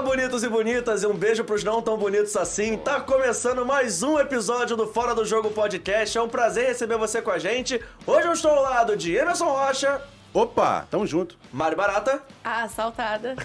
[0.00, 2.78] Fala, bonitos e bonitas, e um beijo pros não tão bonitos assim.
[2.78, 6.16] Tá começando mais um episódio do Fora do Jogo Podcast.
[6.16, 7.78] É um prazer receber você com a gente.
[8.06, 10.02] Hoje eu estou ao lado de Emerson Rocha,
[10.32, 11.36] Opa, tamo junto.
[11.52, 12.22] Mari Barata.
[12.42, 13.36] Ah, assaltada.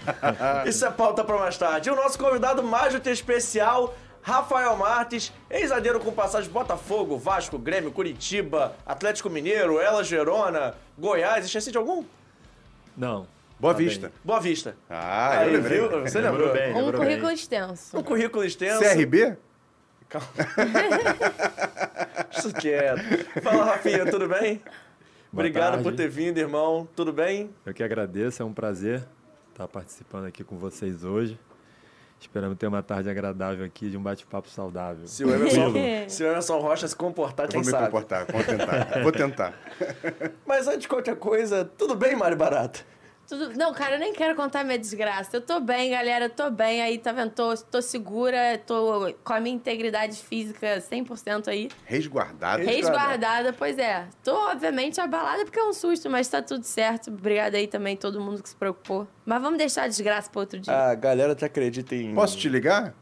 [0.64, 1.90] Isso é pauta pra mais tarde.
[1.90, 7.58] E o nosso convidado mais do que especial, Rafael Martins, ex-zagueiro com passagem Botafogo, Vasco,
[7.58, 11.44] Grêmio, Curitiba, Atlético Mineiro, Ela Gerona, Goiás.
[11.44, 12.04] Esqueci de algum?
[12.96, 13.26] Não.
[13.60, 14.08] Boa Tá Vista.
[14.08, 14.16] bem.
[14.24, 14.76] Boa Vista.
[14.88, 15.90] Ah, Aí, eu viu?
[16.02, 16.52] Você Lembrou lembrou?
[16.52, 16.72] bem.
[16.72, 17.34] Um lembrou currículo bem.
[17.34, 17.98] extenso.
[17.98, 18.80] Um currículo extenso.
[18.80, 19.36] CRB?
[20.08, 20.26] Calma.
[22.36, 23.00] Isso quieto.
[23.42, 24.56] Fala, Rafinha, tudo bem?
[24.56, 25.84] Boa Obrigado tarde.
[25.84, 26.88] por ter vindo, irmão.
[26.96, 27.50] Tudo bem?
[27.64, 29.04] Eu que agradeço, é um prazer
[29.52, 31.38] estar participando aqui com vocês hoje.
[32.18, 35.06] Esperamos ter uma tarde agradável aqui de um bate-papo saudável.
[35.06, 35.72] Se o Emerson,
[36.08, 37.86] se o Emerson Rocha se comportar, Eu quem vou me sabe?
[37.86, 39.02] comportar, vou tentar.
[39.02, 39.54] Vou tentar.
[40.44, 42.80] Mas antes de qualquer coisa, tudo bem, Mário Barata?
[43.30, 43.56] Tudo...
[43.56, 45.36] Não, cara, eu nem quero contar minha desgraça.
[45.36, 46.82] Eu tô bem, galera, eu tô bem.
[46.82, 47.30] Aí, tá vendo?
[47.30, 51.68] Tô, tô segura, tô com a minha integridade física 100% aí.
[51.84, 52.64] Resguardado.
[52.64, 54.08] Resguardada, pois é.
[54.24, 57.08] Tô, obviamente, abalada porque é um susto, mas tá tudo certo.
[57.08, 59.06] Obrigada aí também, todo mundo que se preocupou.
[59.30, 60.74] Mas vamos deixar a desgraça pra outro dia.
[60.76, 62.12] A galera te acredita em.
[62.12, 62.92] Posso te ligar?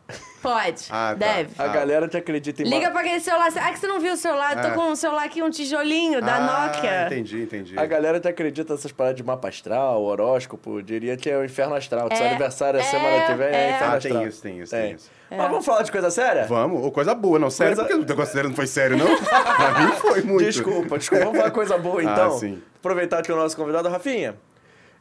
[0.42, 1.14] Pode, Ah, tá.
[1.14, 1.50] deve.
[1.58, 1.68] A Ah.
[1.68, 2.66] galera te acredita em.
[2.68, 3.48] Liga pra aquele celular.
[3.56, 4.54] Ah, que você não viu o celular?
[4.54, 4.70] Eu tô Ah.
[4.72, 7.06] com um celular aqui, um tijolinho da Ah, Nokia.
[7.06, 7.78] Entendi, entendi.
[7.78, 11.74] A galera te acredita nessas paradas de mapa astral, horóscopo, diria que é o inferno
[11.74, 12.10] astral.
[12.10, 13.70] Que seu É, aniversário é é, semana que vem, é, é.
[13.70, 14.18] inferno Ah, astral.
[14.18, 15.10] tem isso, tem isso, tem isso.
[15.30, 16.44] Mas vamos falar de coisa séria?
[16.44, 19.06] Vamos, ou coisa boa, não, sério, Coisa- porque o negócio sério não foi sério, não?
[19.56, 20.44] pra mim foi muito.
[20.44, 21.24] Desculpa, desculpa.
[21.24, 22.38] Vamos falar coisa boa Ah, então.
[22.38, 22.62] sim.
[22.78, 24.36] Aproveitar que o nosso convidado, Rafinha.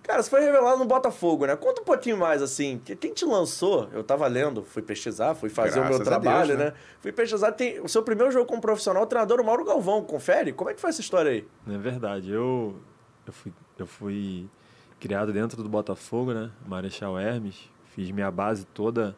[0.08, 1.56] Cara, você foi revelado no Botafogo, né?
[1.58, 2.80] Conta um pouquinho mais, assim.
[2.84, 3.90] que- Quem te lançou?
[3.92, 6.66] Eu tava lendo, fui pesquisar, fui fazer o meu Graças a Deus, trabalho, né?
[6.68, 6.74] né?
[7.02, 7.52] Fui pesquisar.
[7.52, 10.02] Tem o seu primeiro jogo como profissional, o treinador o Mauro Galvão.
[10.04, 10.54] Confere?
[10.54, 11.46] Como é que foi essa história aí?
[11.70, 12.78] É verdade, eu,
[13.26, 14.50] eu, fui, eu fui
[14.98, 16.50] criado dentro do Botafogo, né?
[16.66, 17.70] Marechal Hermes.
[17.94, 19.14] Fiz minha base toda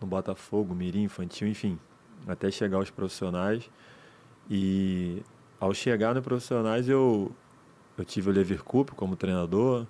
[0.00, 1.78] no Botafogo, mirim, infantil, enfim.
[2.28, 3.68] Até chegar aos profissionais.
[4.48, 5.22] E
[5.58, 7.32] ao chegar no profissionais, eu,
[7.98, 9.86] eu tive o Lever Cup como treinador.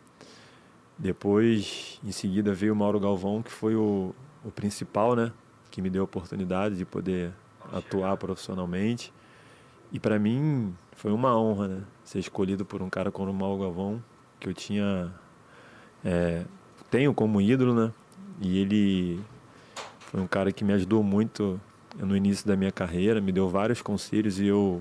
[1.02, 4.14] Depois, em seguida, veio o Mauro Galvão, que foi o,
[4.44, 5.32] o principal, né?
[5.68, 7.32] Que me deu a oportunidade de poder
[7.72, 9.12] atuar profissionalmente.
[9.90, 11.82] E para mim foi uma honra, né?
[12.04, 14.00] Ser escolhido por um cara como o Mauro Galvão,
[14.38, 15.12] que eu tinha.
[16.04, 16.44] é,
[16.88, 17.92] tenho como ídolo, né?
[18.40, 19.20] E ele
[19.98, 21.60] foi um cara que me ajudou muito
[21.98, 24.80] no início da minha carreira, me deu vários conselhos e eu,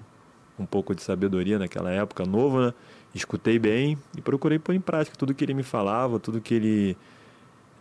[0.59, 2.73] um pouco de sabedoria naquela época, novo, né?
[3.13, 6.97] Escutei bem e procurei pôr em prática tudo que ele me falava, tudo que ele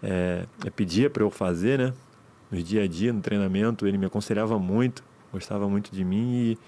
[0.03, 1.95] é, pedia para eu fazer, né?
[2.51, 6.59] No dia a dia, no treinamento, ele me aconselhava muito, gostava muito de mim e,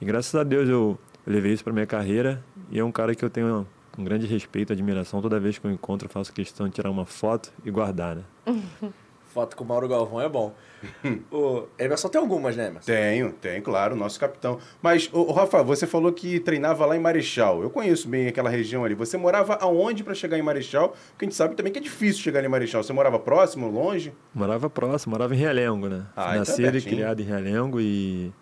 [0.00, 3.14] e graças a Deus eu, eu levei isso para minha carreira e é um cara
[3.14, 3.66] que eu tenho
[3.98, 5.22] um grande respeito, admiração.
[5.22, 8.24] Toda vez que eu encontro, faço questão de tirar uma foto e guardar, né?
[9.32, 10.52] Foto com o Mauro Galvão é bom.
[11.30, 12.86] o Emerson tem algumas, né, Emerson?
[12.86, 14.58] Tenho, tenho, claro, nosso capitão.
[14.82, 17.62] Mas, ô, ô, Rafa, você falou que treinava lá em Marechal.
[17.62, 18.94] Eu conheço bem aquela região ali.
[18.94, 20.96] Você morava aonde para chegar em Marechal?
[21.10, 22.82] Porque a gente sabe também que é difícil chegar em Marechal.
[22.82, 24.12] Você morava próximo, longe?
[24.34, 26.06] Morava próximo, morava em Realengo, né?
[26.16, 28.32] Ah, Fui então é Nascido e criado em Realengo e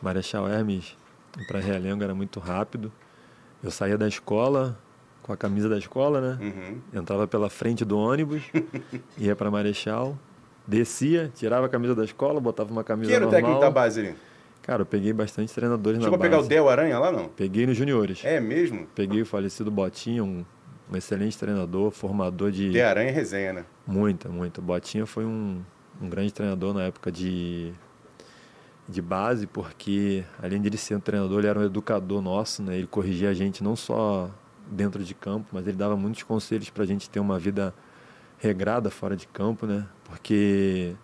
[0.00, 0.96] Marechal Hermes
[1.46, 2.92] para Realengo era muito rápido.
[3.62, 4.78] Eu saía da escola
[5.22, 6.38] com a camisa da escola, né?
[6.40, 7.00] Uhum.
[7.00, 8.42] Entrava pela frente do ônibus,
[9.16, 10.18] ia para Marechal,
[10.66, 13.42] descia, tirava a camisa da escola, botava uma camisa Quem era o normal.
[13.42, 14.14] técnico da base ali?
[14.62, 16.48] Cara, eu peguei bastante treinadores Chegou a na pegar o base.
[16.48, 17.28] Del Aranha lá, não?
[17.28, 18.24] Peguei nos juniores.
[18.24, 18.86] É mesmo?
[18.94, 20.44] Peguei o falecido Botinha, um,
[20.90, 23.64] um excelente treinador, formador de De Aranha é resenha, né?
[23.86, 24.60] Muita, muita.
[24.60, 25.60] O Botinha foi um,
[26.00, 27.72] um grande treinador na época de,
[28.88, 32.76] de base, porque além de ele ser um treinador, ele era um educador nosso, né?
[32.76, 34.30] Ele corrigia a gente não só
[34.72, 37.74] dentro de campo, mas ele dava muitos conselhos para a gente ter uma vida
[38.38, 39.86] regrada fora de campo, né?
[40.04, 40.94] Porque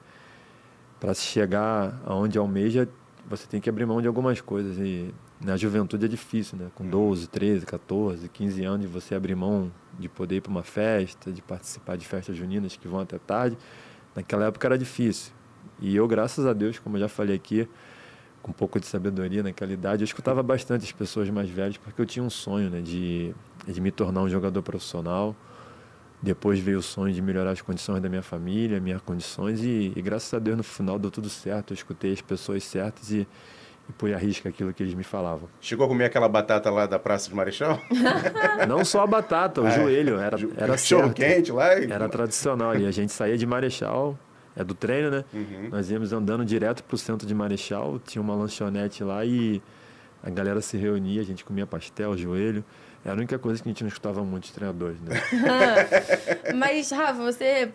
[0.99, 2.89] para se chegar aonde almeja,
[3.29, 6.69] você tem que abrir mão de algumas coisas e na juventude é difícil, né?
[6.75, 11.31] Com 12, 13, 14, 15 anos você abrir mão de poder ir para uma festa,
[11.31, 13.57] de participar de festas juninas que vão até tarde.
[14.17, 15.33] Naquela época era difícil.
[15.81, 17.69] E eu, graças a Deus, como eu já falei aqui,
[18.49, 22.07] um pouco de sabedoria naquela idade, eu escutava bastante as pessoas mais velhas, porque eu
[22.07, 23.35] tinha um sonho, né, de,
[23.67, 25.37] de me tornar um jogador profissional.
[26.21, 30.03] Depois veio o sonho de melhorar as condições da minha família, minhas condições, e, e
[30.03, 31.73] graças a Deus no final deu tudo certo.
[31.73, 33.25] Eu escutei as pessoas certas e,
[33.89, 35.49] e pus a risca aquilo que eles me falavam.
[35.61, 37.79] Chegou a comer aquela batata lá da Praça de Marechal?
[38.67, 39.75] Não só a batata, o Ah, é.
[39.81, 41.15] joelho, era, era Cachorro certo.
[41.17, 41.79] quente lá?
[41.79, 41.89] E...
[41.89, 42.85] Era tradicional ali.
[42.87, 44.19] A gente saía de Marechal,
[44.59, 45.25] é do treino, né?
[45.33, 45.69] Uhum.
[45.71, 49.63] Nós íamos andando direto pro centro de Marechal, tinha uma lanchonete lá e
[50.21, 52.65] a galera se reunia, a gente comia pastel, joelho.
[53.05, 55.15] É a única coisa que a gente não escutava muito de treinadores, né?
[56.57, 57.71] Mas, Rafa, você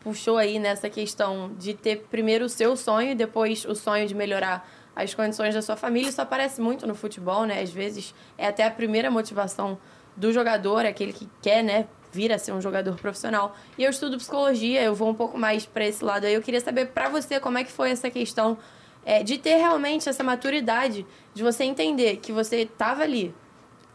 [0.00, 4.14] puxou aí nessa questão de ter primeiro o seu sonho e depois o sonho de
[4.14, 6.10] melhorar as condições da sua família.
[6.10, 7.62] Isso aparece muito no futebol, né?
[7.62, 9.78] Às vezes é até a primeira motivação
[10.14, 11.86] do jogador, aquele que quer, né,
[12.16, 13.54] vir a ser um jogador profissional.
[13.76, 16.34] E eu estudo psicologia, eu vou um pouco mais para esse lado aí.
[16.34, 18.56] Eu queria saber para você como é que foi essa questão
[19.04, 23.34] é, de ter realmente essa maturidade, de você entender que você estava ali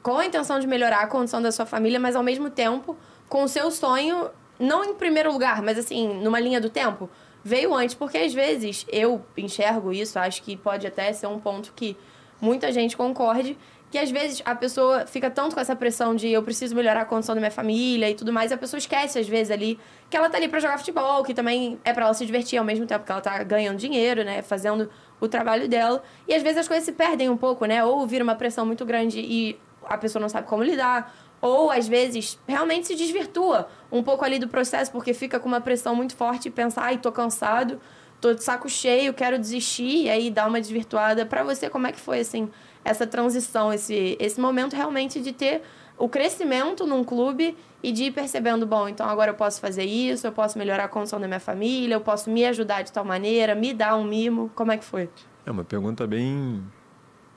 [0.03, 2.95] com a intenção de melhorar a condição da sua família, mas ao mesmo tempo
[3.27, 4.29] com o seu sonho,
[4.59, 7.09] não em primeiro lugar, mas assim, numa linha do tempo,
[7.43, 7.95] veio antes.
[7.95, 11.97] Porque às vezes eu enxergo isso, acho que pode até ser um ponto que
[12.39, 13.57] muita gente concorde,
[13.91, 17.05] que às vezes a pessoa fica tanto com essa pressão de eu preciso melhorar a
[17.05, 19.77] condição da minha família e tudo mais, a pessoa esquece às vezes ali
[20.09, 22.63] que ela tá ali para jogar futebol, que também é para ela se divertir ao
[22.63, 24.89] mesmo tempo que ela tá ganhando dinheiro, né, fazendo
[25.19, 26.01] o trabalho dela.
[26.27, 27.83] E às vezes as coisas se perdem um pouco, né?
[27.85, 31.87] Ou vira uma pressão muito grande e a pessoa não sabe como lidar, ou às
[31.87, 36.15] vezes realmente se desvirtua um pouco ali do processo porque fica com uma pressão muito
[36.15, 37.79] forte e pensa, ai, tô cansado,
[38.19, 41.25] tô de saco cheio, quero desistir, e aí dá uma desvirtuada.
[41.25, 42.49] Para você, como é que foi assim
[42.83, 45.61] essa transição, esse esse momento realmente de ter
[45.97, 50.25] o crescimento num clube e de ir percebendo, bom, então agora eu posso fazer isso,
[50.25, 53.53] eu posso melhorar a condição da minha família, eu posso me ajudar de tal maneira,
[53.53, 54.51] me dar um mimo.
[54.55, 55.09] Como é que foi?
[55.45, 56.63] É uma pergunta bem,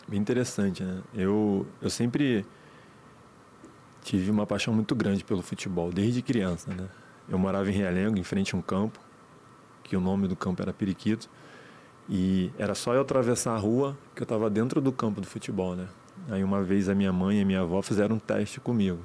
[0.08, 1.02] bem interessante, né?
[1.14, 2.44] Eu, eu sempre
[4.02, 6.88] tive uma paixão muito grande pelo futebol, desde criança, né?
[7.28, 8.98] Eu morava em Realengo, em frente a um campo,
[9.82, 11.28] que o nome do campo era Periquito,
[12.08, 15.74] e era só eu atravessar a rua que eu estava dentro do campo do futebol,
[15.74, 15.88] né?
[16.28, 18.98] Aí uma vez a minha mãe e a minha avó fizeram um teste comigo.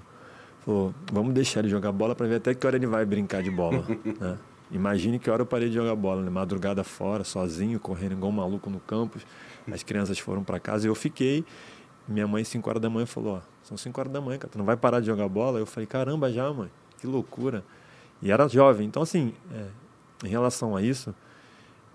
[0.65, 3.49] Falou, vamos deixar ele jogar bola para ver até que hora ele vai brincar de
[3.49, 3.83] bola,
[4.19, 4.37] né?
[4.71, 6.29] Imagine que hora eu parei de jogar bola, né?
[6.29, 9.25] Madrugada fora, sozinho, correndo igual um maluco no campus.
[9.71, 11.43] As crianças foram para casa e eu fiquei.
[12.07, 14.57] Minha mãe, 5 horas da manhã, falou: Ó, são 5 horas da manhã, cara, tu
[14.59, 15.57] não vai parar de jogar bola?
[15.57, 16.69] Eu falei: Caramba, já, mãe,
[16.99, 17.63] que loucura.
[18.21, 18.85] E era jovem.
[18.85, 21.15] Então, assim, é, em relação a isso,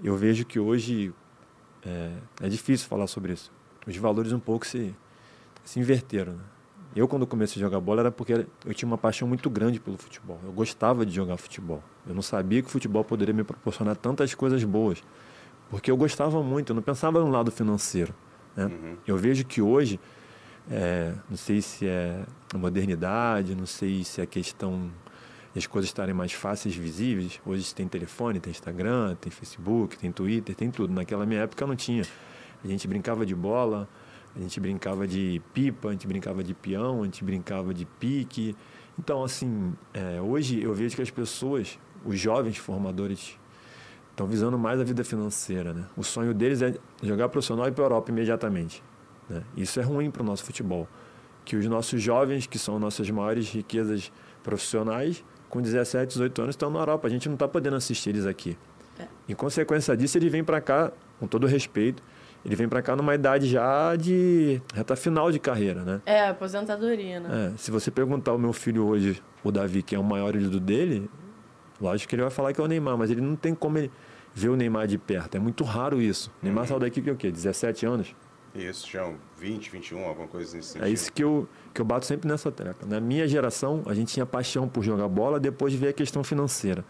[0.02, 1.12] eu vejo que hoje
[1.84, 2.12] é,
[2.42, 3.52] é difícil falar sobre isso.
[3.86, 4.94] Os valores um pouco se,
[5.64, 6.32] se inverteram.
[6.32, 6.44] Né?
[6.96, 9.96] Eu, quando comecei a jogar bola, era porque eu tinha uma paixão muito grande pelo
[9.96, 10.38] futebol.
[10.44, 11.82] Eu gostava de jogar futebol.
[12.06, 15.02] Eu não sabia que o futebol poderia me proporcionar tantas coisas boas.
[15.70, 18.14] Porque eu gostava muito, eu não pensava no lado financeiro.
[18.56, 18.66] Né?
[18.66, 18.96] Uhum.
[19.06, 19.98] Eu vejo que hoje,
[20.70, 24.90] é, não sei se é a modernidade, não sei se é a questão
[25.54, 27.40] de as coisas estarem mais fáceis, visíveis.
[27.46, 30.92] Hoje tem telefone, tem Instagram, tem Facebook, tem Twitter, tem tudo.
[30.92, 32.04] Naquela minha época não tinha.
[32.62, 33.88] A gente brincava de bola,
[34.34, 38.56] a gente brincava de pipa, a gente brincava de peão, a gente brincava de pique.
[38.98, 43.38] Então, assim, é, hoje eu vejo que as pessoas, os jovens formadores,
[44.10, 45.72] estão visando mais a vida financeira.
[45.72, 45.84] Né?
[45.96, 48.82] O sonho deles é jogar profissional e ir para a Europa imediatamente.
[49.28, 49.42] Né?
[49.56, 50.88] Isso é ruim para o nosso futebol.
[51.44, 54.10] Que os nossos jovens, que são nossas maiores riquezas
[54.42, 55.24] profissionais,
[55.54, 57.06] com 17, 18 anos, estão na Europa.
[57.06, 58.58] A gente não está podendo assistir eles aqui.
[58.98, 59.06] É.
[59.28, 60.90] Em consequência disso, ele vem para cá,
[61.20, 62.02] com todo respeito,
[62.44, 66.02] ele vem para cá numa idade já de reta final de carreira, né?
[66.04, 67.52] É, aposentadoria, né?
[67.54, 70.58] É, se você perguntar ao meu filho hoje, o Davi, que é o maior ídolo
[70.58, 71.08] dele,
[71.80, 73.92] lógico que ele vai falar que é o Neymar, mas ele não tem como ele
[74.34, 75.36] ver o Neymar de perto.
[75.36, 76.32] É muito raro isso.
[76.42, 77.30] O Neymar saiu daqui com o quê?
[77.30, 78.14] 17 anos?
[78.54, 80.86] Isso, já um 20, 21, alguma coisa nesse sentido.
[80.86, 82.88] É isso que eu, que eu bato sempre nessa tecla.
[82.88, 86.84] Na minha geração, a gente tinha paixão por jogar bola, depois veio a questão financeira.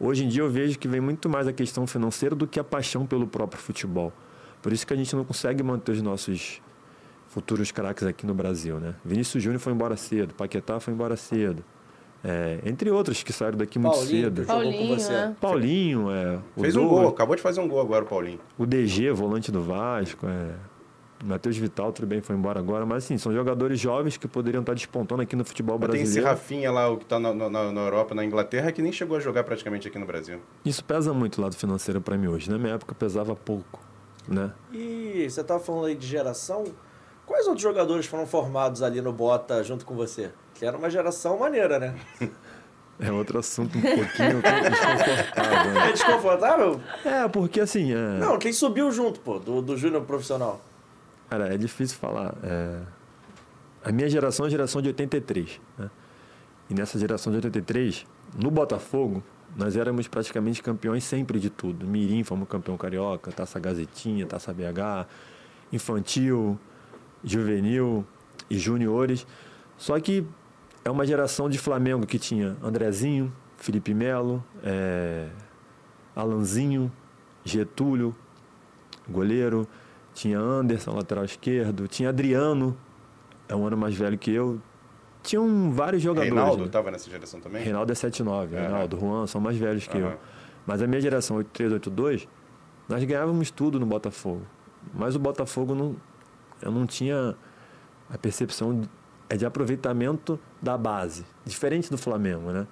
[0.00, 2.64] Hoje em dia eu vejo que vem muito mais a questão financeira do que a
[2.64, 4.12] paixão pelo próprio futebol.
[4.60, 6.60] Por isso que a gente não consegue manter os nossos
[7.28, 8.94] futuros craques aqui no Brasil, né?
[9.04, 11.64] Vinícius Júnior foi embora cedo, Paquetá foi embora cedo.
[12.26, 14.40] É, entre outros que saíram daqui muito Paulinho, cedo.
[14.40, 15.12] com Paulinho, você.
[15.12, 15.36] né?
[15.40, 18.40] Paulinho, é, o Fez um Douglas, gol, acabou de fazer um gol agora o Paulinho.
[18.58, 20.54] o DG, volante do Vasco, é,
[21.24, 24.74] Matheus Vital, tudo bem, foi embora agora, mas assim, são jogadores jovens que poderiam estar
[24.74, 26.38] despontando aqui no futebol Mas tem esse brasileiro.
[26.38, 29.20] Rafinha lá, o que tá na, na, na Europa, na Inglaterra, que nem chegou a
[29.20, 30.38] jogar praticamente aqui no Brasil.
[30.64, 32.50] Isso pesa muito o lado financeiro para mim hoje.
[32.50, 33.80] Na minha época pesava pouco,
[34.28, 34.52] né?
[34.70, 36.64] E você tava falando aí de geração.
[37.24, 40.30] Quais outros jogadores foram formados ali no Bota junto com você?
[40.52, 41.94] Que era uma geração maneira, né?
[42.96, 44.38] É outro assunto um pouquinho
[44.70, 45.70] desconfortável.
[45.70, 45.92] É né?
[45.92, 46.80] desconfortável?
[47.04, 50.60] É, porque assim, é, Não, quem subiu junto, pô, do, do Júnior profissional.
[51.34, 52.34] Cara, é difícil falar.
[52.42, 52.80] é,
[53.84, 55.90] A minha geração é a geração de 83, né?
[56.70, 58.06] E nessa geração de 83,
[58.40, 59.22] no Botafogo,
[59.54, 61.86] nós éramos praticamente campeões sempre de tudo.
[61.86, 65.06] Mirim fomos campeão carioca, Taça Gazetinha, Taça BH,
[65.72, 66.58] infantil,
[67.22, 68.04] juvenil
[68.48, 69.26] e juniores.
[69.76, 70.26] Só que
[70.84, 75.28] é uma geração de Flamengo que tinha Andrezinho, Felipe Melo, é,
[76.16, 76.90] Alanzinho,
[77.44, 78.16] Getúlio,
[79.06, 79.68] goleiro,
[80.14, 82.76] tinha Anderson, lateral esquerdo, tinha Adriano,
[83.48, 84.60] é um ano mais velho que eu,
[85.22, 86.32] tinham vários jogadores.
[86.32, 86.70] Reinaldo né?
[86.70, 87.62] tava nessa geração também?
[87.62, 88.62] Reinaldo é 79, Aham.
[88.62, 90.06] Reinaldo, Juan são mais velhos que eu.
[90.06, 90.16] Aham.
[90.66, 92.28] Mas a minha geração 83, 82,
[92.88, 94.42] nós ganhávamos tudo no Botafogo.
[94.94, 95.96] Mas o Botafogo não,
[96.62, 97.34] eu não tinha
[98.08, 98.88] a percepção de,
[99.28, 102.66] é de aproveitamento da base, diferente do Flamengo, né?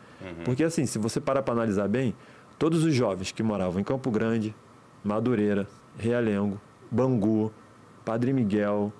[0.44, 2.14] Porque assim, se você parar para analisar bem,
[2.58, 4.54] todos os jovens que moravam em Campo Grande,
[5.02, 5.66] Madureira,
[5.98, 6.60] Realengo,
[6.92, 7.50] Bangu,
[8.04, 8.92] Padre Miguel,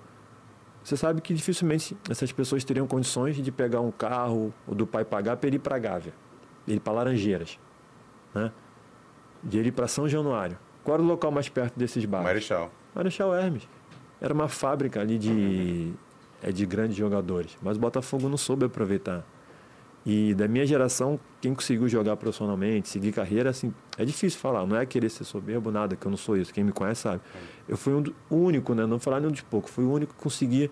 [0.83, 5.05] você sabe que dificilmente essas pessoas teriam condições de pegar um carro ou do pai
[5.05, 6.13] pagar para ele ir para Gávea,
[6.67, 7.59] ele ir para Laranjeiras,
[8.33, 8.51] né?
[9.43, 10.57] De ir para São Januário.
[10.83, 12.27] Qual era o local mais perto desses bairros?
[12.27, 12.71] Marechal.
[12.95, 13.69] Marechal Hermes.
[14.19, 15.93] Era uma fábrica ali de,
[16.41, 17.57] é, de grandes jogadores.
[17.61, 19.23] Mas o Botafogo não soube aproveitar.
[20.05, 24.65] E da minha geração, quem conseguiu jogar profissionalmente, seguir carreira, assim, é difícil falar.
[24.65, 26.53] Não é querer ser soberbo, nada, que eu não sou isso.
[26.53, 27.21] Quem me conhece sabe.
[27.69, 28.85] Eu fui um do- o único, né?
[28.85, 29.69] Não falar nem de pouco.
[29.69, 30.69] Fui o único que consegui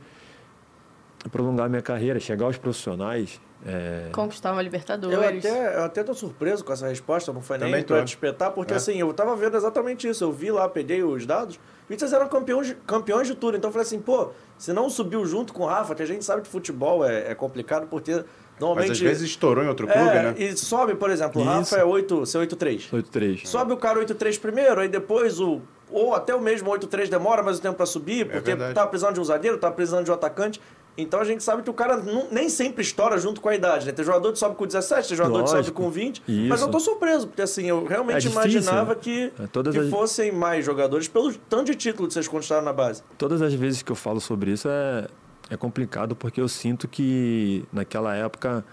[1.32, 3.40] prolongar minha carreira, chegar aos profissionais.
[3.64, 5.16] é, Conquistar uma Libertadores.
[5.16, 8.04] Eu até, eu até tô surpreso com essa resposta, não foi nem pra tô.
[8.04, 8.78] te espetar, porque É.
[8.78, 10.24] assim, eu tava vendo exatamente isso.
[10.24, 13.56] Eu vi lá, peguei os dados, e vocês eram campeões, de- campeões de tudo.
[13.56, 16.26] Então eu falei assim, pô, se não subiu junto com o Rafa, que a gente
[16.26, 18.24] sabe que futebol é, é complicado, porque
[18.60, 18.90] normalmente.
[18.90, 20.36] Mas às vezes estourou em outro clube, é, né?
[20.38, 21.46] E sobe, por exemplo, o.
[21.46, 22.88] Rafa é 8, seu 8-3.
[22.94, 23.48] 83.
[23.50, 25.62] Sobe o cara 8-3 primeiro, aí depois o.
[25.90, 28.74] Ou até o mesmo 8-3 demora mais um tempo pra subir, porque verdade.
[28.74, 30.62] tá precisando de um zagueiro, tá precisando de um atacante.
[30.98, 33.86] Então a gente sabe que o cara não- nem sempre estoura junto com a idade,
[33.86, 33.92] né?
[33.94, 35.82] Tem jogador que sobe com 17, tem jogador que sobe Lógico.
[35.82, 36.22] com 20.
[36.28, 36.68] Mas Isso.
[36.68, 39.00] eu tô surpreso, porque assim, eu realmente É imaginava né?
[39.02, 42.62] que, É, todas que as- fossem mais jogadores, pelo tanto de título que vocês conquistaram
[42.64, 43.04] na base.
[43.18, 45.08] Todas as vezes que eu falo sobre isso é,
[45.52, 48.64] é complicado porque eu sinto que naquela época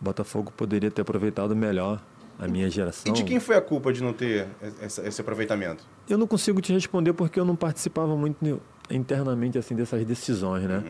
[0.00, 2.02] o Botafogo poderia ter aproveitado melhor
[2.38, 3.12] a minha geração.
[3.12, 4.48] E de quem foi a culpa de não ter
[4.80, 5.84] esse, esse aproveitamento?
[6.08, 8.60] Eu não consigo te responder porque eu não participava muito
[8.90, 10.82] internamente assim dessas decisões, né?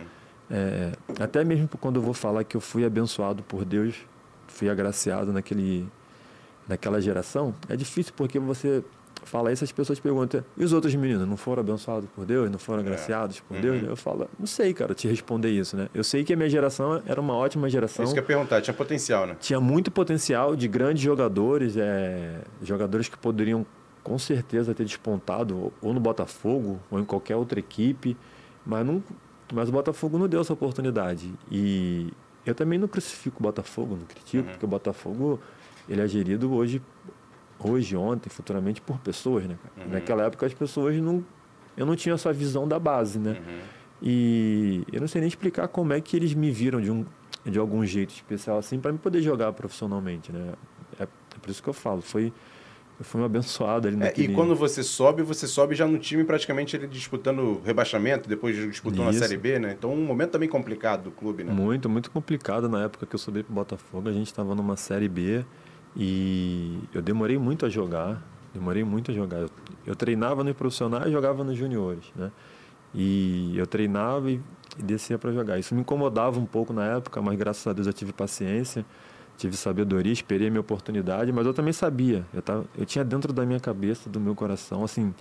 [0.48, 3.96] É, até mesmo quando eu vou falar que eu fui abençoado por Deus,
[4.46, 5.88] fui agraciado naquele,
[6.68, 8.84] naquela geração, é difícil porque você
[9.22, 12.58] fala isso, as pessoas perguntam, e os outros meninos, não foram abençoados por Deus, não
[12.58, 13.82] foram agraciados por Deus?
[13.82, 15.88] Eu falo, não sei, cara, te responder isso, né?
[15.94, 18.04] Eu sei que a minha geração era uma ótima geração.
[18.04, 19.36] Isso que eu ia perguntar, tinha potencial, né?
[19.40, 23.64] Tinha muito potencial de grandes jogadores, é, jogadores que poderiam
[24.02, 28.16] com certeza ter despontado ou no Botafogo ou em qualquer outra equipe,
[28.66, 29.02] mas, não,
[29.52, 31.32] mas o Botafogo não deu essa oportunidade.
[31.50, 32.12] E
[32.44, 35.40] eu também não crucifico o Botafogo, não critico, porque o Botafogo
[35.88, 36.80] ele é gerido hoje,
[37.68, 39.56] hoje, ontem, futuramente por pessoas, né?
[39.62, 39.88] cara?
[39.88, 41.24] Naquela época as pessoas não,
[41.76, 43.40] eu não tinha essa visão da base, né?
[44.02, 47.04] E eu não sei nem explicar como é que eles me viram de um
[47.44, 50.52] de algum jeito especial assim para me poder jogar profissionalmente, né?
[50.98, 51.06] É, é
[51.40, 52.32] por isso que eu falo, foi
[52.98, 55.98] eu fui um abençoado ali É, naquele e quando você sobe, você sobe já no
[55.98, 59.18] time praticamente ele disputando rebaixamento, depois disputando a Isso.
[59.18, 59.74] Série B, né?
[59.76, 61.52] Então um momento também complicado do clube, né?
[61.52, 64.08] Muito, muito complicado na época que eu subi pro Botafogo.
[64.08, 65.44] A gente estava numa Série B
[65.96, 68.22] e eu demorei muito a jogar.
[68.54, 69.38] Demorei muito a jogar.
[69.38, 69.50] Eu,
[69.86, 72.30] eu treinava no profissional e jogava nos juniores, né?
[72.94, 74.40] E eu treinava e,
[74.78, 75.58] e descia para jogar.
[75.58, 78.84] Isso me incomodava um pouco na época, mas graças a Deus eu tive paciência,
[79.38, 82.26] tive sabedoria, esperei a minha oportunidade, mas eu também sabia.
[82.34, 85.14] Eu, tava, eu tinha dentro da minha cabeça, do meu coração, assim,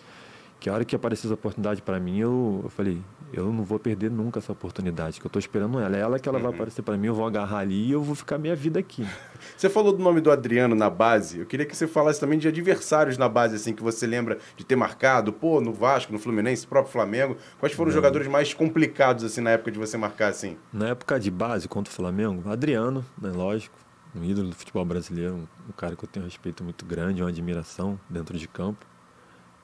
[0.59, 3.01] que a hora que apareceu essa oportunidade para mim, eu, eu falei,
[3.33, 5.95] eu não vou perder nunca essa oportunidade, que eu tô esperando ela.
[5.95, 8.15] É ela que ela vai aparecer para mim, eu vou agarrar ali e eu vou
[8.15, 9.07] ficar minha vida aqui.
[9.57, 11.39] Você falou do nome do Adriano na base.
[11.39, 14.63] Eu queria que você falasse também de adversários na base, assim, que você lembra de
[14.63, 17.37] ter marcado, pô, no Vasco, no Fluminense, próprio Flamengo.
[17.59, 20.57] Quais foram os jogadores mais complicados, assim, na época de você marcar, assim?
[20.71, 23.75] Na época de base contra o Flamengo, Adriano, né, lógico,
[24.15, 27.23] um ídolo do futebol brasileiro, um, um cara que eu tenho um respeito muito grande,
[27.23, 28.85] uma admiração dentro de campo.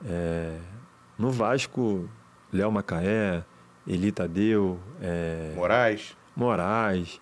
[0.05, 0.57] É,
[1.17, 2.09] no Vasco,
[2.51, 3.43] Léo Macaé,
[3.87, 6.15] Eli Tadeu, é, Moraes.
[6.35, 7.21] Moraes,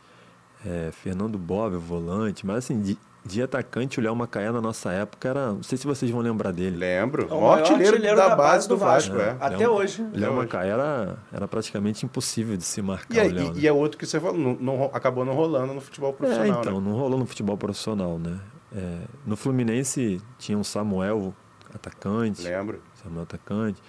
[0.66, 4.92] é, Fernando Bob, o volante, mas assim, de, de atacante, o Léo Macaé na nossa
[4.92, 5.54] época era.
[5.54, 6.76] Não sei se vocês vão lembrar dele.
[6.76, 7.28] Lembro.
[7.30, 9.38] É o o maior artilheiro, artilheiro da, da base do Vasco, é.
[9.40, 10.06] Até Léo- hoje.
[10.14, 10.34] Léo.
[10.36, 13.46] Macaé era, era praticamente impossível de se marcar E, é- o Léo.
[13.46, 13.54] e- né?
[13.58, 16.62] e é outro que você falou, não, não- acabou não rolando no futebol profissional, É,
[16.62, 16.90] então, né?
[16.90, 18.40] não rolou no futebol profissional, né?
[18.76, 21.34] É, no Fluminense tinha um Samuel,
[21.74, 22.42] atacante.
[22.42, 22.82] Lembro.
[23.04, 23.82] Samuel, atacante.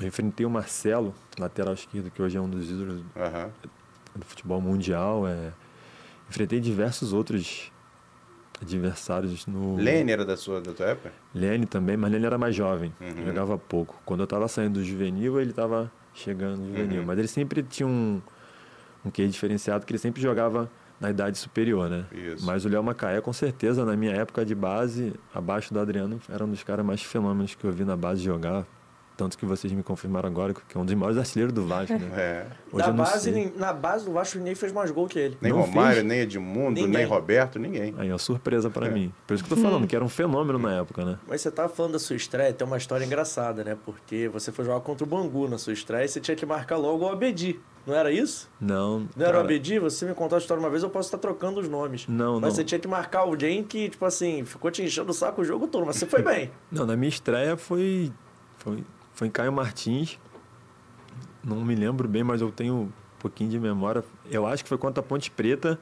[0.00, 3.50] Eu enfrentei o Marcelo, lateral esquerdo, que hoje é um dos ídolos Aham.
[4.16, 5.26] do futebol mundial.
[5.26, 5.52] É.
[6.28, 7.70] Enfrentei diversos outros
[8.60, 9.76] adversários no.
[9.76, 11.12] Lene era da sua, da tua época?
[11.34, 13.26] Lene também, mas Lene era mais jovem, Uhum.
[13.26, 14.00] jogava pouco.
[14.04, 17.00] Quando eu estava saindo do juvenil, ele estava chegando no juvenil.
[17.00, 17.06] Uhum.
[17.06, 18.20] Mas ele sempre tinha um,
[19.04, 20.70] um quê diferenciado, que ele sempre jogava
[21.00, 22.06] na idade superior, né?
[22.12, 22.44] Isso.
[22.46, 26.44] Mas o Léo Macaé, com certeza, na minha época de base, abaixo do Adriano, era
[26.44, 28.64] um dos caras mais fenômenos que eu vi na base jogar.
[29.16, 32.10] Tanto que vocês me confirmaram agora que é um dos maiores artilheiros do Vasco, né?
[32.16, 32.46] É.
[32.72, 35.38] Hoje Na base, nem- na base do Vasco, ninguém fez mais gol que ele.
[35.40, 36.04] Nem Não Romário, fez?
[36.06, 36.88] nem Edmundo, Ninguém.
[36.88, 37.94] nem Roberto, ninguém.
[37.96, 39.12] Aí, ó, surpresa pra mim.
[39.26, 41.18] Por isso que eu tô falando, que era um fenômeno na época, né?
[41.28, 43.76] Mas você tava falando da sua estreia, tem uma história engraçada, né?
[43.84, 46.76] Porque você foi jogar contra o Bangu na sua estreia e você tinha que marcar
[46.76, 47.60] logo o Abedi.
[47.86, 48.50] Não era isso?
[48.60, 49.00] Não.
[49.00, 49.78] Não era o cara, Abedi?
[49.78, 52.08] Você me contou a história uma vez, eu posso estar trocando os nomes.
[52.08, 52.50] Não, Mas não.
[52.50, 55.68] você tinha que marcar alguém que, tipo assim, ficou te enchendo o saco o jogo
[55.68, 56.50] todo, mas você foi bem.
[56.72, 58.10] Não, na minha estreia foi,
[58.56, 58.82] foi,
[59.14, 60.18] foi em Caio Martins.
[61.42, 64.04] Não me lembro bem, mas eu tenho um pouquinho de memória.
[64.30, 65.78] Eu acho que foi contra a Ponte Preta,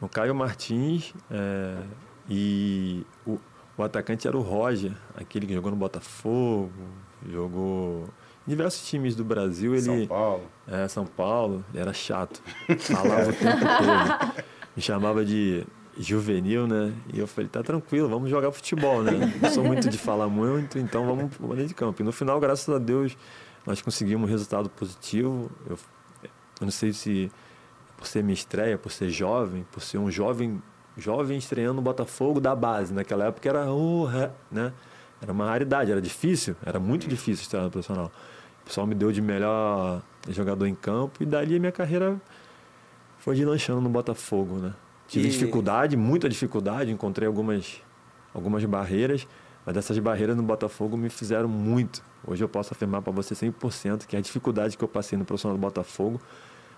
[0.00, 1.12] no Caio Martins.
[1.30, 1.82] é,
[2.30, 3.38] e o,
[3.76, 6.70] o atacante era o Roger, aquele que jogou no Botafogo,
[7.26, 8.04] jogou
[8.46, 9.74] em diversos times do Brasil.
[9.74, 10.42] Ele, São Paulo.
[10.66, 12.42] É, São Paulo, ele era chato.
[12.80, 14.44] Falava o tempo todo.
[14.76, 15.66] Me chamava de
[15.98, 16.92] juvenil, né?
[17.12, 19.12] E eu falei, tá tranquilo, vamos jogar futebol, né?
[19.42, 22.02] Não sou muito de falar muito, então vamos pro dentro de campo.
[22.02, 23.16] E no final, graças a Deus,
[23.66, 25.50] nós conseguimos um resultado positivo.
[25.68, 25.78] Eu,
[26.60, 27.30] eu não sei se
[27.96, 30.62] por ser minha estreia, por ser jovem, por ser um jovem
[30.96, 32.92] jovem estreando no Botafogo da base.
[32.92, 34.08] Naquela época era, uh,
[34.50, 34.72] né?
[35.20, 38.10] era uma raridade, era difícil, era muito difícil estrear no profissional.
[38.62, 42.20] O pessoal me deu de melhor jogador em campo e dali a minha carreira
[43.18, 44.74] foi deslanchando no Botafogo, né?
[45.08, 47.80] Tive E- dificuldade, muita dificuldade, encontrei algumas,
[48.34, 49.26] algumas barreiras,
[49.66, 52.02] mas essas barreiras no Botafogo me fizeram muito.
[52.26, 55.56] Hoje eu posso afirmar para você 100% que a dificuldade que eu passei no profissional
[55.56, 56.20] do Botafogo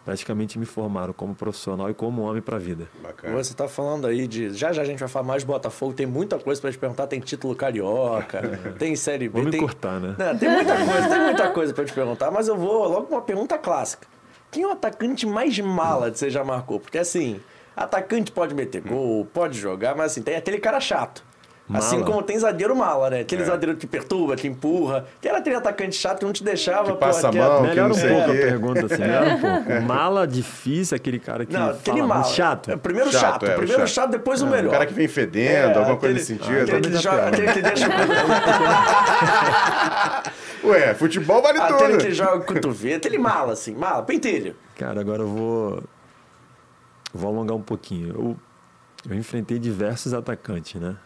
[0.04, 2.88] praticamente me formaram como profissional e como homem para a vida.
[3.02, 3.36] Bacana.
[3.36, 4.50] Você tá falando aí de.
[4.54, 7.06] Já já a gente vai falar mais de Botafogo, tem muita coisa pra te perguntar.
[7.06, 9.34] Tem título carioca, tem Série B.
[9.34, 9.60] Vou me tem...
[9.60, 10.14] cortar, né?
[10.18, 13.14] Não, tem muita coisa, tem muita coisa pra te perguntar, mas eu vou logo com
[13.14, 14.06] uma pergunta clássica.
[14.50, 16.80] Quem é o atacante mais mala que você já marcou?
[16.80, 17.38] Porque assim,
[17.84, 21.24] atacante pode meter gol, pode jogar, mas assim, tem aquele cara chato.
[21.72, 22.06] Assim Mala.
[22.10, 23.20] como tem zagueiro mala, né?
[23.20, 25.06] Aquele zagueiro que perturba, que empurra.
[25.20, 26.90] Que era aquele atacante chato que não te deixava...
[26.94, 29.40] Que passa mão, que Melhora não um sei pouco o a pergunta, assim, melhora um
[29.40, 29.72] pouco.
[29.86, 32.24] Mala difícil, aquele cara que Não, fala aquele mala.
[32.24, 32.72] chato.
[32.72, 33.88] É, primeiro Chato, chato, é, o primeiro chato.
[33.94, 34.72] chato, depois o O melhor.
[34.72, 36.60] cara que vem fedendo, É, alguma aquele- coisa nesse sentido.
[36.60, 37.90] Aquele que, Também joga, aquele que deixa o
[40.70, 42.04] Ué, futebol vale Aquele tudo.
[42.04, 44.56] que joga o cotovelo, aquele mala, assim, mala, pentelho.
[44.76, 45.84] Cara, agora eu vou.
[47.12, 48.08] Vou alongar um pouquinho.
[48.08, 48.36] Eu,
[49.08, 50.96] eu enfrentei diversos atacantes, né?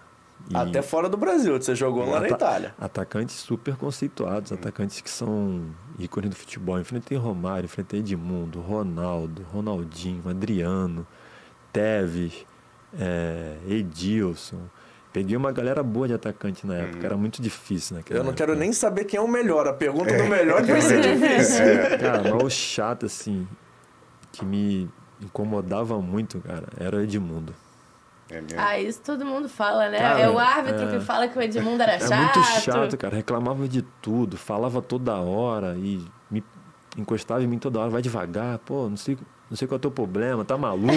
[0.51, 2.75] E Até fora do Brasil, você jogou lá na Itália.
[2.79, 5.65] Atacantes super conceituados, atacantes que são
[5.99, 6.79] ícones do futebol.
[6.79, 11.07] Enfrentei Romário, enfrentei Edmundo, Ronaldo, Ronaldinho, Adriano,
[11.73, 12.45] Teves,
[12.99, 14.61] é, Edilson.
[15.15, 18.45] Peguei uma galera boa de atacante na época, era muito difícil naquela Eu não época.
[18.47, 19.67] quero nem saber quem é o melhor.
[19.67, 21.65] A pergunta do melhor vai ser difícil.
[22.01, 23.47] Cara, mas o chato, assim,
[24.33, 24.91] que me
[25.25, 27.55] incomodava muito, cara, era o Edmundo.
[28.31, 28.59] É mesmo.
[28.59, 29.99] Ah, isso todo mundo fala, né?
[29.99, 30.93] Cara, é o árbitro é.
[30.93, 32.37] que fala que o Edmundo era É chato.
[32.39, 33.15] muito chato, cara.
[33.15, 36.43] Reclamava de tudo, falava toda hora e me
[36.97, 37.91] encostava em mim toda hora.
[37.91, 39.19] Vai devagar, pô, não sei,
[39.51, 40.95] não sei qual é o teu problema, tá maluco?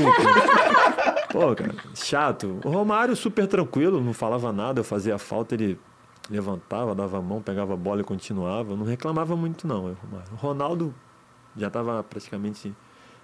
[1.32, 2.60] pô, cara, chato.
[2.64, 5.78] O Romário, super tranquilo, não falava nada, eu fazia falta, ele
[6.30, 8.76] levantava, dava a mão, pegava a bola e continuava.
[8.76, 10.32] Não reclamava muito, não, o Romário.
[10.32, 10.96] O Ronaldo
[11.58, 12.74] já estava praticamente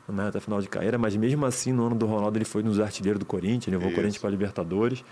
[0.08, 2.80] na reta final de carreira, mas mesmo assim, no ano do Ronaldo, ele foi nos
[2.80, 3.94] artilheiros do Corinthians, levou Isso.
[3.94, 5.04] o Corinthians para Libertadores.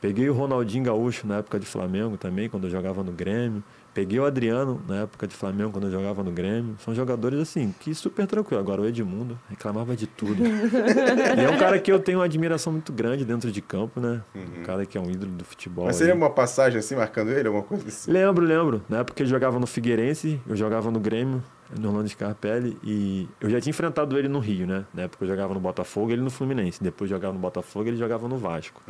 [0.00, 3.64] Peguei o Ronaldinho Gaúcho na época de Flamengo também, quando eu jogava no Grêmio.
[3.92, 6.76] Peguei o Adriano na época de Flamengo, quando eu jogava no Grêmio.
[6.84, 8.60] São jogadores assim, que super tranquilo.
[8.60, 10.44] Agora o Edmundo reclamava de tudo.
[10.46, 14.22] e é um cara que eu tenho uma admiração muito grande dentro de campo, né?
[14.36, 15.86] Um cara que é um ídolo do futebol.
[15.86, 16.00] Mas aí.
[16.00, 18.12] seria uma passagem assim, marcando ele, alguma coisa assim?
[18.12, 18.82] Lembro, lembro.
[18.88, 21.42] Na época ele jogava no Figueirense, eu jogava no Grêmio,
[21.76, 24.86] no Orlando Scarpelli, e eu já tinha enfrentado ele no Rio, né?
[24.94, 26.82] Na época eu jogava no Botafogo, ele no Fluminense.
[26.82, 28.82] Depois jogava no Botafogo, ele jogava no Vasco.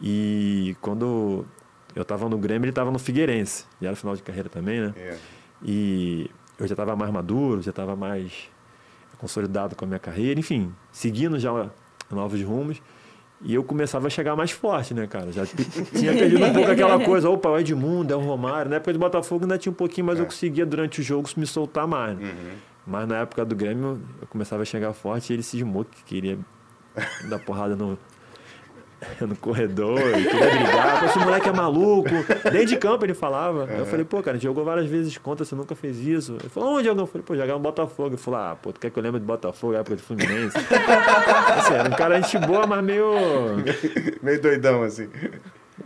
[0.00, 1.44] E quando
[1.94, 3.66] eu tava no Grêmio, ele tava no Figueirense.
[3.80, 4.94] E era final de carreira também, né?
[4.96, 5.18] É.
[5.62, 8.48] E eu já estava mais maduro, já estava mais
[9.18, 11.70] consolidado com a minha carreira, enfim, seguindo já
[12.10, 12.80] novos rumos.
[13.42, 15.32] E eu começava a chegar mais forte, né, cara?
[15.32, 18.70] Já tinha perdido um pouco aquela coisa, opa, o Edmundo, é o Romário.
[18.70, 21.46] Na época do Botafogo ainda tinha um pouquinho, mas eu conseguia durante o jogo me
[21.46, 22.18] soltar mais.
[22.18, 22.34] né?
[22.86, 26.38] Mas na época do Grêmio eu começava a chegar forte e ele cismou que queria
[27.30, 27.98] dar porrada no,
[29.26, 31.04] no corredor, ele queria brigar.
[31.04, 32.10] Esse moleque é maluco.
[32.50, 33.64] Dentro de campo ele falava.
[33.64, 36.36] Aí Eu falei, pô, cara, a gente jogou várias vezes contra, você nunca fez isso.
[36.40, 37.04] Ele falou, onde jogou?
[37.04, 38.10] Eu falei, pô, jogar no Botafogo.
[38.10, 40.56] Ele falou, ah, pô, tu quer que eu lembre de Botafogo, época de Fluminense?
[41.56, 43.10] assim, era um cara gente boa, mas meio.
[44.22, 45.08] Meio doidão, assim.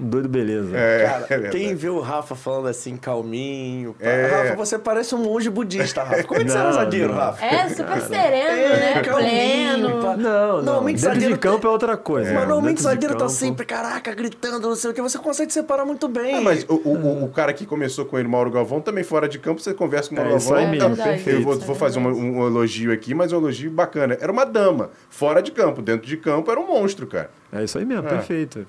[0.01, 0.77] Um doido beleza.
[0.77, 3.95] É, Cara, é quem vê o Rafa falando assim, calminho.
[4.01, 4.27] É.
[4.27, 6.25] Rafa, você parece um monge budista, Rafa.
[6.25, 7.19] Como é que você era Não, zagueiro, não.
[7.21, 7.45] Rafa?
[7.45, 9.03] É, super sereno, né?
[9.03, 10.17] calminho, pá.
[10.17, 10.63] Não, não.
[10.63, 12.31] Normalmente Dentro zagueiro de campo tem- é outra coisa.
[12.33, 15.01] Mas normalmente Dentro de zagueiro tá sempre, caraca, gritando, não sei o que.
[15.01, 16.35] Você consegue separar muito bem.
[16.37, 19.29] Ah, mas o, o, o- o cara que começou com ele, Mauro Galvão, também fora
[19.29, 20.69] de campo, você conversa com o Mauro É, isso Galvão.
[20.71, 21.39] aí então, mesmo, perfeito.
[21.39, 22.37] eu vou, é vou fazer uma- verdade.
[22.37, 24.19] um, elogio aqui, mas um elogio bacana.
[24.21, 25.81] Era uma dama, fora de campo.
[25.83, 27.31] Dentro de campo era um monstro, cara.
[27.53, 28.11] É isso aí mesmo, É.
[28.11, 28.67] perfeito.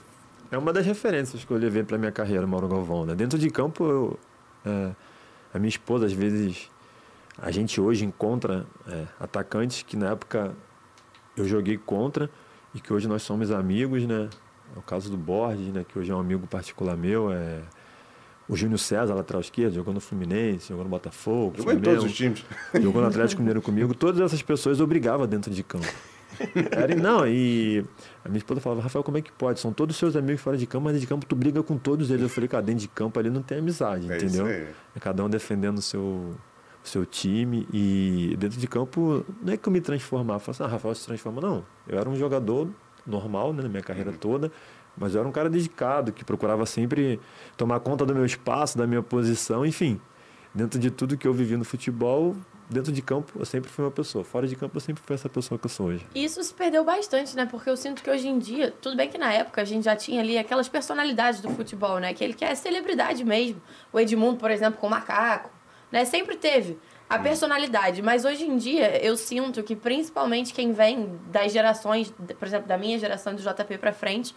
[0.52, 3.06] É uma das referências que eu levei pra minha carreira, Mauro Galvão.
[3.06, 3.16] Né?
[3.16, 4.20] Dentro de campo, eu,
[4.66, 4.92] é,
[5.54, 6.70] a minha esposa, às vezes,
[7.38, 10.54] a gente hoje encontra é, atacantes que na época
[11.36, 12.30] eu joguei contra
[12.74, 14.30] e que hoje nós somos amigos, né?
[14.76, 15.86] É o caso do Borges, né?
[15.88, 17.62] Que hoje é um amigo particular meu, é...
[18.48, 22.14] O Júnior César, lateral esquerdo, jogou no Fluminense, jogou no Botafogo, Jogou em todos os
[22.14, 22.46] times.
[22.80, 25.88] Jogou no Atlético Mineiro comigo, todas essas pessoas eu brigava dentro de campo.
[26.72, 27.84] Era, não, e
[28.24, 29.60] a minha esposa falava, Rafael, como é que pode?
[29.60, 32.10] São todos seus amigos fora de campo, mas dentro de campo tu briga com todos
[32.10, 32.24] eles.
[32.24, 34.48] Eu falei, cara, dentro de campo ali não tem amizade, É entendeu?
[34.48, 39.58] É cada um defendendo o seu, o seu time e dentro de campo não é
[39.58, 40.38] que eu me transformava.
[40.38, 41.42] Eu falava assim, ah, Rafael se transforma.
[41.42, 42.70] Não, eu era um jogador
[43.06, 44.52] normal né, na minha carreira toda,
[44.98, 47.20] mas eu era um cara dedicado, que procurava sempre
[47.58, 50.00] tomar conta do meu espaço, da minha posição, enfim.
[50.54, 52.36] Dentro de tudo que eu vivi no futebol,
[52.70, 54.24] dentro de campo eu sempre fui uma pessoa.
[54.24, 56.06] Fora de campo eu sempre fui essa pessoa que eu sou hoje.
[56.14, 57.46] Isso se perdeu bastante, né?
[57.46, 59.96] Porque eu sinto que hoje em dia, tudo bem que na época a gente já
[59.96, 62.14] tinha ali aquelas personalidades do futebol, né?
[62.14, 63.62] Que ele quer celebridade mesmo.
[63.92, 65.50] O Edmundo, por exemplo, com o macaco,
[65.92, 66.06] né?
[66.06, 66.78] Sempre teve
[67.10, 68.02] a personalidade.
[68.02, 72.78] Mas hoje em dia eu sinto que principalmente quem vem das gerações, por exemplo, da
[72.78, 74.36] minha geração do JP pra frente,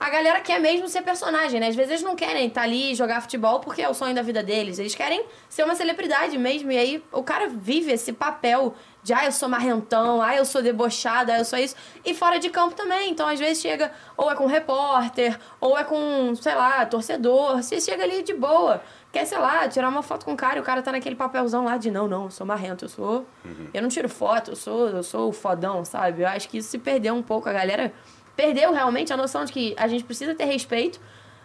[0.00, 1.68] a galera quer mesmo ser personagem, né?
[1.68, 4.22] Às vezes eles não querem estar ali e jogar futebol porque é o sonho da
[4.22, 4.78] vida deles.
[4.78, 6.72] Eles querem ser uma celebridade mesmo.
[6.72, 10.62] E aí o cara vive esse papel de, ah, eu sou marrentão, ah, eu sou
[10.62, 11.76] debochada, ah, eu sou isso.
[12.02, 13.10] E fora de campo também.
[13.10, 17.62] Então, às vezes, chega ou é com repórter, ou é com, sei lá, torcedor.
[17.62, 18.82] Você chega ali de boa.
[19.12, 21.64] Quer, sei lá, tirar uma foto com o cara e o cara tá naquele papelzão
[21.64, 23.26] lá de não, não, eu sou marrento, eu sou.
[23.74, 26.22] Eu não tiro foto, eu sou, eu sou o fodão, sabe?
[26.22, 27.48] Eu acho que isso se perdeu um pouco.
[27.48, 27.92] A galera
[28.40, 30.98] perdeu realmente a noção de que a gente precisa ter respeito.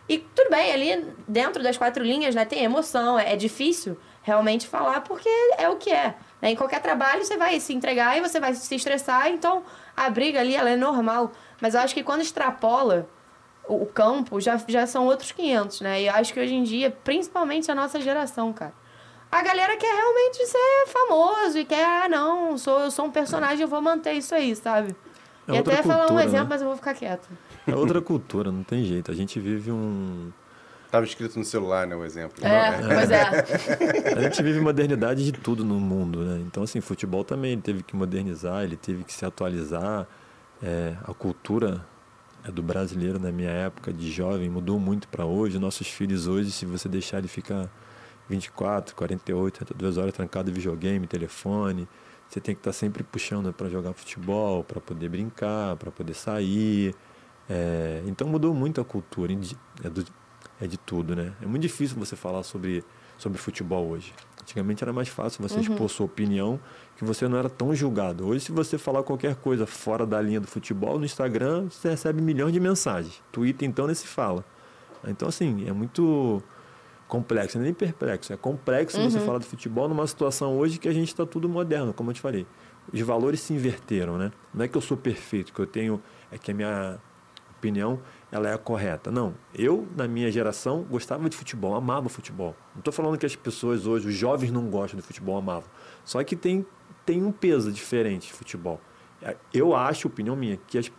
[0.07, 4.65] E tudo bem, ali dentro das quatro linhas, né, tem emoção, é, é difícil realmente
[4.65, 6.15] falar porque é o que é.
[6.41, 6.51] né?
[6.51, 9.63] Em qualquer trabalho você vai se entregar e você vai se estressar, então
[9.95, 11.31] a briga ali ela é normal.
[11.59, 13.09] Mas eu acho que quando extrapola
[13.67, 16.01] o, o campo, já, já são outros 500, né?
[16.01, 18.73] E eu acho que hoje em dia, principalmente a nossa geração, cara.
[19.29, 23.61] A galera quer realmente ser famoso e quer, ah, não, sou, eu sou um personagem,
[23.61, 24.95] eu vou manter isso aí, sabe?
[25.47, 26.49] É e outra até falar um cultura, exemplo, né?
[26.49, 27.27] mas eu vou ficar quieta.
[27.67, 29.11] É outra cultura, não tem jeito.
[29.11, 30.31] A gente vive um.
[30.91, 32.45] Tava escrito no celular, né, o exemplo.
[32.45, 34.17] É, pois é.
[34.17, 36.41] A gente vive modernidade de tudo no mundo, né?
[36.47, 40.07] Então, assim, futebol também ele teve que modernizar, ele teve que se atualizar.
[40.63, 41.85] É, a cultura
[42.47, 45.59] é, do brasileiro na minha época de jovem mudou muito para hoje.
[45.59, 47.69] Nossos filhos hoje, se você deixar ele ficar
[48.29, 51.87] 24, 48, 32 horas trancado em videogame, telefone,
[52.29, 56.93] você tem que estar sempre puxando para jogar futebol, para poder brincar, para poder sair.
[57.49, 59.31] É, então mudou muito a cultura
[59.83, 60.05] é, do-
[60.59, 61.33] é de tudo, né?
[61.41, 62.83] É muito difícil você falar sobre,
[63.17, 64.13] sobre futebol hoje.
[64.41, 66.59] Antigamente era mais fácil você expor sua opinião,
[66.95, 68.27] que você não era tão julgado.
[68.27, 72.21] Hoje, se você falar qualquer coisa fora da linha do futebol, no Instagram, você recebe
[72.21, 73.21] milhões de mensagens.
[73.31, 74.45] Twitter, então, nem se fala.
[75.07, 76.41] Então, assim, é muito
[77.07, 81.09] complexo, nem perplexo, é complexo você falar do futebol numa situação hoje que a gente
[81.09, 82.47] está tudo moderno, como eu te falei.
[82.91, 84.31] Os valores se inverteram, né?
[84.53, 86.99] Não é que eu sou perfeito, que eu tenho, é que a minha
[87.57, 87.99] opinião
[88.31, 89.11] ela é a correta.
[89.11, 92.55] Não, eu na minha geração gostava de futebol, amava futebol.
[92.73, 95.69] Não estou falando que as pessoas hoje, os jovens não gostam de futebol, amavam.
[96.03, 96.65] Só que tem,
[97.05, 98.79] tem um peso diferente de futebol.
[99.21, 100.91] É, Eu acho, opinião minha, que as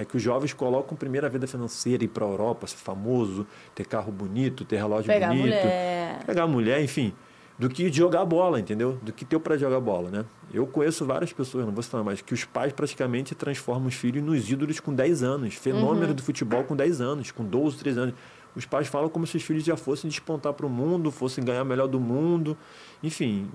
[0.00, 3.46] é que os jovens colocam primeiro a vida financeira, ir para a Europa, ser famoso,
[3.74, 6.24] ter carro bonito, ter relógio Pegar bonito, mulher.
[6.24, 7.12] pegar mulher, enfim,
[7.58, 8.98] do que jogar bola, entendeu?
[9.02, 10.24] Do que ter para jogar bola, né?
[10.54, 14.24] Eu conheço várias pessoas, não vou citar mais, que os pais praticamente transformam os filhos
[14.24, 18.14] nos ídolos com 10 anos, fenômeno do futebol com 10 anos, com 12, 13 anos.
[18.56, 21.62] Os pais falam como se os filhos já fossem despontar para o mundo, fossem ganhar
[21.62, 22.56] melhor do mundo.
[23.02, 23.50] Enfim,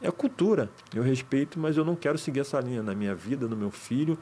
[0.00, 0.70] é cultura.
[0.94, 4.16] Eu respeito, mas eu não quero seguir essa linha na minha vida, no meu filho,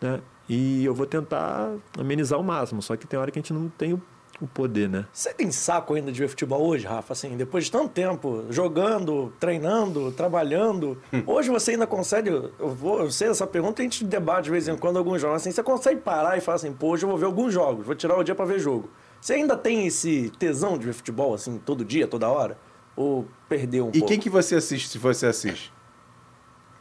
[0.00, 0.20] né?
[0.54, 3.70] E eu vou tentar amenizar ao máximo, só que tem hora que a gente não
[3.70, 4.02] tem o,
[4.38, 5.06] o poder, né?
[5.10, 7.14] Você tem saco ainda de ver futebol hoje, Rafa?
[7.14, 12.28] Assim, depois de tanto tempo jogando, treinando, trabalhando, hoje você ainda consegue?
[12.28, 15.36] Eu, vou, eu sei essa pergunta a gente debate de vez em quando alguns jogos.
[15.38, 17.94] Assim, você consegue parar e falar assim, pô, hoje eu vou ver alguns jogos, vou
[17.94, 18.90] tirar o dia pra ver jogo.
[19.22, 22.58] Você ainda tem esse tesão de ver futebol assim todo dia, toda hora?
[22.94, 24.06] Ou perdeu um E pouco?
[24.08, 25.72] quem que você assiste, se você assiste?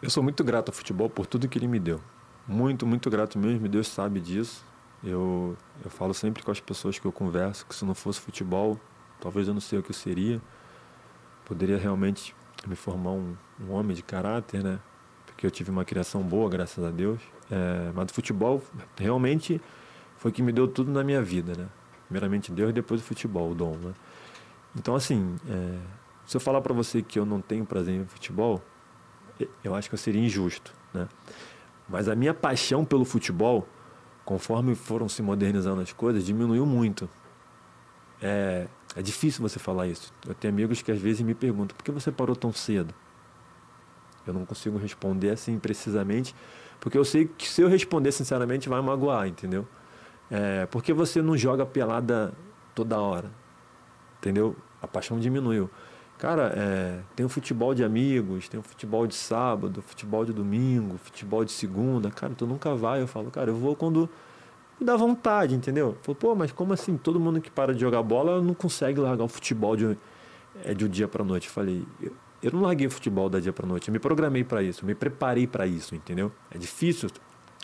[0.01, 2.01] Eu sou muito grato ao futebol por tudo que ele me deu.
[2.51, 4.61] Muito, muito grato mesmo, Deus sabe disso.
[5.01, 8.77] Eu, eu falo sempre com as pessoas que eu converso que se não fosse futebol,
[9.21, 10.41] talvez eu não sei o que eu seria.
[11.45, 12.35] Poderia realmente
[12.67, 14.79] me formar um, um homem de caráter, né?
[15.25, 17.21] Porque eu tive uma criação boa, graças a Deus.
[17.49, 18.61] É, mas o futebol
[18.97, 19.61] realmente
[20.17, 21.69] foi que me deu tudo na minha vida, né?
[22.09, 23.93] Primeiramente Deus e depois o futebol, o dom, né?
[24.75, 25.77] Então, assim, é,
[26.25, 28.61] se eu falar para você que eu não tenho prazer em futebol,
[29.63, 31.07] eu acho que eu seria injusto, né?
[31.91, 33.67] Mas a minha paixão pelo futebol,
[34.23, 37.09] conforme foram se modernizando as coisas, diminuiu muito.
[38.21, 40.13] É, é difícil você falar isso.
[40.25, 42.93] Eu tenho amigos que às vezes me perguntam: por que você parou tão cedo?
[44.25, 46.33] Eu não consigo responder assim precisamente,
[46.79, 49.67] porque eu sei que se eu responder sinceramente vai magoar, entendeu?
[50.29, 52.33] É, porque você não joga pelada
[52.73, 53.29] toda hora,
[54.19, 54.55] entendeu?
[54.81, 55.69] A paixão diminuiu.
[56.21, 60.99] Cara, é, tem o futebol de amigos, tem o futebol de sábado, futebol de domingo,
[60.99, 62.11] futebol de segunda.
[62.11, 63.01] Cara, tu nunca vai.
[63.01, 64.07] Eu falo, cara, eu vou quando
[64.79, 65.97] me dá vontade, entendeu?
[66.03, 66.95] Falei, pô, mas como assim?
[66.95, 69.97] Todo mundo que para de jogar bola não consegue largar o futebol de,
[70.63, 71.47] é, de um dia para noite.
[71.47, 73.87] Eu falei, eu, eu não larguei o futebol da dia para noite.
[73.87, 76.31] Eu me programei para isso, eu me preparei para isso, entendeu?
[76.51, 77.09] É difícil.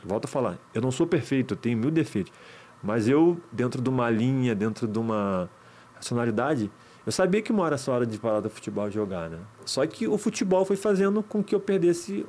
[0.03, 2.33] Volto a falar, eu não sou perfeito, eu tenho mil defeitos.
[2.81, 5.47] Mas eu, dentro de uma linha, dentro de uma
[5.93, 6.71] racionalidade,
[7.07, 9.39] eu sabia que uma hora essa hora de parar do futebol jogar, né?
[9.63, 12.25] Só que o futebol foi fazendo com que eu perdesse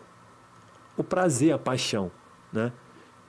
[0.97, 2.13] o prazer, a paixão,
[2.53, 2.71] né?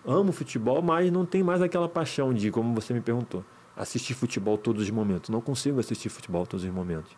[0.06, 3.44] Amo futebol, mas não tem mais aquela paixão de, como você me perguntou,
[3.76, 5.32] assistir futebol todos os momentos.
[5.32, 7.12] Não consigo assistir futebol todos os momentos.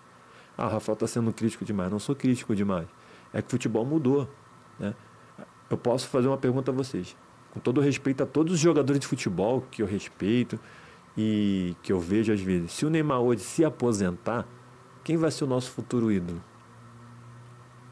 [0.57, 1.91] Ah, Rafael está sendo crítico demais.
[1.91, 2.87] Não sou crítico demais.
[3.33, 4.29] É que o futebol mudou,
[4.79, 4.95] né?
[5.69, 7.17] Eu posso fazer uma pergunta a vocês.
[7.51, 10.57] Com todo respeito a todos os jogadores de futebol que eu respeito,
[11.17, 14.47] e que eu vejo às vezes, se o Neymar hoje se aposentar,
[15.03, 16.41] quem vai ser o nosso futuro ídolo?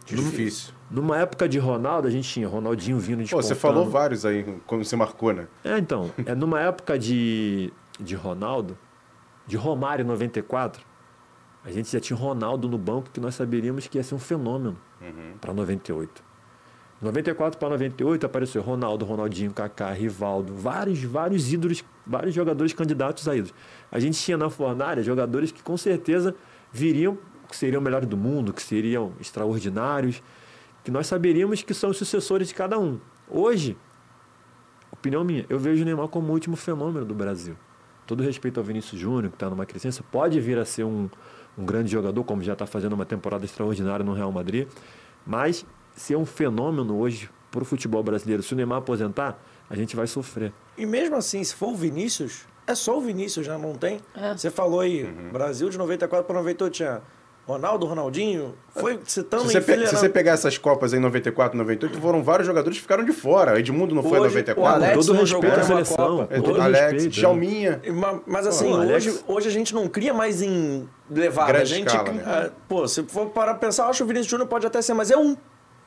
[0.06, 0.74] Difícil.
[0.90, 4.44] Numa época de Ronaldo, a gente tinha Ronaldinho vindo de Pô, você falou vários aí,
[4.66, 5.48] como você marcou, né?
[5.64, 6.12] É, então.
[6.26, 8.78] É numa época de, de Ronaldo,
[9.46, 10.84] de Romário 94,
[11.64, 14.78] a gente já tinha Ronaldo no banco que nós saberíamos que ia ser um fenômeno
[15.02, 15.38] uhum.
[15.40, 16.24] para 98.
[17.02, 23.36] 94 para 98 apareceu Ronaldo, Ronaldinho, Kaká, Rivaldo, vários, vários ídolos, vários jogadores candidatos a
[23.36, 23.54] ídolos.
[23.92, 26.36] A gente tinha na fornária jogadores que com certeza
[26.72, 27.18] viriam,
[27.48, 30.24] que seriam melhores do mundo, que seriam extraordinários,
[30.84, 33.00] que nós saberíamos que são os sucessores de cada um.
[33.30, 33.78] Hoje,
[34.92, 37.56] opinião minha, eu vejo o Neymar como o último fenômeno do Brasil.
[38.08, 41.08] Todo respeito ao Vinícius Júnior, que está numa crescência, pode vir a ser um,
[41.56, 44.68] um grande jogador, como já está fazendo uma temporada extraordinária no Real Madrid,
[45.28, 45.64] mas
[45.96, 48.42] ser um fenômeno hoje para o futebol brasileiro.
[48.42, 50.52] Se o Neymar aposentar, a gente vai sofrer.
[50.78, 54.00] E mesmo assim, se for o Vinícius, é só o Vinícius, já não tem?
[54.16, 54.36] É.
[54.36, 55.32] Você falou aí, uhum.
[55.32, 57.02] Brasil de 94 para 98 tinha
[57.50, 62.22] Ronaldo, Ronaldinho, foi citando se você, se você pegar essas Copas em 94, 98, foram
[62.22, 63.58] vários jogadores que ficaram de fora.
[63.58, 64.62] Edmundo não hoje, foi em 94.
[64.62, 66.28] O Alex todo respeito à seleção.
[66.30, 67.82] É, todo Alex, respeito, Chalminha.
[67.92, 71.58] Mas, mas assim, hoje, hoje a gente não cria mais em levada.
[71.58, 72.24] a gente, escala, né?
[72.28, 74.94] É, pô, se for para pensar, eu acho que o Vinícius Júnior pode até ser,
[74.94, 75.36] mas é um.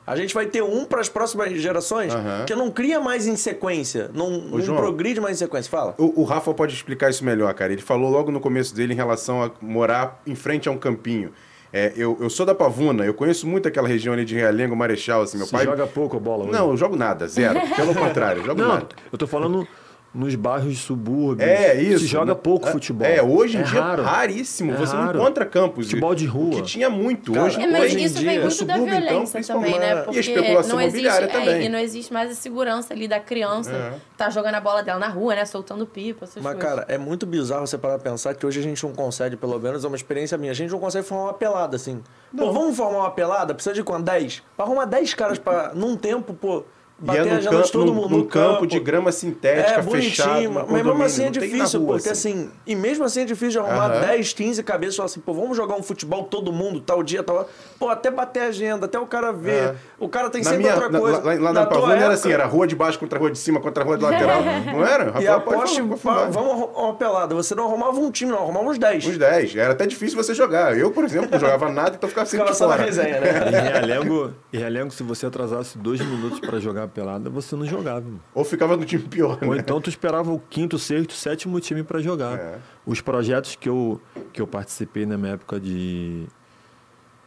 [0.05, 2.45] A gente vai ter um para as próximas gerações uhum.
[2.45, 5.69] que não cria mais em sequência, não, não João, progride mais em sequência.
[5.69, 5.95] Fala.
[5.97, 7.71] O, o, Rafa pode explicar isso melhor, cara.
[7.71, 11.31] Ele falou logo no começo dele em relação a morar em frente a um campinho.
[11.71, 15.23] É, eu, eu sou da Pavuna, eu conheço muito aquela região ali de Realengo, Marechal,
[15.23, 15.65] assim, meu Você pai...
[15.65, 16.51] joga pouco a bola hoje?
[16.51, 17.59] Não, eu jogo nada, zero.
[17.75, 18.89] Pelo contrário, eu jogo não, nada.
[19.11, 19.67] Eu tô falando
[20.13, 21.49] nos bairros subúrbios.
[21.49, 21.99] É, isso.
[21.99, 23.07] Se joga pouco é, futebol.
[23.07, 24.03] É, hoje em é dia raro.
[24.03, 24.71] raríssimo.
[24.73, 25.17] É você raro.
[25.17, 25.87] não encontra campos.
[25.87, 26.51] Futebol de rua.
[26.51, 27.33] Que tinha muito.
[27.33, 29.95] Cara, hoje, é, mas hoje isso em vem dia, muito da violência então, também, né?
[30.03, 31.49] Porque e a especulação não existe, também.
[31.49, 33.71] É, e não existe mais a segurança ali da criança.
[33.71, 33.93] É.
[34.15, 35.45] Tá jogando a bola dela na rua, né?
[35.45, 36.69] Soltando pipa, essas Mas, coisas.
[36.69, 39.59] cara, é muito bizarro você parar pra pensar que hoje a gente não consegue, pelo
[39.59, 42.01] menos é uma experiência minha, a gente não consegue formar uma pelada, assim.
[42.31, 42.47] Não.
[42.47, 43.53] Pô, vamos formar uma pelada?
[43.53, 44.03] Precisa de quanto?
[44.03, 44.43] 10?
[44.55, 46.63] Pra arrumar 10 caras pra, num tempo, pô
[46.99, 49.83] Bater e é no, campo, todo mundo, num, no campo, campo, de grama sintética, é,
[49.83, 50.51] fechado.
[50.51, 52.43] Mas mesmo assim é difícil, rua, porque assim.
[52.43, 52.51] assim.
[52.65, 54.01] E mesmo assim é difícil de arrumar uhum.
[54.01, 57.21] 10, 15 cabeças e falar assim, pô, vamos jogar um futebol todo mundo, tal dia,
[57.21, 57.49] tal.
[57.77, 59.51] Pô, até bater a agenda, até o cara ver.
[59.51, 59.75] É.
[59.99, 61.17] O cara tem na sempre minha, outra coisa.
[61.19, 63.31] Na, lá, lá na, na Pavuna era assim, era rua de baixo contra a rua
[63.31, 64.41] de cima, contra a rua de lateral.
[64.71, 65.05] não era?
[65.05, 67.35] Rafael, e aposte, vamos arrumar uma pelada.
[67.35, 69.07] Você não arrumava um time, não, arrumava uns 10.
[69.07, 69.55] Uns 10.
[69.55, 70.77] Era até difícil você jogar.
[70.77, 72.83] Eu, por exemplo, não jogava nada, então ficava sempre ficava fora.
[72.83, 74.33] Resenha, né?
[74.53, 78.05] Em Realengo, se você atrasasse dois minutos para jogar a pelada, você não jogava.
[78.33, 79.39] Ou ficava no time pior.
[79.41, 79.57] Ou né?
[79.59, 82.37] então tu esperava o quinto, sexto, sétimo time para jogar.
[82.37, 82.59] É.
[82.85, 86.25] Os projetos que eu, que eu participei na minha época de,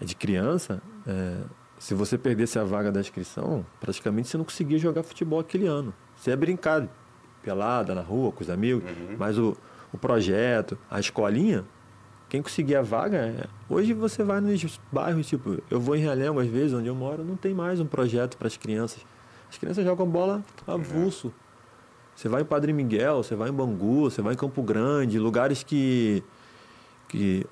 [0.00, 1.36] de criança, é,
[1.78, 5.92] se você perdesse a vaga da inscrição, praticamente você não conseguia jogar futebol aquele ano.
[6.16, 6.88] Você ia brincar
[7.42, 9.16] pelada na rua com os amigos, uhum.
[9.18, 9.56] mas o,
[9.92, 11.64] o projeto, a escolinha,
[12.28, 13.46] quem conseguia a vaga, é...
[13.68, 17.22] hoje você vai nos bairros, tipo, eu vou em Realengo às vezes, onde eu moro,
[17.22, 19.04] não tem mais um projeto para as crianças.
[19.50, 21.32] As crianças jogam bola avulso.
[22.14, 25.62] Você vai em Padre Miguel, você vai em Bangu, você vai em Campo Grande, lugares
[25.62, 26.22] que.
[27.08, 27.46] que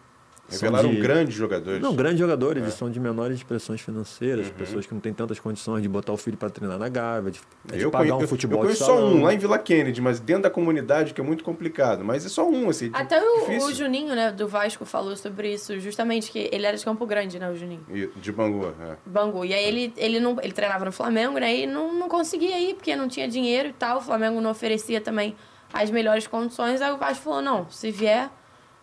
[0.49, 1.81] Revelaram de- grandes jogadores.
[1.81, 2.67] Não, grandes jogadores, É.
[2.67, 4.53] eles são de menores expressões financeiras, Uhum.
[4.53, 7.41] pessoas que não têm tantas condições de botar o filho para treinar na Gávea, de,
[7.65, 10.01] de eu pagar conhe- um futebol eu de conheço só um lá em Vila Kennedy,
[10.03, 12.05] mas dentro da comunidade que é muito complicado.
[12.05, 12.91] Mas é só um, assim.
[12.93, 16.85] Até o, o Juninho, né, do Vasco, falou sobre isso, justamente, que ele era de
[16.85, 17.85] Campo Grande, né, o Juninho?
[17.91, 18.97] E- De Bangu, é.
[19.07, 19.45] Bangu.
[19.45, 21.57] E aí ele, ele, não, ele treinava no Flamengo, né?
[21.61, 23.99] E não, não conseguia ir, porque não tinha dinheiro e tal.
[23.99, 25.35] O Flamengo não oferecia também
[25.73, 26.81] as melhores condições.
[26.83, 28.29] Aí o Vasco falou, não, se vier,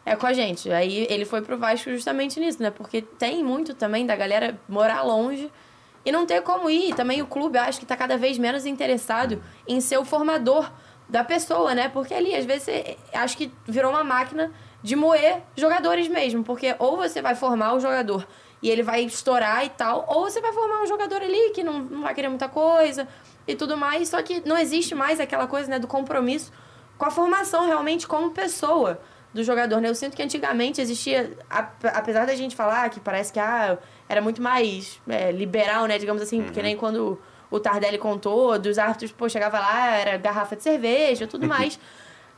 [0.05, 0.71] é com a gente.
[0.71, 2.71] Aí ele foi pro Vasco justamente nisso, né?
[2.71, 5.51] Porque tem muito também da galera morar longe
[6.05, 6.95] e não ter como ir.
[6.95, 10.71] Também o clube, acho que tá cada vez menos interessado em ser o formador
[11.07, 11.89] da pessoa, né?
[11.89, 16.43] Porque ali, às vezes, você- acho que virou uma máquina de moer jogadores mesmo.
[16.43, 18.25] Porque ou você vai formar o jogador
[18.63, 21.79] e ele vai estourar e tal, ou você vai formar um jogador ali que não,
[21.79, 23.07] não vai querer muita coisa
[23.47, 24.09] e tudo mais.
[24.09, 26.51] Só que não existe mais aquela coisa, né, do compromisso
[26.97, 28.99] com a formação realmente como pessoa
[29.33, 29.89] do jogador, né?
[29.89, 33.77] Eu sinto que antigamente existia, apesar da gente falar que parece que ah,
[34.09, 38.77] era muito mais é, liberal, né, digamos assim, porque nem quando o Tardelli contou, dos
[38.77, 41.79] árbitros, pô, chegava lá, era garrafa de cerveja, tudo mais.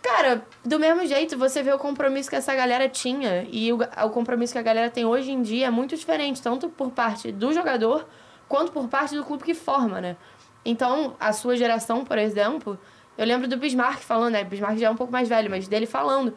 [0.01, 4.09] Cara, do mesmo jeito, você vê o compromisso que essa galera tinha e o, o
[4.09, 7.53] compromisso que a galera tem hoje em dia é muito diferente, tanto por parte do
[7.53, 8.05] jogador
[8.47, 10.17] quanto por parte do clube que forma, né?
[10.65, 12.77] Então, a sua geração, por exemplo,
[13.17, 14.43] eu lembro do Bismarck falando, né?
[14.43, 16.33] Bismarck já é um pouco mais velho, mas dele falando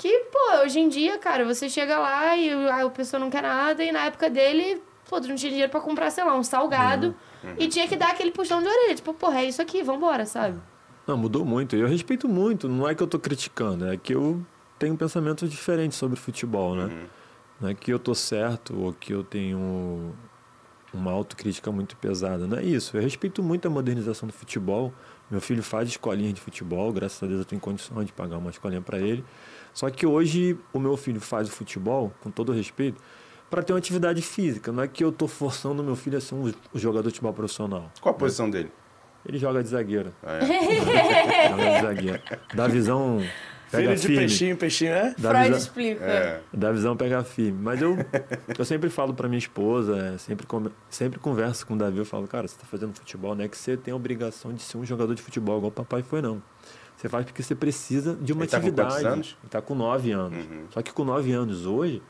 [0.00, 3.42] que, pô, hoje em dia, cara, você chega lá e a, a pessoa não quer
[3.42, 6.42] nada e na época dele, pô, tu não tinha dinheiro pra comprar, sei lá, um
[6.42, 7.14] salgado
[7.58, 10.58] e tinha que dar aquele puxão de orelha, tipo, porra, é isso aqui, vambora, sabe?
[11.06, 11.76] Não, mudou muito.
[11.76, 12.66] E eu respeito muito.
[12.66, 14.40] Não é que eu tô criticando, é que eu
[14.78, 17.06] tenho pensamentos diferentes sobre futebol, né?
[17.60, 20.14] Não é que eu tô certo ou que eu tenho
[20.94, 22.46] uma autocrítica muito pesada.
[22.46, 22.96] Não é isso.
[22.96, 24.94] Eu respeito muito a modernização do futebol.
[25.30, 28.50] Meu filho faz escolinha de futebol, graças a Deus eu tenho condições de pagar uma
[28.50, 29.24] escolinha para ele.
[29.72, 33.00] Só que hoje o meu filho faz o futebol, com todo respeito,
[33.50, 34.70] para ter uma atividade física.
[34.72, 37.32] Não é que eu tô forçando o meu filho a ser um jogador de futebol
[37.32, 37.90] profissional.
[38.00, 38.70] Qual a posição dele?
[39.26, 40.12] Ele joga de zagueiro.
[40.22, 40.40] Ah, é.
[41.50, 42.22] Joga de zagueiro.
[42.54, 43.20] Dá visão.
[43.70, 44.16] Pega Filho de firme.
[44.16, 45.14] peixinho, peixinho, é?
[45.16, 46.04] Dá Freud visão, explica.
[46.04, 46.40] É.
[46.52, 47.58] dá visão pega firme.
[47.62, 47.96] Mas eu,
[48.58, 50.44] eu sempre falo pra minha esposa, é, sempre,
[50.88, 53.56] sempre converso com o Davi, eu falo, cara, você tá fazendo futebol, não é que
[53.56, 56.42] você tem a obrigação de ser um jogador de futebol igual o papai foi, não.
[57.00, 58.90] Você faz porque você precisa de uma Ele tá com atividade.
[58.90, 59.36] quantos anos?
[59.42, 60.44] Ele tá com nove anos.
[60.44, 60.64] Uhum.
[60.68, 62.02] Só que com nove anos hoje,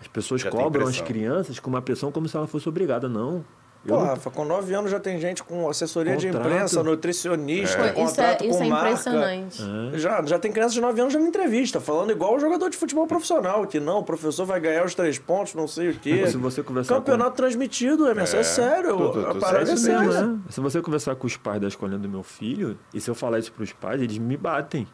[0.00, 3.10] as pessoas Já cobram as crianças com uma pressão como se ela fosse obrigada.
[3.10, 3.44] Não.
[3.86, 6.46] Pô, Rafa, com 9 anos já tem gente com assessoria de Contrato.
[6.48, 8.88] imprensa, nutricionista, Pô, isso é, contrato isso com é marca.
[8.90, 9.62] impressionante.
[9.94, 9.98] É.
[9.98, 12.76] Já, já tem criança de 9 anos já me entrevista, falando igual o jogador de
[12.76, 16.26] futebol profissional, que não, o professor vai ganhar os três pontos, não sei o quê.
[16.26, 18.42] Se você conversar Campeonato transmitido, Emerson, é, É.
[18.44, 18.96] sério.
[18.96, 20.38] Tô- tô- tô a parada é séria.
[20.48, 20.52] É.
[20.52, 23.38] Se você conversar com os pais da escolinha do meu filho, e se eu falar
[23.38, 24.86] isso pros pais, eles me batem.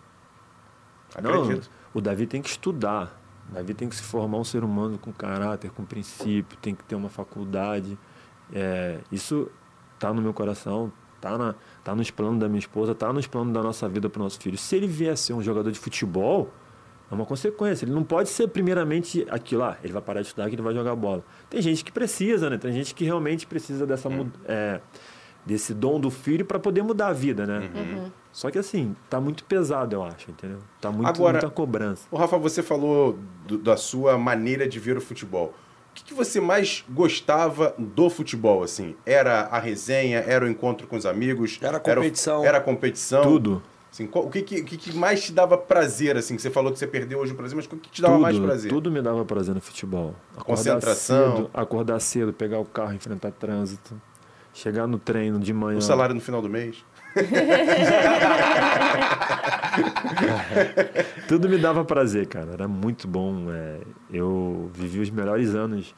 [1.15, 1.69] Acredito.
[1.69, 3.19] Não, o Davi tem que estudar.
[3.51, 6.83] O Davi tem que se formar um ser humano com caráter, com princípio, tem que
[6.85, 7.99] ter uma faculdade.
[8.53, 9.51] É, isso
[9.99, 13.53] tá no meu coração, tá, na, tá nos planos da minha esposa, tá nos planos
[13.55, 14.59] da nossa vida pro nosso filho.
[14.59, 16.51] Se ele vier a ser um jogador de futebol,
[17.11, 17.85] é uma consequência.
[17.85, 20.75] Ele não pode ser primeiramente aquilo lá, ele vai parar de estudar que ele vai
[20.75, 21.25] jogar bola.
[21.49, 22.59] Tem gente que precisa, né?
[22.59, 24.13] Tem gente que realmente precisa dessa Hum.
[24.25, 24.81] mu- é,
[25.45, 27.71] desse dom do filho para poder mudar a vida, né?
[27.75, 28.11] Uhum.
[28.33, 30.59] Só que assim, tá muito pesado, eu acho, entendeu?
[30.81, 32.07] Tá muito, Agora- muita cobrança.
[32.11, 35.53] Ô, Rafa, você falou do- da sua maneira de ver o futebol.
[35.93, 38.97] O que, que você mais gostava do futebol, assim?
[39.05, 41.59] Era a resenha, era o encontro com os amigos?
[41.61, 42.45] Era a competição.
[42.45, 43.23] Era a competição?
[43.23, 43.63] Tudo.
[43.93, 46.35] Assim, qual- o que, que que mais te dava prazer, assim?
[46.35, 48.23] Que você falou que você perdeu hoje o prazer, mas o que te dava tudo,
[48.23, 48.71] mais prazer?
[48.71, 50.15] tudo me dava prazer no futebol.
[50.35, 51.37] Acordar Concentração.
[51.37, 54.01] Cedo, acordar cedo, pegar o carro, enfrentar trânsito.
[54.55, 55.79] Chegar no treino de manhã.
[55.79, 56.83] O salário no final do mês?
[61.29, 62.53] Tudo me dava prazer, cara.
[62.53, 63.51] Era muito bom.
[63.51, 63.81] é,
[64.11, 65.95] eu vivi os melhores anos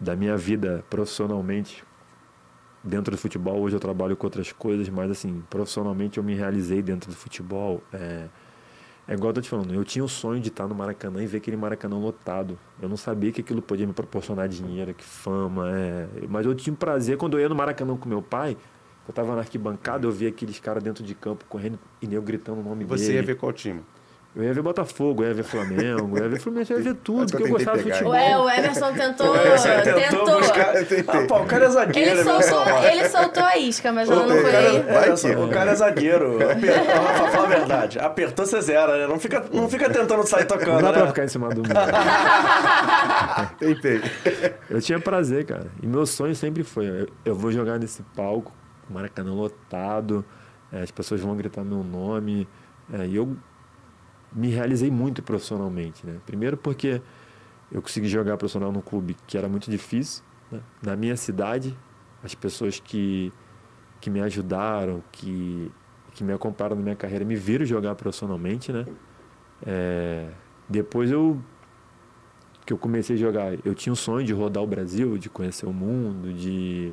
[0.00, 1.84] da minha vida profissionalmente
[2.82, 3.60] dentro do futebol.
[3.60, 7.82] Hoje eu trabalho com outras coisas, mas assim, profissionalmente eu me realizei dentro do futebol.
[7.92, 8.28] É,
[9.06, 11.26] é igual eu tô te falando, eu tinha o sonho de estar no Maracanã e
[11.26, 12.58] ver aquele Maracanã lotado.
[12.80, 16.08] Eu não sabia que aquilo podia me proporcionar dinheiro, que fama, é.
[16.28, 18.56] Mas eu tinha prazer quando eu ia no Maracanã com meu pai.
[19.08, 22.60] Eu tava na arquibancada, eu via aqueles caras dentro de campo correndo e eu gritando
[22.60, 23.16] o nome E você dele.
[23.16, 23.82] ia ver qual time?
[24.36, 26.94] Eu ia ver Botafogo, eu ia ver Flamengo, eu ia ver Fluminense, eu ia ver
[26.96, 28.12] tudo, eu porque eu gostava de futebol.
[28.12, 29.32] Ué, o Emerson tentou.
[29.34, 30.00] Você tentou.
[30.24, 30.76] tentou buscar.
[30.76, 31.04] Eu tentei.
[31.22, 34.28] Ah, pô, o cara é zagueiro, Ele soltou, ele soltou a isca, mas ela não
[34.28, 34.70] Soltei, cara.
[34.70, 34.82] foi.
[34.92, 36.38] Vai que- o cara é zagueiro.
[36.52, 37.98] Apertou, Rafa, fala a verdade.
[37.98, 39.06] Apertou, você zera, né?
[39.08, 41.08] Não fica, não fica tentando sair Não tocando, dá pra né?
[41.08, 41.74] ficar em cima do muro.
[43.58, 44.00] Tentei.
[44.70, 45.66] Eu tinha prazer, cara.
[45.82, 48.52] E meu sonho sempre foi: eu, eu vou jogar nesse palco,
[48.92, 50.24] Maracanã lotado,
[50.72, 52.48] é, as pessoas vão gritar meu nome.
[52.92, 53.36] É, e eu
[54.32, 56.06] me realizei muito profissionalmente.
[56.06, 56.18] Né?
[56.26, 57.00] Primeiro porque
[57.70, 60.22] eu consegui jogar profissional num clube que era muito difícil.
[60.50, 60.60] Né?
[60.82, 61.76] Na minha cidade,
[62.22, 63.32] as pessoas que,
[64.00, 65.70] que me ajudaram, que,
[66.14, 68.72] que me acompanharam na minha carreira, me viram jogar profissionalmente.
[68.72, 68.86] Né?
[69.66, 70.30] É,
[70.68, 71.40] depois eu
[72.64, 75.64] que eu comecei a jogar, eu tinha um sonho de rodar o Brasil, de conhecer
[75.64, 76.92] o mundo, de,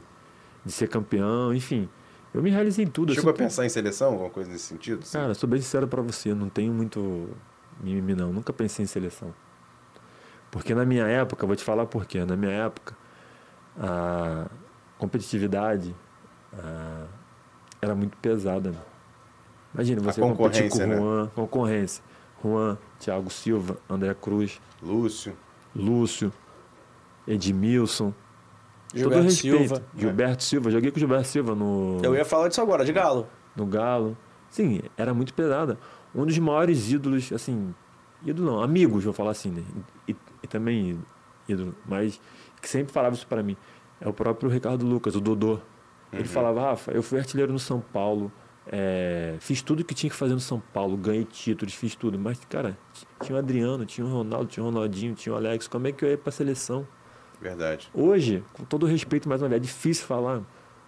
[0.66, 1.88] de ser campeão, enfim.
[2.34, 3.14] Eu me realizei em tudo.
[3.14, 5.00] Chegou assim, a pensar em seleção, alguma coisa nesse sentido?
[5.04, 5.18] assim?
[5.18, 7.30] Cara, sou bem sincero pra você, não tenho muito
[7.80, 9.34] mimimi não, nunca pensei em seleção.
[10.52, 12.96] Porque na minha época, vou te falar por quê, na minha época,
[13.78, 14.48] a
[14.98, 15.96] competitividade
[16.54, 17.06] a,
[17.82, 18.72] era muito pesada.
[18.72, 18.78] né?
[19.74, 20.98] Imagina, você competir com né?
[20.98, 22.04] Juan, concorrência.
[22.44, 25.36] Juan, Thiago Silva, André Cruz, Lúcio.
[25.76, 26.32] Lúcio,
[27.28, 28.14] Edmilson.
[29.04, 29.58] Todo Gilberto respeito.
[29.58, 29.84] Silva.
[29.96, 33.28] Gilberto Silva, joguei com o Gilberto Silva no, Eu ia falar disso agora, de Galo.
[33.56, 34.18] no Galo.
[34.50, 35.78] Sim, era muito pesada.
[36.14, 37.74] Um dos maiores ídolos, assim,
[38.26, 39.64] ídolo não, amigos, vou falar assim, né?
[40.08, 40.98] E, e também
[41.48, 42.22] ídolo, mas
[42.62, 43.58] que sempre falava isso para mim.
[44.00, 45.60] É o próprio Ricardo Lucas, o Dodô.
[46.12, 48.32] Ele falava, Rafa, eu fui artilheiro no São Paulo,
[48.68, 52.18] é, fiz tudo que tinha que fazer no São Paulo, ganhei títulos, fiz tudo.
[52.18, 52.78] Mas, cara,
[53.22, 55.68] tinha o Adriano, tinha o Ronaldo, tinha o Ronaldinho, tinha o Alex.
[55.68, 56.88] Como é que eu ia pra seleção?
[57.46, 57.92] Verdade.
[57.94, 60.42] Hoje, com todo respeito, mais uma vez, é difícil falar.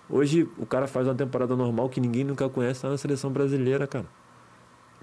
[0.10, 3.86] Hoje o cara faz uma temporada normal que ninguém nunca conhece, tá na seleção brasileira,
[3.86, 4.06] cara.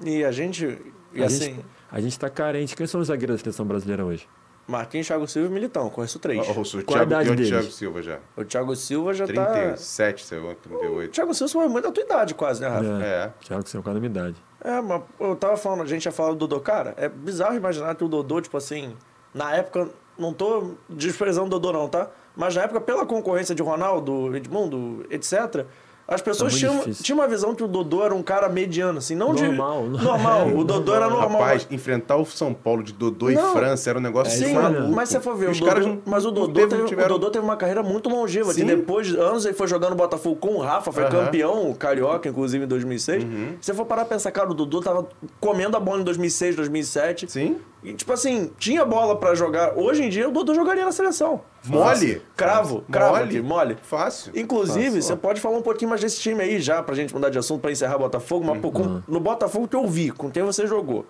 [0.03, 0.77] E a gente.
[1.13, 2.75] E a, assim, gente, a gente tá carente.
[2.75, 4.29] Quem são os zagueiros da seleção brasileira hoje?
[4.67, 6.41] Marquinhos, Thiago Silva e Militão, conheço três.
[6.41, 7.37] Ó, o Qual a Thiago, idade o?
[7.47, 8.19] Thiago Silva já.
[8.37, 9.47] O Thiago Silva já tá.
[9.53, 11.13] 37, sei lá, O 38.
[11.13, 13.05] Thiago Silva foi muito da tua idade, quase, né, Rafa?
[13.05, 13.33] É.
[13.41, 14.37] Thiago Silva, qual a minha idade?
[14.61, 17.95] É, mas eu tava falando, a gente ia falar do Dodô, cara, é bizarro imaginar
[17.95, 18.97] que o Dodô, tipo assim,
[19.35, 22.09] na época, não tô desprezando o Dodô não, tá?
[22.37, 25.65] Mas na época, pela concorrência de Ronaldo, Edmundo, etc.,
[26.07, 27.03] as pessoas muito tinham, difícil.
[27.03, 30.05] tinham uma visão que o Dodô era um cara mediano, assim, não Normal, de...
[30.05, 31.41] Normal, o Dodô era normal.
[31.41, 33.51] Rapaz, enfrentar o São Paulo de Dodô Não.
[33.51, 34.93] e França era um negócio Sim, aí, maluco.
[34.95, 37.17] mas você for ver, o os Dodô, caras não- mas o Dodô, teve- teve, tiveram-
[37.17, 38.67] o Dodô teve uma carreira muito longeva, que Sim.
[38.67, 41.25] depois de anos ele foi jogando no Botafogo com o Rafa, foi Aham.
[41.25, 43.25] campeão carioca, inclusive, em 2006.
[43.25, 43.55] Uhum.
[43.63, 45.09] Se você for parar pra pensar, cara, o Dodô tava
[45.41, 47.31] comendo a bola em 2006, 2007.
[47.33, 47.57] Sim.
[47.85, 49.77] E, tipo assim, tinha bola pra jogar.
[49.79, 51.43] Hoje em dia, o Dodô jogaria na seleção.
[51.67, 52.23] Mole.
[52.35, 53.25] Cravo, cravo Mole.
[53.25, 53.77] aqui, mole.
[53.83, 54.33] Fácil.
[54.35, 57.29] Inclusive, Fácil, você pode falar um pouquinho mais desse time aí já, pra gente mudar
[57.29, 58.45] de assunto, pra encerrar Botafogo.
[58.47, 61.05] Mas pô, com- no Botafogo que eu vi, com quem você jogou,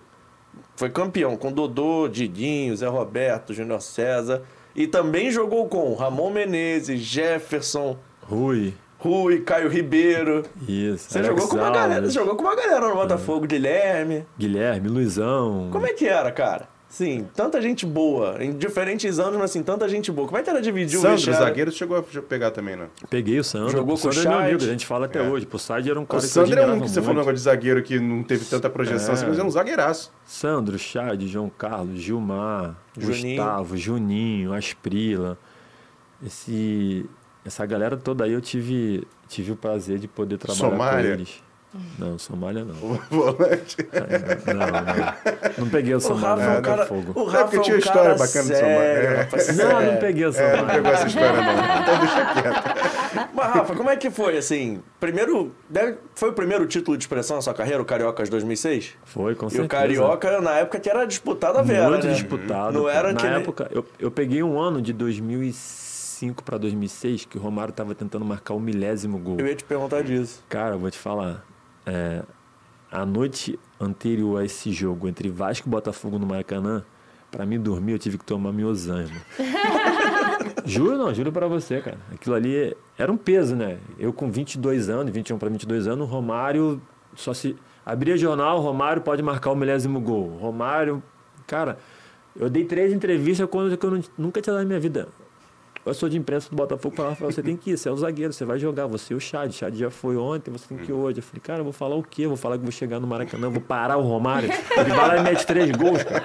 [0.75, 4.41] foi campeão com Dodô, Didinho, Zé Roberto, Júnior César.
[4.75, 8.73] E também jogou com Ramon Menezes, Jefferson, Rui.
[8.97, 10.43] Rui, Caio Ribeiro.
[10.67, 11.09] Isso.
[11.11, 14.25] Você jogou com uma galera, você jogou com uma galera no Botafogo, Guilherme.
[14.37, 15.69] Guilherme, Luizão.
[15.71, 16.73] Como é que era, cara?
[16.87, 20.27] Sim, tanta gente boa, em diferentes anos, mas assim, tanta gente boa.
[20.27, 22.87] Como é que era dividir o Sandro, zagueiro, chegou a pegar também, né?
[23.09, 23.71] Peguei o Sandro.
[23.71, 25.21] Jogou o com o Sandro é meu amigo, a gente fala até É.
[25.23, 25.45] hoje.
[25.45, 27.15] Pro Sade era um O cara que eu Sandro é um que você falou um
[27.15, 27.17] muito.
[27.17, 29.13] negócio de zagueiro que não teve tanta projeção, É.
[29.17, 30.09] assim, mas é um zagueiraço.
[30.23, 33.35] Sandro, Chad, João Carlos, Gilmar, Juninho.
[33.43, 35.37] Gustavo, Juninho, Asprila.
[36.25, 37.05] Esse,
[37.45, 41.03] essa galera toda aí eu tive, tive o prazer de poder trabalhar Somália?
[41.09, 41.45] com eles.
[41.99, 42.73] Não, Somália não.
[42.75, 43.75] O volante.
[44.45, 45.65] Não, não.
[45.65, 46.85] Não peguei o O Somália Rafa é um no cara.
[46.85, 47.13] Botafogo.
[47.19, 49.23] O É, Rafa porque é um tinha cara história bacana do sério, Somália.
[49.23, 50.57] rapaz, Não, não peguei o É, Somália.
[50.61, 51.81] não pegou essa história, não.
[51.81, 52.75] Então deixa quieto.
[53.35, 54.81] Mas, Rafa, como é que foi, assim?
[55.01, 55.53] Primeiro.
[55.69, 58.93] deve- foi o primeiro título de expressão na sua carreira, o Cariocas 2006?
[59.03, 59.65] Foi, com E certeza.
[59.65, 62.13] o Carioca, na época, que era disputado a Vera, Muito né?
[62.13, 62.71] disputado.
[62.79, 64.93] Não era Na que nem- época, eu, eu peguei um ano de
[66.15, 69.37] 2005 para 2006 que o Romário tava tentando marcar o milésimo gol.
[69.39, 70.43] Eu ia te perguntar disso.
[70.47, 71.45] Cara, eu vou te falar.
[71.85, 72.23] é,
[72.91, 76.85] a noite anterior a esse jogo entre Vasco e Botafogo no Maracanã,
[77.29, 79.21] pra mim dormir eu tive que tomar irmão.
[80.63, 81.97] juro não, juro pra você, cara.
[82.13, 83.79] Aquilo ali era um peso, né?
[83.99, 86.81] Eu com 22 anos, 21 pra 22 anos, o Romário
[87.15, 87.55] só se...
[87.85, 90.37] Abria jornal, Romário pode marcar o milésimo gol.
[90.37, 91.03] Romário...
[91.45, 91.77] Cara,
[92.35, 95.07] eu dei três entrevistas que eu nunca tinha dado na minha vida.
[95.85, 98.33] Eu sou de imprensa do Botafogo falava, você tem que ir, você é o zagueiro,
[98.33, 100.93] você vai jogar, você é o Chad, Chad já foi ontem, você tem que ir
[100.93, 101.19] hoje.
[101.19, 102.23] Eu falei, cara, eu vou falar o quê?
[102.25, 105.17] Eu vou falar que vou chegar no Maracanã, vou parar o Romário, ele vai lá
[105.17, 106.23] e mete três gols, cara.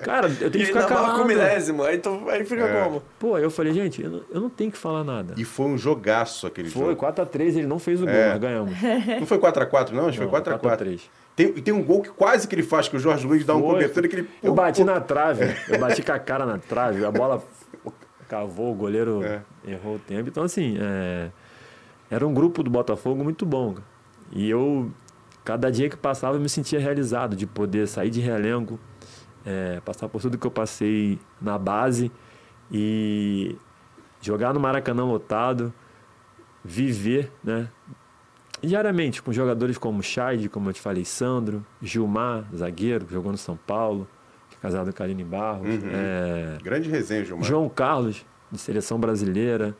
[0.00, 1.24] Cara, eu E tenho que ficar calado.
[1.26, 2.82] milésimo, aí, tu, aí fica É.
[2.84, 3.02] como?
[3.18, 5.34] Pô, eu falei, gente, eu não, eu não tenho que falar nada.
[5.36, 7.06] E foi um jogaço aquele Foi, jogo.
[7.06, 8.30] 4x3, ele não fez o gol, É.
[8.30, 8.74] nós ganhamos.
[9.20, 10.06] Não foi 4x4, não?
[10.08, 10.58] Acho que foi 4x4.
[10.58, 11.00] 4x3.
[11.36, 13.54] Tem, e tem um gol que quase que ele faz, que o Jorge Luiz dá
[13.54, 13.70] um Foi.
[13.72, 14.28] cobertura que ele.
[14.42, 17.42] Eu bati na trave, eu bati com a cara na trave, a bola
[18.30, 19.42] cavou, o goleiro É.
[19.66, 20.28] errou o tempo.
[20.28, 21.30] Então, assim, é,
[22.08, 23.74] era um grupo do Botafogo muito bom.
[24.30, 24.88] E eu,
[25.44, 28.78] cada dia que passava, eu me sentia realizado de poder sair de Realengo,
[29.44, 32.12] é, passar por tudo que eu passei na base
[32.70, 33.56] e
[34.20, 35.74] jogar no Maracanã lotado,
[36.64, 37.68] viver, né?
[38.62, 43.38] diariamente com jogadores como Chay, como eu te falei, Sandro, Gilmar, zagueiro, que jogou no
[43.38, 44.06] São Paulo,
[44.60, 45.66] casado com a Aline Barros.
[45.68, 45.90] Uhum.
[45.92, 47.44] é, Grande resenha, Gilmar.
[47.46, 49.74] João Carlos, de seleção brasileira,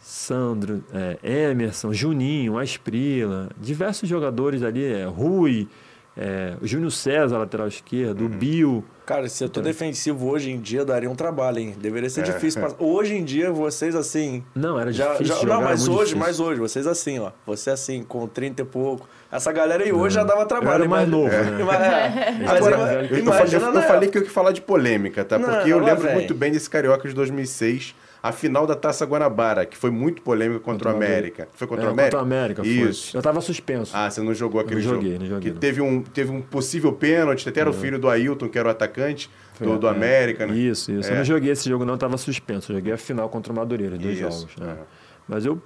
[0.00, 1.18] Sandro, é,
[1.50, 5.68] Emerson, Juninho, Asprila, diversos jogadores ali, é, Rui,
[6.16, 8.84] é, Júnior César, lateral esquerdo, o Bill.
[9.06, 11.74] Cara, esse setor defensivo hoje em dia daria um trabalho, hein?
[11.80, 12.60] Deveria ser difícil.
[12.60, 14.44] Mas hoje em dia, vocês assim.
[14.54, 15.34] Não, era Já, difícil.
[15.34, 16.18] já- jogar, não, mas hoje, difícil.
[16.18, 17.30] mas hoje, vocês assim, ó.
[17.46, 19.08] Você assim, com 30 e pouco.
[19.30, 20.70] Essa galera aí hoje já dava trabalho.
[20.70, 22.28] Eu era mais imagina- novo, né?
[22.38, 22.44] É.
[22.44, 25.38] Mas Agora, ima- eu, eu imagina eu falei que eu ia falar de polêmica, tá?
[25.38, 26.14] Não, Porque eu lá lembro vem.
[26.14, 30.58] muito bem desse Carioca de 2006, a final da Taça Guanabara, que foi muito polêmica
[30.60, 31.46] contra, o América.
[31.52, 32.16] Foi contra É, o América?
[32.16, 32.72] Contra o América, foi.
[32.72, 33.14] Isso.
[33.16, 33.92] Eu tava suspenso.
[33.94, 35.22] Ah, você não jogou aquele Não joguei, jogo.
[35.24, 35.60] não joguei, Que não.
[35.60, 38.70] teve um, teve um possível pênalti, até era o filho do Ailton, que era o
[38.70, 40.54] atacante do, do É, América, né?
[40.56, 41.08] Isso, isso.
[41.10, 41.12] É.
[41.12, 42.72] Eu não joguei esse jogo, não, eu tava suspenso.
[42.72, 44.56] Eu joguei a final contra o Madureira, dois Isso, jogos.
[44.56, 44.74] né?
[44.80, 44.82] é.
[45.28, 45.60] Mas eu,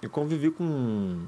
[0.00, 1.18] eu convivi com.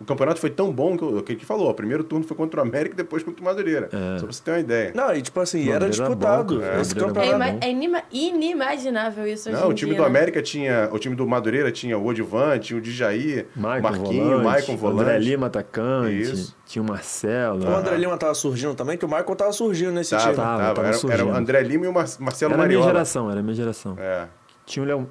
[0.00, 2.62] O campeonato foi tão bom que o que falou, o primeiro turno foi contra o
[2.62, 3.90] América e depois contra o Madureira.
[3.92, 4.18] É.
[4.18, 4.92] Só pra você ter uma ideia.
[4.94, 6.58] Não, e tipo assim, Madureira era era disputado.
[6.58, 6.80] bom.
[6.80, 7.58] Esse É, era campeonato.
[7.66, 10.08] é inima- inimaginável isso hoje Não, em o time dia, do né?
[10.08, 10.88] América tinha.
[10.92, 15.02] O time do Madureira tinha o Odivan, tinha o Djaí, Maicon Marquinho, volante, Maicon Volante.
[15.02, 16.56] André Lima atacante, Isso.
[16.64, 17.64] tinha o Marcelo.
[17.68, 20.36] O André Lima tava surgindo também, que o Michael tava surgindo nesse Tava, time.
[20.36, 20.74] Tava, tava.
[20.74, 21.30] tava Era, era o surgindo.
[21.36, 22.86] André Lima e o Mar- Marcelo Era a minha Mariola.
[22.94, 23.96] geração, era a minha geração.
[23.98, 24.26] É,
[24.64, 25.08] Tinha o Léo.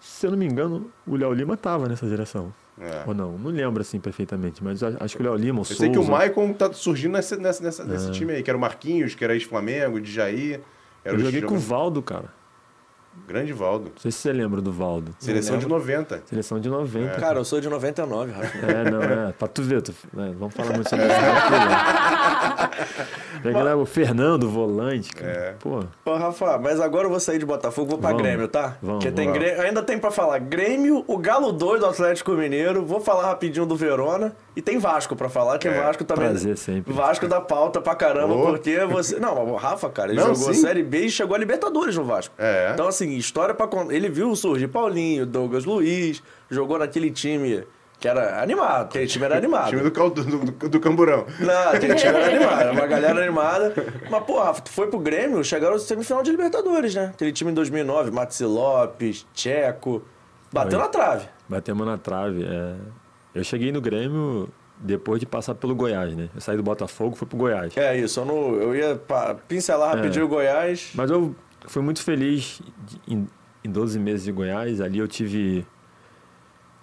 [0.00, 2.52] Se eu não me engano, o Léo Lima tava nessa geração.
[2.82, 3.04] É.
[3.06, 5.80] Ou não, não lembro assim perfeitamente, mas acho que o Léo Lima, o Eu Souza...
[5.80, 8.10] sei que o Maicon tá surgindo nessa, nessa, nessa- nesse É.
[8.12, 10.60] time aí, que era o Marquinhos, que era ex-Flamengo, o Djaí.
[11.04, 12.32] Era Eu joguei com o Valdo, cara.
[13.28, 13.84] Grande Valdo.
[13.94, 15.14] Não sei se você lembra do Valdo.
[15.18, 15.78] Seleção de lembro.
[15.78, 16.22] 90.
[16.26, 17.20] Seleção de 90.
[17.20, 18.58] Cara, eu sou de 99, Rafa.
[18.66, 19.32] É, não, é.
[19.32, 22.70] Pra tu ver, tu, né, vamos falar muito sobre isso aqui, né?
[23.42, 25.30] Pega lá o Fernando, volante, cara.
[25.30, 25.54] É.
[25.58, 28.22] Pô, Ô, Rafa, mas agora eu vou sair de Botafogo, vou pra Vamos.
[28.22, 28.76] Grêmio, tá?
[28.82, 29.40] Vamos, Porque tem vamos.
[29.40, 33.66] Grêmio, ainda tem pra falar Grêmio, o Galo 2 do Atlético Mineiro, vou falar rapidinho
[33.66, 36.28] do Verona e tem Vasco pra falar, que É, Vasco também.
[36.28, 36.92] prazer sempre.
[36.92, 38.42] Vasco dá pauta pra caramba, Ô.
[38.46, 39.18] porque você.
[39.18, 40.60] Não, o Rafa, cara, ele Não, jogou a sim.
[40.60, 42.34] Série B e chegou a Libertadores no Vasco.
[42.38, 42.70] É.
[42.72, 43.94] Então, assim, história pra contar.
[43.94, 47.64] Ele viu surgir Paulinho, Douglas Luiz, jogou naquele time
[47.98, 49.68] que era animado, aquele time era animado.
[49.68, 50.22] Time do, do,
[50.52, 51.24] do, do Camburão.
[51.38, 53.72] Não, aquele time era animado, era uma galera animada.
[54.10, 57.12] Mas, pô, Rafa, tu foi pro Grêmio, chegaram no semifinal de Libertadores, né?
[57.14, 60.02] Aquele time em 2009, Maxi Lopes, Tcheco.
[60.52, 61.26] Bateu na trave.
[61.48, 62.44] batemos na trave.
[62.44, 62.74] é.
[63.34, 66.28] Eu cheguei no Grêmio depois de passar pelo Goiás, né?
[66.34, 67.76] Eu saí do Botafogo e fui pro Goiás.
[67.76, 69.00] É isso, eu, não, eu ia
[69.48, 70.24] pincelar rapidinho É.
[70.24, 70.90] o Goiás.
[70.94, 71.34] Mas eu
[71.66, 73.28] fui muito feliz de- em,
[73.64, 74.80] em 12 meses de Goiás.
[74.80, 75.64] Ali eu tive,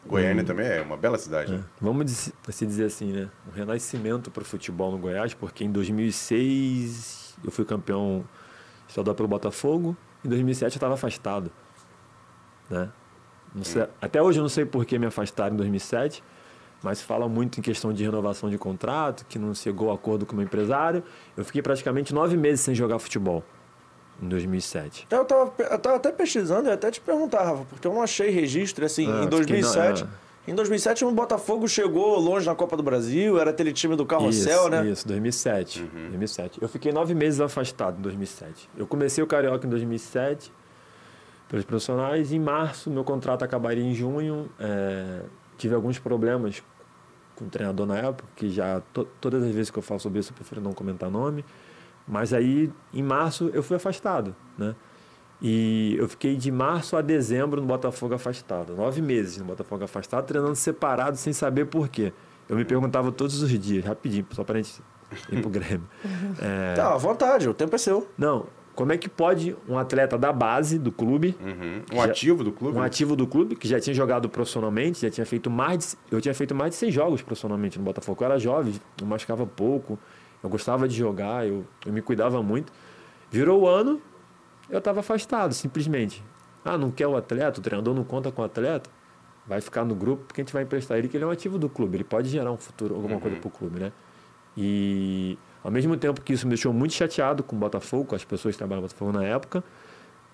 [0.08, 1.52] Goiânia também é uma bela cidade.
[1.52, 1.64] né?
[1.82, 3.30] vamos dizer- se dizer assim, né?
[3.48, 8.24] Um renascimento para o futebol no Goiás, porque em 2006 eu fui campeão
[8.88, 9.96] estadual pelo Botafogo.
[10.24, 11.52] Em 2007 eu estava afastado,
[12.70, 12.90] né?
[13.54, 16.24] Não sei- até hoje eu não sei por que me afastaram em 2007,
[16.84, 20.34] mas fala muito em questão de renovação de contrato, que não chegou a acordo com
[20.34, 21.04] o meu empresário.
[21.36, 23.44] Eu fiquei praticamente nove meses sem jogar futebol
[24.22, 25.08] em 2007.
[25.10, 28.30] Eu tava, eu tava até pesquisando e até te perguntar, Rafa, porque eu não achei
[28.30, 30.04] registro, assim, Ah, em fiquei 2007.
[30.04, 30.10] na-
[30.48, 34.62] Em 2007 o Botafogo chegou longe na Copa do Brasil, era aquele time do Carrossel,
[34.62, 34.88] isso, né?
[34.88, 35.84] Isso, 2007.
[35.84, 36.60] 2007.
[36.62, 38.68] Eu fiquei nove meses afastado em 2007.
[38.76, 40.52] Eu comecei o Carioca em 2007,
[41.48, 42.32] pelos profissionais.
[42.32, 44.50] Em março, meu contrato acabaria em junho.
[44.60, 45.22] é,
[45.60, 46.64] tive alguns problemas
[47.36, 50.20] com o treinador na época, que já to- todas as vezes que eu falo sobre
[50.20, 51.46] isso eu prefiro não comentar nome.
[52.08, 54.74] Mas aí, em março, eu fui afastado, né?
[55.42, 58.76] E eu fiquei de março a dezembro no Botafogo afastado.
[58.76, 62.12] Nove meses no Botafogo afastado, treinando separado, sem saber por quê.
[62.50, 64.82] Eu me perguntava todos os dias, rapidinho, só para a gente
[65.32, 65.88] ir pro Grêmio.
[66.42, 68.08] É, Tá, à vontade, o tempo é seu.
[68.18, 68.48] não,
[68.80, 71.82] como é que pode um atleta da base do clube, Uhum.
[71.92, 72.78] Um Já- ativo do clube.
[72.78, 72.86] um né?
[72.88, 76.34] ativo do clube, que já tinha jogado profissionalmente, já tinha feito mais de, eu tinha
[76.34, 78.24] feito mais de 100 jogos profissionalmente no Botafogo.
[78.24, 80.00] Eu era jovem, eu machucava pouco,
[80.42, 82.72] eu gostava de jogar, eu, eu me cuidava muito.
[83.30, 84.02] Virou o ano,
[84.70, 86.24] eu estava afastado, simplesmente.
[86.64, 88.90] Ah, não quer o atleta, o treinador não conta com o atleta,
[89.46, 91.58] vai ficar no grupo porque a gente vai emprestar ele, que ele é um ativo
[91.60, 93.92] do clube, ele pode gerar um futuro, alguma coisa para o clube, né?
[94.62, 98.26] E ao mesmo tempo que isso me deixou muito chateado com o Botafogo, com as
[98.26, 99.64] pessoas que trabalhavam no Botafogo na época,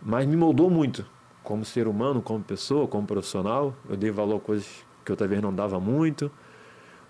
[0.01, 1.05] mas me moldou muito
[1.43, 3.75] como ser humano, como pessoa, como profissional.
[3.87, 4.67] Eu dei valor a coisas
[5.05, 6.31] que eu talvez não dava muito.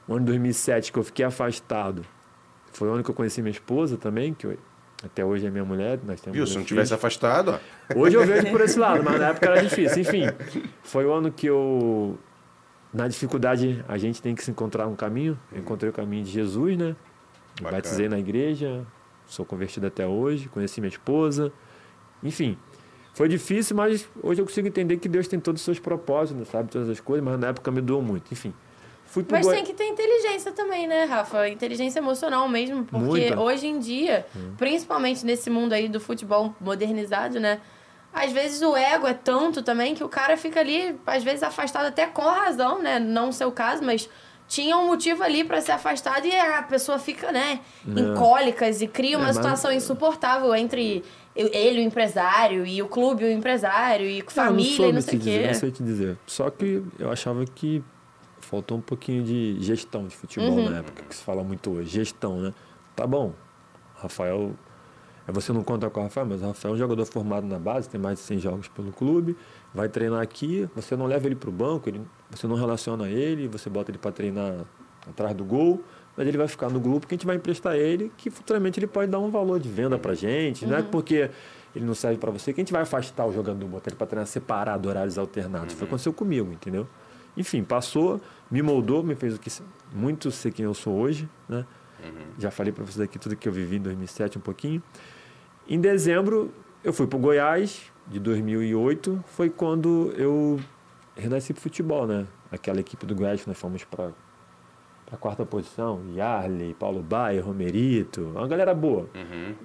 [0.07, 2.03] O ano de 2007 que eu fiquei afastado
[2.74, 4.57] foi o ano que eu conheci minha esposa também, que eu-
[5.03, 5.99] até hoje é minha mulher.
[6.05, 6.45] Nós temos Viu?
[6.45, 6.91] Se não tivesse filhos.
[6.99, 7.57] afastado,
[7.93, 7.97] ó.
[7.97, 10.01] Hoje eu vejo por esse lado, mas na época era difícil.
[10.01, 10.24] Enfim,
[10.84, 12.18] foi o ano que eu.
[12.96, 15.38] Na dificuldade, a gente tem que se encontrar um caminho.
[15.52, 16.96] Eu encontrei o caminho de Jesus, né?
[17.62, 17.72] Bacana.
[17.78, 18.86] Batizei na igreja,
[19.26, 21.52] sou convertido até hoje, conheci minha esposa.
[22.24, 22.58] Enfim,
[23.14, 26.70] foi difícil, mas hoje eu consigo entender que Deus tem todos os seus propósitos, sabe?
[26.72, 28.32] Todas as coisas, mas na época me doeu muito.
[28.32, 28.54] Enfim,
[29.08, 31.48] Fui pro Mas Goi- tem que ter inteligência também, né, Rafa?
[31.48, 33.39] Inteligência emocional mesmo, porque Muita.
[33.39, 34.26] hoje em dia,
[34.58, 37.60] principalmente nesse mundo aí do futebol modernizado, né?
[38.16, 41.86] Às vezes o ego é tanto também que o cara fica ali, às vezes, afastado
[41.88, 42.97] até com razão, né?
[42.97, 44.09] Não seu caso, mas
[44.47, 48.88] tinha um motivo ali pra ser afastado e a pessoa fica, né, em cólicas e
[48.88, 51.03] cria uma É, mas- situação insuportável entre
[51.36, 55.16] ele, o empresário, e o clube, o empresário, e Ah, família, não e não sei
[55.16, 55.47] o dizer, quê.
[55.47, 56.18] não sei te dizer.
[56.26, 57.84] Só que eu achava que
[58.39, 60.70] faltou um pouquinho de gestão de futebol Uhum.
[60.70, 61.89] na época, que se fala muito hoje.
[61.89, 62.53] Gestão, né?
[62.95, 63.34] Tá bom,
[63.95, 64.53] Rafael...
[65.28, 67.59] é, Você não conta com o Rafael, mas o Rafael é um jogador formado na
[67.59, 69.36] base, tem mais de 100 jogos pelo clube,
[69.73, 73.47] vai treinar aqui, você não leva ele para o banco, ele, você não relaciona ele,
[73.47, 74.65] você bota ele para treinar
[75.09, 75.84] atrás do gol,
[76.15, 78.88] mas ele vai ficar no grupo que a gente vai emprestar ele, que futuramente ele
[78.88, 81.30] pode dar um valor de venda pra gente, não é porque
[81.76, 84.07] ele não serve para você que a gente vai afastar o jogador, botar ele para
[84.07, 85.73] treinar separado, horários alternados.
[85.73, 86.88] Foi o que aconteceu comigo, entendeu?
[87.36, 89.51] Enfim, passou, me moldou, me fez o que
[89.93, 91.65] muito ser quem eu sou hoje, né?
[92.39, 94.82] Já falei para vocês aqui tudo que eu vivi em 2007 um pouquinho.
[95.68, 96.53] Em dezembro,
[96.84, 100.59] eu fui para o Goiás, de 2008, foi quando eu
[101.16, 102.28] renasci pro futebol, né?
[102.51, 104.11] Aquela equipe do Goiás que nós fomos para
[105.11, 109.09] a quarta posição, Yarley, Paulo Baia, Romerito, uma galera boa.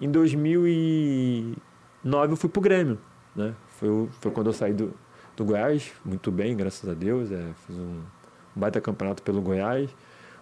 [0.01, 2.99] Em 2009 eu fui pro Grêmio,
[3.37, 3.55] né?
[3.79, 4.95] Foi, o- foi quando eu saí do,
[5.37, 7.31] do Goiás, muito bem, graças a Deus.
[7.31, 8.01] É, fiz um,
[8.57, 9.91] um baita campeonato pelo Goiás.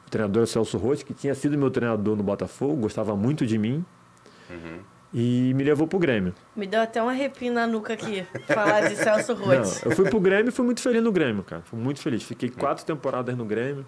[0.06, 3.44] O treinador é o Celso Rotti, que tinha sido meu treinador no Botafogo, gostava muito
[3.46, 3.84] de mim.
[5.12, 6.34] E me levou pro Grêmio.
[6.54, 9.86] Me deu até um arrepio na nuca aqui, falar de Celso Não, Rotti.
[9.86, 11.62] eu fui pro Grêmio e fui muito feliz no Grêmio, cara.
[11.62, 12.22] Fui muito feliz.
[12.22, 13.86] Fiquei quatro temporadas no Grêmio.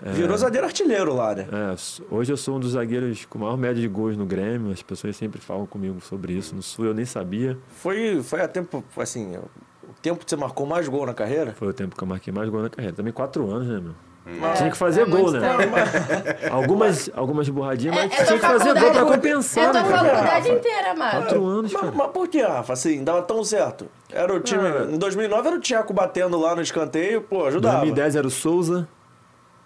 [0.00, 1.48] Virou zagueiro artilheiro lá, né?
[1.50, 4.70] É, hoje eu sou um dos zagueiros com maior média de gols no Grêmio.
[4.70, 6.54] As pessoas sempre falam comigo sobre isso.
[6.54, 7.58] No Sul eu nem sabia.
[7.68, 11.52] Foi, foi a tempo, assim, o tempo que você marcou mais gol na carreira?
[11.52, 12.94] Foi o tempo que eu marquei mais gol na carreira.
[12.94, 13.94] Também quatro anos, né, meu?
[14.30, 15.40] É, Tinha que fazer é gol, né?
[15.40, 15.74] tempo.
[16.54, 19.88] Algumas, algumas borradinhas, mas É tinha tua que fazer gol pra compensar, É tua né,
[19.88, 20.08] cara?
[20.08, 21.10] faculdade inteira, mano.
[21.10, 21.94] Quatro anos, Mas, cara.
[21.96, 22.72] mas por que, Rafa?
[22.74, 23.86] Assim, dava tão certo.
[24.12, 24.62] Era o time.
[24.68, 24.86] Ah.
[24.92, 27.78] Em 2009 era o Tcheco batendo lá no escanteio, pô, ajudava.
[27.78, 28.86] 2010 era o Souza.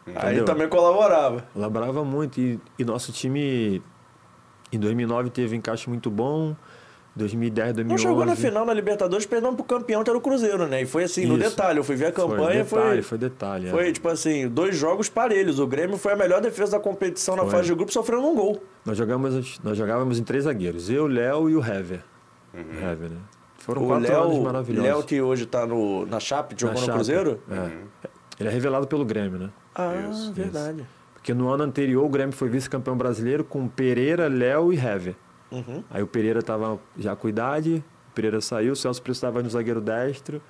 [0.06, 0.44] Aí entendeu?
[0.44, 1.44] também colaborava.
[1.54, 2.40] Labrava muito.
[2.40, 3.82] E, e nosso time,
[4.72, 6.54] em 2009, teve um encaixe muito bom.
[7.14, 8.02] 2010, Não 2011...
[8.02, 10.82] chegou na final na Libertadores, perdendo pro campeão, que era o Cruzeiro, né?
[10.82, 11.50] E foi assim, no Isso.
[11.50, 11.78] detalhe.
[11.78, 12.78] Eu fui ver a campanha foi foi.
[12.80, 13.66] detalhe, foi detalhe.
[13.68, 13.70] é.
[13.70, 15.58] Foi, tipo assim, dois jogos parelhos.
[15.58, 17.50] O Grêmio foi a melhor defesa da competição na Foi.
[17.50, 18.62] fase de grupo, sofrendo um gol.
[18.84, 20.88] Nós, jogamos, nós jogávamos em três zagueiros.
[20.88, 22.00] Eu, Léo e o Hever.
[22.54, 23.16] O Hever, né?
[23.58, 24.90] Foram O quatro anos Léo, maravilhosos.
[24.90, 26.92] Léo que hoje tá no, na Chape, Na jogou no Chape.
[26.96, 27.40] Cruzeiro.
[27.50, 28.08] É.
[28.40, 29.50] Ele é revelado pelo Grêmio, né?
[29.74, 30.84] Ah, Isso, verdade.
[31.14, 35.14] Porque no ano anterior o Grêmio foi vice-campeão brasileiro com Pereira, Léo e Hever.
[35.53, 35.84] Uhum.
[35.90, 39.50] Aí o Pereira tava já com idade, o Pereira saiu, o Celso precisava de um
[39.50, 40.40] zagueiro destro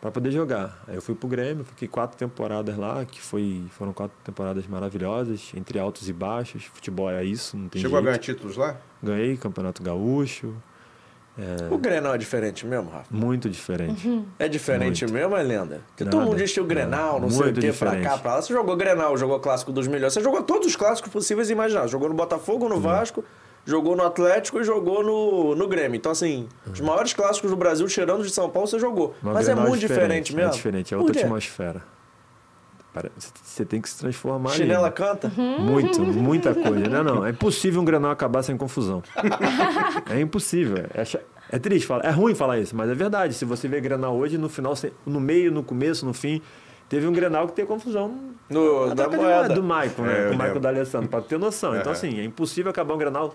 [0.00, 0.82] para poder jogar.
[0.86, 5.52] Aí eu fui pro Grêmio, fiquei quatro temporadas lá, que foi, foram quatro temporadas maravilhosas,
[5.56, 6.64] entre altos e baixos.
[6.64, 8.06] Futebol é isso, não tem Chegou a jeito.
[8.12, 8.76] ganhar títulos lá?
[9.02, 10.54] Ganhei Campeonato Gaúcho,
[11.70, 13.06] O Grenal é diferente mesmo, Rafa?
[13.14, 14.24] muito diferente.
[14.40, 15.14] É diferente Muito.
[15.14, 15.82] mesmo, é lenda?
[15.88, 16.16] Porque Nada.
[16.16, 18.42] todo mundo diz que o Grenal, não sei o que, pra cá, pra lá.
[18.42, 20.14] Você jogou Grenal, jogou Clássico dos Melhores.
[20.14, 21.92] Você jogou todos os clássicos possíveis e imagináveis.
[21.92, 23.24] Jogou no Botafogo, no Vasco,
[23.68, 25.94] jogou no Atlético e jogou no, no Grêmio.
[25.94, 29.14] Então, assim, os maiores clássicos do Brasil, tirando os de São Paulo, você jogou.
[29.22, 30.50] Mas, Mas é muito diferente, mesmo.
[30.50, 31.82] É diferente, é outra atmosfera.
[33.44, 34.62] Você tem que se transformar ali.
[34.62, 35.30] Chinela canta?
[35.36, 36.88] Muito, muita coisa.
[36.88, 37.26] Não, não.
[37.26, 39.02] É impossível um Grenal acabar sem confusão.
[40.10, 40.78] É impossível.
[40.94, 41.02] É,
[41.50, 42.06] é triste falar.
[42.06, 43.34] É ruim falar isso, mas é verdade.
[43.34, 44.72] Se você vê Grenal hoje, no final,
[45.04, 46.40] no meio, no começo, no fim,
[46.88, 48.18] teve um Grenal que teve confusão.
[48.48, 49.54] No, da moeda.
[49.54, 50.12] Do Maicon, né?
[50.12, 50.60] É, o Maicon lembro.
[50.60, 51.76] da Alessandro, pra ter noção.
[51.76, 53.34] Então, assim, é impossível acabar um Grenal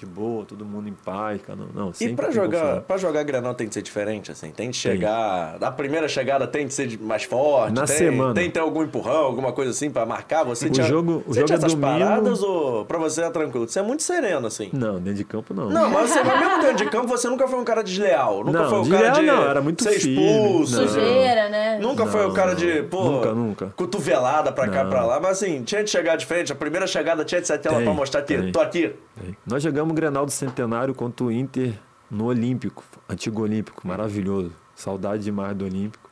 [0.00, 1.40] de boa, todo mundo em paz.
[1.46, 1.62] Cada...
[1.62, 4.50] um- Não, E tem jogar, pra jogar Grenal tem que ser diferente, assim?
[4.50, 5.56] Tem que chegar...
[5.60, 7.74] A primeira chegada tem que ser mais forte?
[7.74, 8.34] Na tem, semana.
[8.34, 10.44] Tem que ter algum empurrão, alguma coisa assim pra marcar?
[10.44, 11.98] Você O tinha, jogo- o você jogo tinha é essas domingo.
[12.00, 13.68] paradas ou pra você é tranquilo?
[13.68, 14.70] Você é muito sereno, assim.
[14.72, 15.68] Não, dentro de campo não.
[15.70, 18.42] Não, mas você mesmo dentro de campo, você nunca foi um cara desleal.
[18.44, 20.24] Nunca Não, foi o cara de não, era muito ser firme.
[20.24, 20.80] expulso.
[20.80, 20.88] Não.
[20.88, 21.78] Sujeira, né?
[21.80, 23.66] Nunca foi o Não, cara de, pô, nunca, nunca.
[23.76, 24.90] cotovelada pra cá Não.
[24.90, 25.20] pra lá.
[25.20, 26.52] Mas assim, tinha de chegar de frente.
[26.52, 28.52] A primeira chegada tinha de ser aquela Tem, pra mostrar que tem.
[28.52, 28.92] tô aqui.
[29.20, 29.36] Tem.
[29.46, 31.78] Nós jogamos o Grenal do Centenário contra o Inter
[32.10, 34.52] no Olímpico, antigo Olímpico, maravilhoso.
[34.74, 36.08] Saudade demais do Olímpico.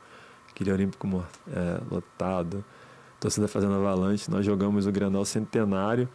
[0.49, 2.63] Aquele Olímpico é, lotado,
[3.19, 4.29] torcida fazendo avalanche.
[4.29, 6.07] Nós jogamos o Grenal Centenário.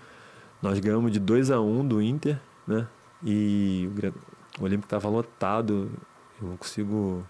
[0.63, 2.87] Nós ganhamos de 2 a 1 do Inter, né?
[3.23, 5.91] E o, o Olímpico estava lotado.
[6.41, 7.25] Eu não consigo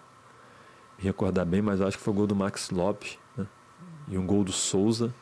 [0.98, 3.46] me recordar bem, mas acho que foi o gol do Max Lopes, né?
[4.08, 5.14] E um gol do Souza.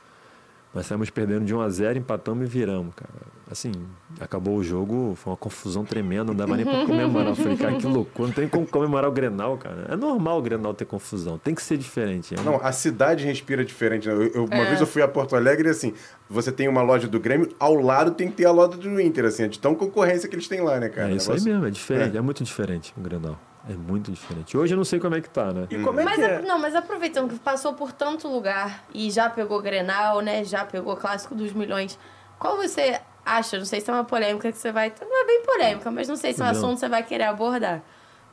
[0.74, 3.12] Nós saímos perdendo de 1 a 0 empatamos e viramos, cara.
[3.50, 3.70] Assim,
[4.18, 7.28] acabou o jogo, foi uma confusão tremenda, não dava nem pra comemorar.
[7.28, 9.84] Eu falei, cara, que loucura, não tem como comemorar o Grenal, cara.
[9.90, 12.34] É normal o Grenal ter confusão, tem que ser diferente.
[12.42, 14.08] Não, a cidade respira diferente.
[14.08, 14.14] né?
[14.14, 15.92] Eu, eu- uma vez eu fui a Porto Alegre e assim,
[16.30, 19.26] você tem uma loja do Grêmio, ao lado tem que ter a loja do Inter,
[19.26, 21.10] assim, de tão concorrência que eles têm lá, né, cara?
[21.10, 22.20] É isso aí Negócio- mesmo, é diferente, é.
[22.22, 23.38] muito diferente o Grenal.
[23.68, 24.56] É muito diferente.
[24.56, 25.66] Hoje eu não sei como é que tá, né?
[25.70, 26.42] E como é Mas, que é?
[26.42, 30.44] não, mas aproveitando que passou por tanto lugar e já pegou Grenal, né?
[30.44, 31.96] Já pegou Clássico dos Milhões.
[32.40, 33.58] Qual você acha?
[33.58, 34.92] Não sei se é uma polêmica que você vai.
[35.00, 36.52] Não é bem polêmica, mas não sei se é um Não.
[36.56, 37.82] assunto que você vai querer abordar.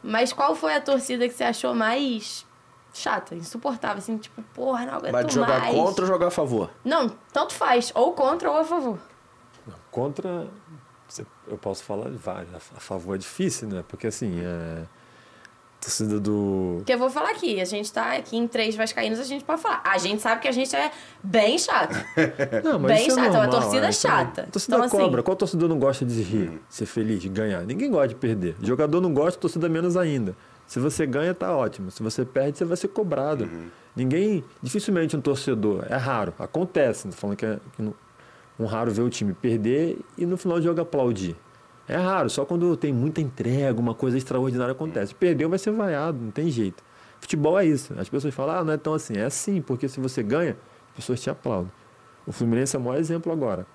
[0.02, 2.44] Mas qual foi a torcida que você achou mais
[2.92, 4.00] chata, insuportável?
[4.00, 5.76] Assim, tipo, porra, não aguento Vai de jogar mais.
[5.76, 6.72] contra ou jogar a favor?
[6.84, 7.92] Não, tanto faz.
[7.94, 8.98] Ou contra ou a favor.
[9.92, 10.48] Contra,
[11.48, 12.52] eu posso falar de vários.
[12.54, 13.84] A a favor é difícil, né?
[13.88, 14.86] Porque assim, é.
[15.82, 16.76] Torcida do.
[16.80, 19.62] Porque eu vou falar aqui, a gente tá aqui em três vascaínos, a gente pode
[19.62, 19.82] falar.
[19.86, 20.92] A gente sabe que a gente é
[21.24, 21.96] bem chato.
[22.64, 24.48] Não, Bem isso chato, é uma normal, torcida isso é- chata.
[24.52, 25.24] Torcida Então, assim- cobra.
[25.24, 27.62] Qual torcedor não gosta de rir, ser feliz, de ganhar?
[27.62, 28.56] Ninguém gosta de perder.
[28.62, 30.36] Jogador não gosta, torcida menos ainda.
[30.68, 31.90] Se você ganha, tá ótimo.
[31.92, 33.50] Se você perde, você vai ser cobrado.
[33.96, 34.44] Ninguém.
[34.62, 35.86] Dificilmente um torcedor.
[35.90, 36.34] É raro.
[36.38, 37.08] Acontece.
[37.08, 37.96] Não falando que é que não-
[38.60, 41.36] um raro ver o time perder e no final do jogo aplaudir.
[41.90, 45.14] É raro, só quando tem muita entrega, uma coisa extraordinária acontece.
[45.16, 46.84] Perdeu, vai ser vaiado, não tem jeito.
[47.20, 47.94] Futebol é isso.
[47.98, 49.18] As pessoas falam, ah, não é tão assim.
[49.18, 50.56] É assim, porque se você ganha,
[50.92, 51.72] as pessoas te aplaudem.
[52.28, 53.66] O Fluminense é o maior exemplo agora.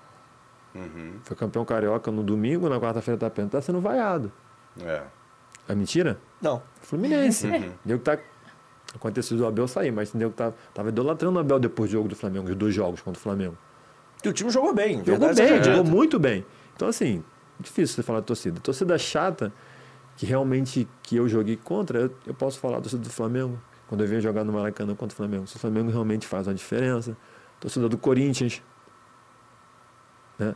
[1.23, 4.31] Foi campeão carioca no domingo, na quarta-feira tá, tá sendo vaiado.
[4.81, 5.03] É.
[5.67, 6.17] É mentira?
[6.41, 6.61] Não.
[6.81, 7.47] Fluminense.
[7.83, 8.17] Deu que tá.
[8.93, 12.07] Aconteceu do Abel sair, mas entendeu que tá, tava idolatrando o Abel depois do jogo
[12.07, 13.57] do Flamengo, os dois jogos contra o Flamengo.
[14.23, 15.75] E o time jogou bem, Jogou verdade bem, dita.
[15.75, 16.45] jogou muito bem.
[16.75, 17.21] Então, assim,
[17.59, 18.59] difícil você falar de torcida.
[18.59, 19.51] Torcida chata,
[20.15, 23.59] que realmente que eu joguei contra, eu, eu posso falar da torcida do Flamengo.
[23.87, 25.45] Quando eu venho jogar no Maracanã contra o Flamengo.
[25.47, 27.15] Se o Flamengo realmente faz uma diferença.
[27.59, 28.61] Torcida do Corinthians.
[30.39, 30.55] Né?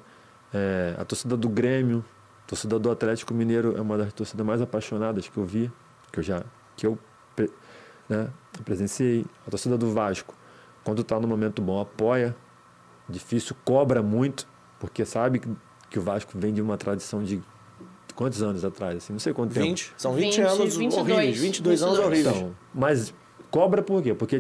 [0.54, 2.04] É, a torcida do Grêmio.
[2.46, 5.72] A torcida do Atlético Mineiro é uma das torcidas mais apaixonadas que eu vi.
[6.12, 6.44] Que eu já.
[6.76, 6.98] Que eu
[8.10, 8.30] né,
[8.66, 9.26] presenciei.
[9.46, 10.34] A torcida do Vasco.
[10.84, 12.36] Quando está no momento bom, apoia.
[13.08, 14.48] Difícil, cobra muito,
[14.80, 15.42] porque sabe
[15.90, 17.42] que, o Vasco vem de uma tradição de
[18.16, 18.98] quantos anos atrás?
[18.98, 19.66] Assim, não sei quanto tempo.
[19.66, 19.94] 20.
[19.98, 21.38] São 20, 20, anos 22, horríveis.
[21.40, 22.26] 22 anos 22.
[22.26, 22.38] horríveis.
[22.44, 23.14] Então, mas
[23.52, 24.14] cobra por quê?
[24.14, 24.40] Porque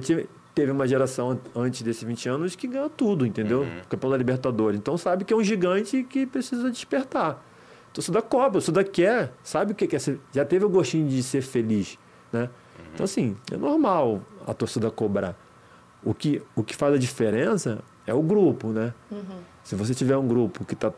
[0.53, 3.65] teve uma geração an- antes desses 20 anos que ganhou tudo, entendeu?
[3.89, 4.77] Campeão da Libertadores.
[4.79, 7.45] Então sabe que é um gigante que precisa despertar.
[7.93, 11.41] Torcida cobra, torcida quer, sabe o que é ser, já teve o gostinho de ser
[11.41, 11.97] feliz,
[12.31, 12.47] né?
[12.93, 15.35] Então assim, é normal a torcida cobrar.
[16.03, 18.93] O que, o que faz a diferença é o grupo, né?
[19.63, 20.91] Se você tiver um grupo que está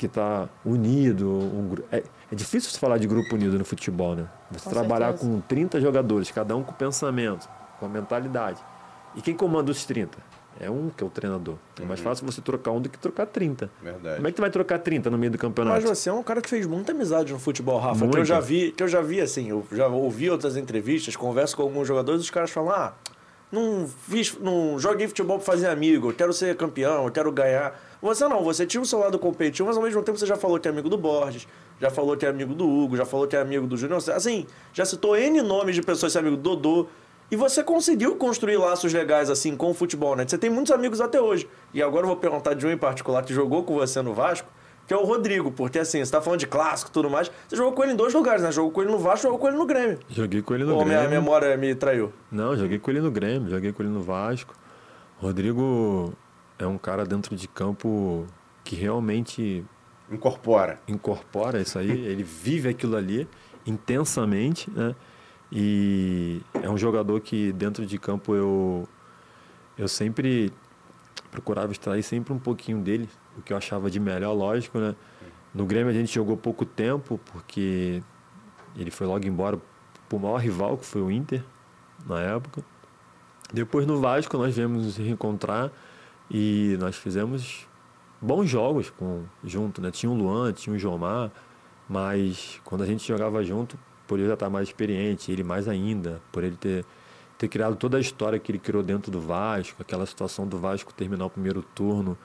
[0.00, 4.26] que tá unido, um, é, é difícil você falar de grupo unido no futebol, né?
[4.50, 5.30] Você Com trabalhar certeza.
[5.30, 7.46] com 30 jogadores, cada um com pensamento,
[7.78, 8.58] com a mentalidade.
[9.14, 10.16] E quem comanda os 30?
[10.58, 11.56] É um que é o treinador.
[11.80, 13.70] É mais fácil você trocar um do que trocar 30.
[13.82, 14.16] Verdade.
[14.16, 15.76] Como é que tu vai trocar 30 no meio do campeonato?
[15.76, 18.08] Mas você é um cara que fez muita amizade no futebol, Rafa.
[18.08, 21.56] Que eu já vi, que eu já vi assim, eu já ouvi outras entrevistas, converso
[21.56, 22.94] com alguns jogadores, os caras falam: "Ah,
[23.52, 27.74] não fiz, não joguei futebol pra fazer amigo, eu quero ser campeão, eu quero ganhar".
[28.02, 30.58] Você não, você tinha o seu lado competitivo, mas ao mesmo tempo você já falou
[30.58, 31.46] que é amigo do Borges,
[31.80, 34.46] já falou que é amigo do Hugo, já falou que é amigo do Júnior, assim,
[34.72, 36.86] já citou N nomes de pessoas que é amigo do Dodô.
[37.30, 40.24] E você conseguiu construir laços legais assim com o futebol, né?
[40.26, 41.48] Você tem muitos amigos até hoje.
[41.72, 44.48] E agora eu vou perguntar de um em particular que jogou com você no Vasco,
[44.84, 47.30] que é o Rodrigo, porque assim, você tá falando de clássico e tudo mais.
[47.48, 48.50] Você jogou com ele em dois lugares, né?
[48.50, 50.00] Jogou com ele no Vasco, jogou com ele no Grêmio.
[50.08, 51.20] Joguei com ele no Ou minha Grêmio.
[51.20, 52.12] memória me traiu.
[52.32, 54.52] Não, joguei com ele no Grêmio, joguei com ele no Vasco.
[55.20, 56.12] Rodrigo
[56.60, 58.26] é um cara dentro de campo
[58.62, 59.64] que realmente
[60.10, 60.80] Incorpora.
[60.86, 63.28] incorpora isso aí, ele vive aquilo ali
[63.66, 64.94] intensamente, né?
[65.52, 68.88] E é um jogador que dentro de campo eu
[69.76, 70.52] eu sempre
[71.30, 74.94] procurava extrair sempre um pouquinho dele, o que eu achava de melhor, lógico, né?
[75.54, 78.02] No Grêmio a gente jogou pouco tempo porque
[78.76, 79.60] ele foi logo embora
[80.08, 81.42] pro maior rival que foi o Inter
[82.06, 82.62] na época.
[83.52, 85.72] Depois no Vasco nós viemos nos reencontrar
[86.30, 87.66] e nós fizemos
[88.20, 89.90] bons jogos com, junto, né?
[89.90, 91.30] Tinha o Luan, tinha o Jomar,
[91.88, 96.20] mas quando a gente jogava junto, por ele já estar mais experiente, ele mais ainda,
[96.30, 96.84] por ele ter,
[97.38, 100.92] ter criado toda a história que ele criou dentro do Vasco, aquela situação do Vasco
[100.92, 102.16] terminar o primeiro turno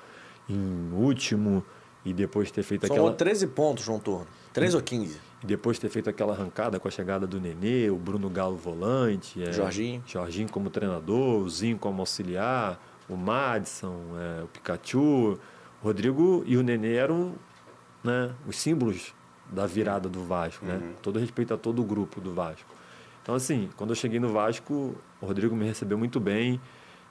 [0.47, 1.63] em último
[2.03, 4.27] e depois ter feito Somou aquela 13 pontos no turno.
[4.53, 5.19] 13 ou 15.
[5.43, 9.43] e depois ter feito aquela arrancada com a chegada do Nenê, o Bruno Galo volante,
[9.43, 10.03] é, Jorginho.
[10.05, 12.79] Jorginho como treinador, o Zinho como auxiliar,
[13.09, 15.39] o Madison, é, o Pikachu, o
[15.83, 17.35] Rodrigo e o Nenê eram
[18.03, 19.13] né, os símbolos
[19.49, 20.81] da virada do Vasco, né?
[21.01, 22.67] Todo respeito a todo o grupo do Vasco.
[23.21, 26.59] Então, assim, quando eu cheguei no Vasco, o Rodrigo me recebeu muito bem.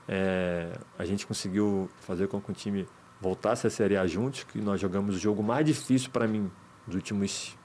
[0.07, 2.87] é, a gente conseguiu fazer com que o time
[3.19, 6.51] voltasse a Série A juntos, que nós jogamos o jogo mais difícil para mim
[6.85, 7.57] dos últimos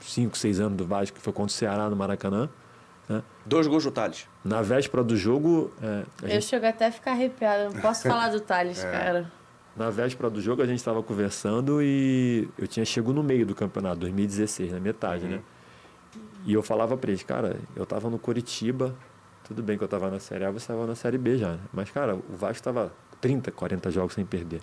[0.00, 2.48] 5, 6 anos do Vasco, que foi contra o Ceará no Maracanã.
[3.08, 3.22] Né?
[3.46, 4.26] Dois gols do Thales.
[4.44, 5.72] Na véspera do jogo.
[5.82, 7.70] É, Eu gente, chego até a ficar arrepiada.
[7.70, 9.30] Não posso falar do Thales, cara.
[9.76, 13.54] na véspera do jogo a gente estava conversando e eu tinha chego no meio do
[13.54, 15.40] campeonato, 2016, na metade, né?
[16.44, 18.94] E eu falava para eles, cara, eu tava no Curitiba,
[19.44, 21.58] tudo bem que eu tava na Série A, você tava na Série B já, né?
[21.72, 24.60] Mas, cara, o Vasco tava 30, 40 jogos sem perder.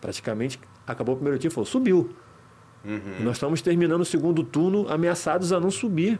[0.00, 2.10] Praticamente acabou o primeiro time e falou, subiu.
[2.84, 6.18] E nós estamos terminando o segundo turno ameaçados a não subir.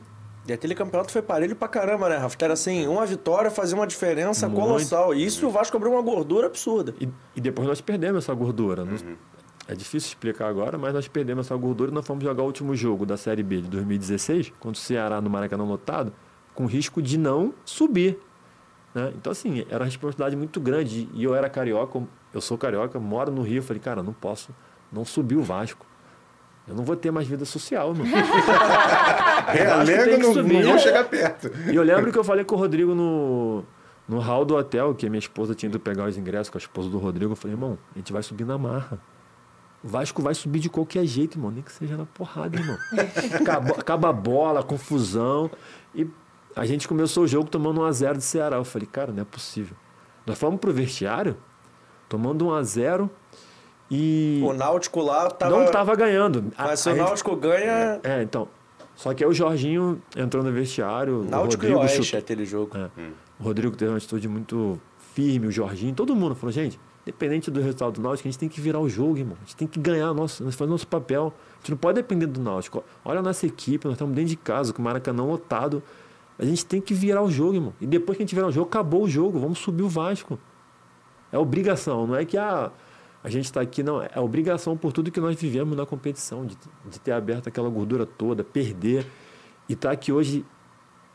[0.48, 2.36] E aquele campeonato foi parelho pra caramba, né, Rafa?
[2.40, 4.60] Era assim, uma vitória fazia uma diferença Muito.
[4.60, 5.14] colossal.
[5.14, 6.94] E isso o Vasco abriu uma gordura absurda.
[7.00, 8.84] E, e depois nós perdemos essa gordura.
[8.84, 8.96] Não-
[9.68, 12.74] É difícil explicar agora, mas nós perdemos essa gordura e nós fomos jogar o último
[12.74, 16.12] jogo da Série B de 2016, contra o Ceará no Maracanã lotado,
[16.54, 18.18] com risco de não subir.
[18.94, 19.12] né?
[19.16, 21.08] Então, assim, era uma responsabilidade muito grande.
[21.14, 22.02] E eu era carioca,
[22.34, 23.58] eu sou carioca, moro no Rio.
[23.58, 24.52] Eu falei, cara, não posso
[24.90, 25.86] não subir o Vasco.
[26.70, 27.92] Eu não vou ter mais vida social.
[29.48, 30.62] Realengo tem que não, subir.
[30.62, 31.50] não vou chegar perto.
[31.68, 33.64] E eu lembro que eu falei com o Rodrigo no,
[34.06, 36.60] no hall do hotel, que a minha esposa tinha ido pegar os ingressos com a
[36.60, 37.32] esposa do Rodrigo.
[37.32, 39.00] Eu falei, irmão, a gente vai subir na marra.
[39.82, 42.78] O Vasco vai subir de qualquer jeito, irmão, nem que seja na porrada, irmão.
[43.34, 45.50] Acaba, acaba a bola, a confusão.
[45.92, 46.06] E
[46.54, 48.58] a gente começou o jogo tomando 1x0 de Ceará.
[48.58, 49.76] Eu falei, cara, não é possível.
[50.24, 51.36] Nós fomos pro vestiário,
[52.08, 53.10] tomando 1x0
[53.90, 55.56] e O Náutico lá tava.
[55.58, 56.52] não tava ganhando.
[56.56, 58.00] A- Mas se a o gente- Náutico ganha.
[58.02, 58.48] É, então.
[58.94, 62.44] Só que aí o Jorginho entrou no vestiário, o Náutico e Rodrigo Oeste, chutou- aquele
[62.44, 62.76] jogo.
[62.76, 62.90] é.
[63.38, 64.78] O Rodrigo teve uma atitude muito
[65.14, 68.48] firme, o Jorginho, todo mundo falou, gente, independente do resultado do Náutico, a gente tem
[68.48, 69.36] que virar o jogo, irmão.
[69.38, 71.32] A gente tem que ganhar, nosso, nós fazemos nosso papel.
[71.54, 72.84] A gente não pode depender do Náutico.
[73.04, 75.82] Olha a nossa equipe, nós estamos dentro de casa, com o Maracanã lotado.
[76.38, 77.72] A gente tem que virar o jogo, irmão.
[77.80, 80.38] E depois que a gente virar o jogo, acabou o jogo, vamos subir o Vasco.
[81.32, 82.70] É obrigação, não é que ah,
[83.22, 84.02] a gente está aqui, não.
[84.02, 86.56] É obrigação por tudo que nós vivemos na competição, de,
[86.86, 89.06] de ter aberto aquela gordura toda, perder.
[89.68, 90.44] E estar aqui hoje,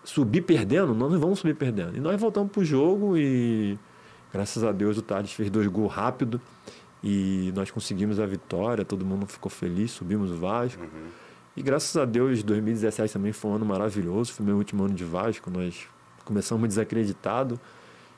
[0.04, 1.98] subir perdendo, nós não vamos subir perdendo.
[1.98, 3.78] E nós voltamos pro jogo e,
[4.32, 6.40] graças a Deus, o Thales fez dois gols rápido
[7.04, 10.84] e nós conseguimos a vitória, todo mundo ficou feliz, subimos o Vasco.
[11.58, 15.04] E graças a Deus, 2017 também foi um ano maravilhoso, foi meu último ano de
[15.04, 15.50] Vasco.
[15.50, 15.88] Nós
[16.24, 17.60] começamos desacreditado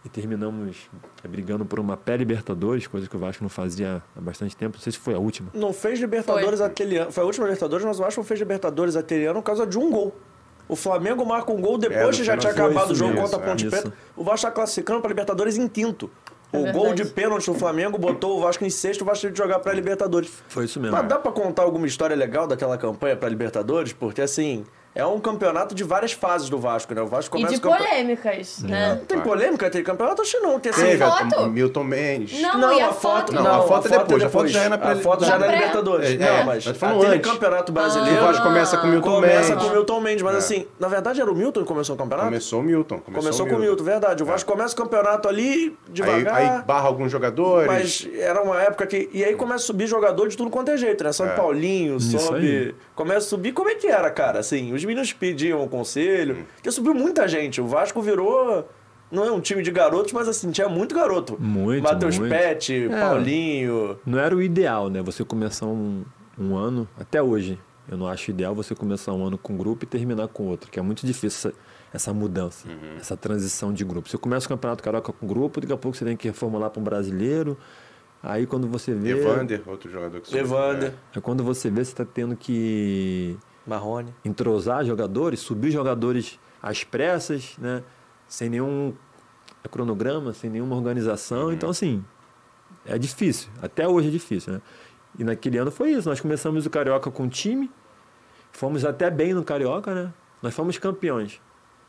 [0.08, 0.90] e terminamos
[1.24, 4.78] eh, brigando por uma pré-Libertadores, coisa que o Vasco não fazia há bastante tempo.
[4.78, 5.50] Não sei se foi a última.
[5.54, 6.68] Não fez Libertadores Foi.
[6.68, 7.12] aquele ano.
[7.12, 9.78] Foi a última Libertadores, mas o Vasco não fez Libertadores aquele ano por causa de
[9.78, 10.16] um gol.
[10.68, 13.22] O Flamengo marca um gol É, depois no que já tinha acabado o jogo isso
[13.22, 13.70] contra a Ponte é.
[13.70, 13.94] Preta.
[14.16, 16.10] O Vasco está classificando para Libertadores em quinto.
[16.52, 16.86] É o verdade.
[16.86, 19.60] gol de pênalti do Flamengo botou o Vasco em sexto, o Vasco teve de jogar
[19.60, 20.32] para Libertadores.
[20.48, 20.96] Foi isso mesmo.
[20.96, 23.92] Mas dá pra contar alguma história legal daquela campanha pra Libertadores?
[23.92, 24.64] Porque, assim,
[24.98, 27.02] é um campeonato de várias fases do Vasco, né?
[27.02, 28.96] O Vasco E começa de o campe- polêmicas, né?
[29.00, 30.22] Não tem polêmica aquele campeonato?
[30.22, 30.60] Acho que não.
[30.60, 31.42] Tem, assim, Teve a- foto?
[31.42, 32.42] o Milton Mendes.
[32.42, 33.34] Não, e a foto?
[33.34, 35.38] Não, a foto é depois, a foto já é na A pré- foto já é
[35.40, 36.10] na Libertadores.
[36.12, 39.64] É, não, é, mas aquele campeonato O brasileiro Vasco começa com o Milton começa Mendes.
[39.64, 40.22] com o Milton Mendes.
[40.24, 40.38] Mas É.
[40.40, 42.28] assim, na verdade era o Milton que começou o campeonato?
[42.30, 43.00] Começou o Milton.
[43.00, 44.24] Começou, com o Milton, verdade.
[44.24, 46.36] O Vasco começa o campeonato ali, devagar.
[46.36, 47.68] aí barra alguns jogadores.
[47.68, 49.10] Mas era uma época que.
[49.14, 51.12] E aí começa a subir jogador de tudo quanto é jeito, né?
[51.12, 51.34] Sobe É.
[51.36, 52.76] Paulinho, sobe.
[52.96, 53.52] Começa a subir.
[53.52, 54.40] Como é que era, cara?
[54.40, 56.38] Assim, os meninos pediam um conselho.
[56.38, 56.44] Hum.
[56.56, 57.62] Porque subiu muita gente.
[57.62, 58.68] O Vasco virou.
[59.10, 61.38] Não é um time de garotos, mas assim, tinha muito garoto.
[61.40, 62.30] Muito, Matheus muito.
[62.32, 63.00] Pet, É.
[63.00, 63.98] Paulinho.
[64.06, 65.02] Não era o ideal, né?
[65.02, 66.04] Você começar um,
[66.38, 67.58] um ano, até hoje,
[67.90, 70.70] eu não acho ideal você começar um ano com um grupo e terminar com outro,
[70.70, 71.60] que é muito difícil essa,
[71.94, 72.68] essa mudança,
[73.00, 74.10] essa transição de grupo.
[74.10, 76.70] Você começa o Campeonato Carioca com um grupo, daqui a pouco você tem que reformular
[76.70, 77.58] para um brasileiro,
[78.22, 79.12] aí quando você vê...
[79.12, 80.44] Evander, outro jogador que subiu.
[80.44, 83.38] Evander, É quando você vê, você está tendo que
[83.68, 84.14] Marrone.
[84.24, 87.84] entrosar jogadores, subir jogadores às pressas, né?
[88.28, 88.94] Sem nenhum
[89.70, 91.52] cronograma, sem nenhuma organização.
[91.52, 92.04] Então, assim,
[92.86, 93.50] é difícil.
[93.62, 94.62] Até hoje é difícil, né?
[95.20, 96.08] E naquele ano foi isso.
[96.08, 97.70] Nós começamos o Carioca com um time,
[98.52, 100.14] fomos até bem no Carioca, né?
[100.42, 101.42] Nós fomos campeões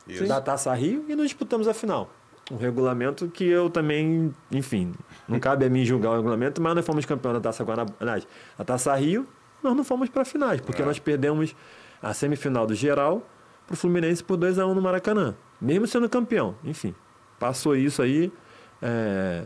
[0.07, 0.27] Isso.
[0.27, 2.11] da Taça Rio e não disputamos a final.
[2.51, 4.95] Um regulamento que eu também, enfim,
[5.29, 8.23] não cabe a mim julgar o regulamento, mas nós fomos campeões da Taça Guanabara,
[8.59, 9.27] a Taça Rio,
[9.63, 11.55] nós não fomos para finais, porque nós perdemos
[12.03, 13.27] a semifinal do geral
[13.67, 16.55] pro Fluminense por 2 a 1 no Maracanã, mesmo sendo campeão.
[16.65, 16.95] Enfim,
[17.39, 18.33] passou isso aí.
[18.81, 19.45] é,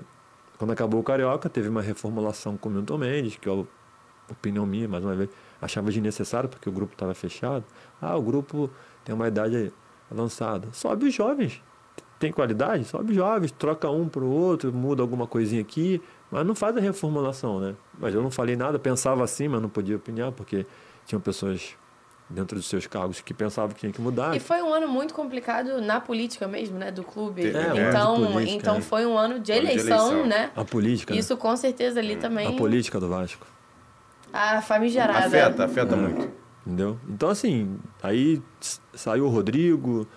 [0.58, 3.64] quando acabou o Carioca, teve uma reformulação com o Milton Mendes, que é
[4.30, 5.28] opinião minha, mais uma vez,
[5.60, 7.64] achava desnecessário porque o grupo estava fechado.
[8.00, 8.70] Ah, o grupo
[9.04, 9.72] tem uma idade
[10.10, 10.68] avançada.
[10.72, 11.62] Sobe os jovens.
[12.18, 12.84] Tem qualidade?
[12.84, 16.00] Sobe os jovens, troca um para o outro, muda alguma coisinha aqui,
[16.32, 17.74] mas não faz a reformulação, né?
[17.98, 20.64] Mas eu não falei nada, pensava assim, mas não podia opinar, porque
[21.04, 21.76] tinham pessoas
[22.30, 24.34] dentro dos seus cargos que pensavam que tinha que mudar.
[24.34, 27.46] E foi um ano muito complicado na política mesmo, né, do clube.
[27.46, 28.80] É, ano então, política, então né?
[28.80, 30.26] foi um ano de Ano de eleição, eleição.
[30.26, 30.50] né?
[30.56, 31.20] A política, né?
[31.20, 32.48] Isso com certeza ali também.
[32.48, 33.46] a política do Vasco.
[34.32, 35.26] A famigerada.
[35.26, 36.30] Afeta, afeta muito.
[36.66, 36.98] Entendeu?
[37.06, 38.40] Então, assim, aí
[38.94, 40.08] saiu o Rodrigo,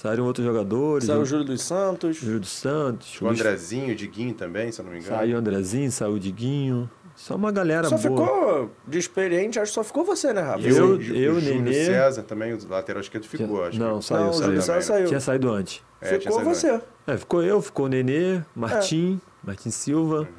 [0.00, 1.04] saíram outros jogadores.
[1.06, 2.16] Saiu o Júlio dos Santos.
[2.16, 3.20] Júlio dos Santos.
[3.20, 5.16] O Andrezinho, o Diguinho também, se eu não me engano.
[5.16, 6.90] Saiu o Andrezinho, saiu o Diguinho.
[7.16, 8.26] Só uma galera Só boa.
[8.26, 10.60] ficou de experiente, acho que só ficou você, né, Rafa?
[10.60, 13.76] Eu, Eu- o, Ju- eu, o Júlio Nenê- César também, o lateral esquerdo ficou, acho.
[13.76, 14.62] Não, que- saiu, Não, saiu.
[14.62, 15.06] César saiu.
[15.08, 15.82] Tinha saído antes.
[16.00, 16.80] É, ficou saído você.
[17.08, 19.46] É, ficou eu, ficou o Nenê, Martim, É.
[19.48, 20.26] Martim Silva.
[20.26, 20.30] Que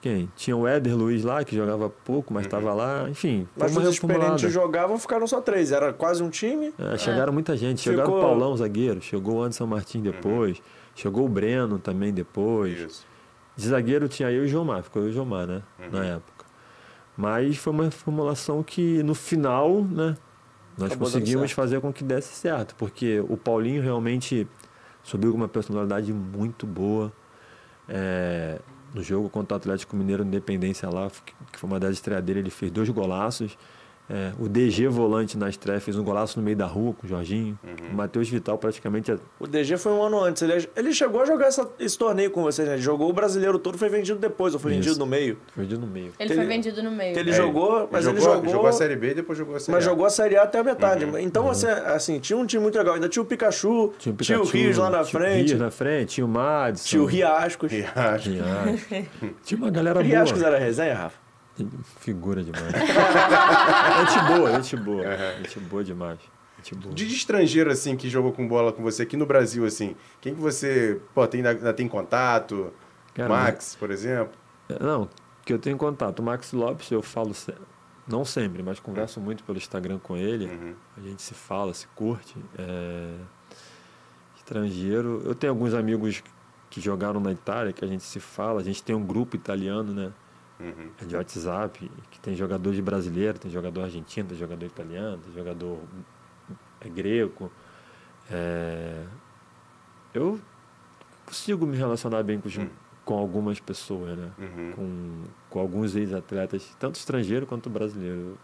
[0.00, 0.30] quem?
[0.36, 3.08] Tinha o Éder Luiz lá, que jogava pouco, mas estava lá.
[3.08, 5.72] Enfim, foi Mas uma os experientes jogavam, ficaram só três.
[5.72, 6.72] Era quase um time.
[6.78, 7.80] É, chegaram muita gente.
[7.80, 9.00] Chegaram Ficou- o Paulão, zagueiro.
[9.02, 10.62] Chegou o Anderson Martins depois.
[10.94, 12.78] Chegou o Breno também depois.
[12.78, 13.06] Isso.
[13.56, 14.82] De zagueiro tinha eu e o Gilmar.
[14.82, 15.62] Ficou eu e o Gilmar, né?
[15.90, 16.44] Na época.
[17.16, 20.16] Mas foi uma formulação que, no final, né?
[20.78, 22.74] Nós Acabou conseguimos fazer com que desse certo.
[22.76, 24.48] Porque o Paulinho realmente
[25.02, 27.12] subiu com uma personalidade muito boa.
[27.88, 28.58] É,
[28.94, 31.10] no jogo contra o Atlético Mineiro Independência lá,
[31.52, 33.56] que foi uma das estreias dele, ele fez dois golaços.
[34.10, 37.08] É, o DG volante na estreia fez um golaço no meio da rua com o
[37.08, 37.58] Jorginho.
[37.90, 39.14] O Matheus Vital praticamente.
[39.40, 40.42] O DG foi um ano antes.
[40.42, 42.74] Ele, ele chegou a jogar essa- esse torneio com vocês, né?
[42.74, 44.80] Ele jogou o brasileiro todo, foi vendido depois, ou foi Isso.
[44.82, 45.38] vendido no meio.
[45.54, 46.12] Foi no meio.
[46.18, 47.16] Ele Que foi ele- vendido no meio.
[47.18, 48.50] Ele É, jogou, mas ele jogou, jogou.
[48.50, 49.90] jogou a Série B e depois jogou a Série Mas A.
[49.90, 51.06] jogou a Série A até a metade.
[51.20, 52.94] Então, você, assim, tinha um time muito legal.
[52.94, 55.48] Ainda tinha o Pikachu, Tinha o, tinha o Pikachu, Rios lá na tinha o frente,
[55.48, 56.88] Rios na frente, tinha o Madison.
[56.88, 57.72] tinha o Riascos.
[57.94, 58.30] Acho.
[58.30, 58.82] Riascos.
[59.44, 60.04] Tinha uma galera boa.
[60.04, 61.21] Riascos era resenha, Rafa?
[62.00, 62.72] Figura demais.
[62.72, 65.04] gente boa, gente boa.
[65.38, 66.18] Gente boa demais.
[66.58, 66.94] Gente boa.
[66.94, 70.40] De, estrangeiro, assim, que jogou com bola com você aqui no Brasil, assim, quem que
[70.40, 72.72] você, pô, tem, ainda tem contato?
[73.14, 74.32] Cara, Max, por exemplo?
[74.68, 75.08] É, Não,
[75.44, 76.20] que eu tenho contato.
[76.20, 77.34] O Max Lopes, eu falo,
[78.06, 80.46] não sempre, mas converso muito pelo Instagram com ele.
[80.46, 80.74] Uhum.
[80.96, 82.34] A gente se fala, se curte.
[82.58, 83.14] É,
[84.36, 85.22] Estrangeiro.
[85.24, 86.22] Eu tenho alguns amigos
[86.68, 88.60] que jogaram na Itália, que a gente se fala.
[88.60, 90.12] A gente tem um grupo italiano, né?
[90.62, 90.90] Uhum.
[91.00, 95.34] É de WhatsApp, que tem jogador de brasileiro, tem jogador argentino, tem jogador italiano, tem
[95.34, 95.78] jogador
[96.80, 97.50] é, grego.
[98.30, 99.04] É,
[100.14, 100.38] Eu
[101.26, 102.58] consigo me relacionar bem com, os-
[103.04, 104.30] com algumas pessoas, né?
[104.38, 104.72] Uhum.
[104.76, 108.38] Com, com alguns ex-atletas, tanto estrangeiro quanto brasileiro.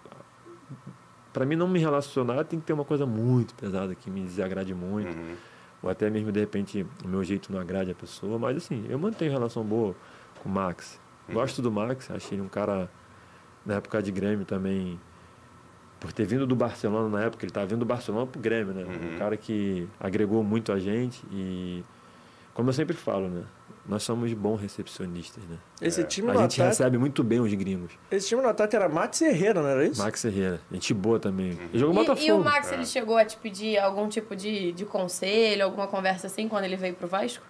[1.33, 4.75] Para mim não me relacionar tem que ter uma coisa muito pesada que me desagrade
[4.75, 5.35] muito Uhum.
[5.83, 8.99] ou até mesmo de repente o meu jeito não agrade a pessoa, mas assim, eu
[8.99, 9.95] mantenho relação boa
[10.43, 10.99] com o Max.
[11.33, 12.91] Gosto do Max, achei ele um cara
[13.65, 14.99] na época de Grêmio também,
[16.01, 18.85] por ter vindo do Barcelona na época, ele estava vindo do Barcelona pro Grêmio, né?
[18.85, 21.83] Um cara que agregou muito a gente e
[22.55, 23.45] como eu sempre falo, né?
[23.87, 25.57] Nós somos bons recepcionistas, né?
[25.81, 26.69] Esse time A no gente ataque.
[26.69, 27.91] recebe muito bem os gringos.
[28.11, 28.87] Esse time no ataque era
[29.23, 30.03] e Herrera, não era isso?
[30.03, 31.53] Max Herrera, gente boa também.
[31.73, 32.27] Ele jogou E, Botafogo.
[32.27, 36.27] e o Max, ele chegou a te pedir algum tipo de, de conselho, alguma conversa
[36.27, 37.45] assim, quando ele veio pro Vasco?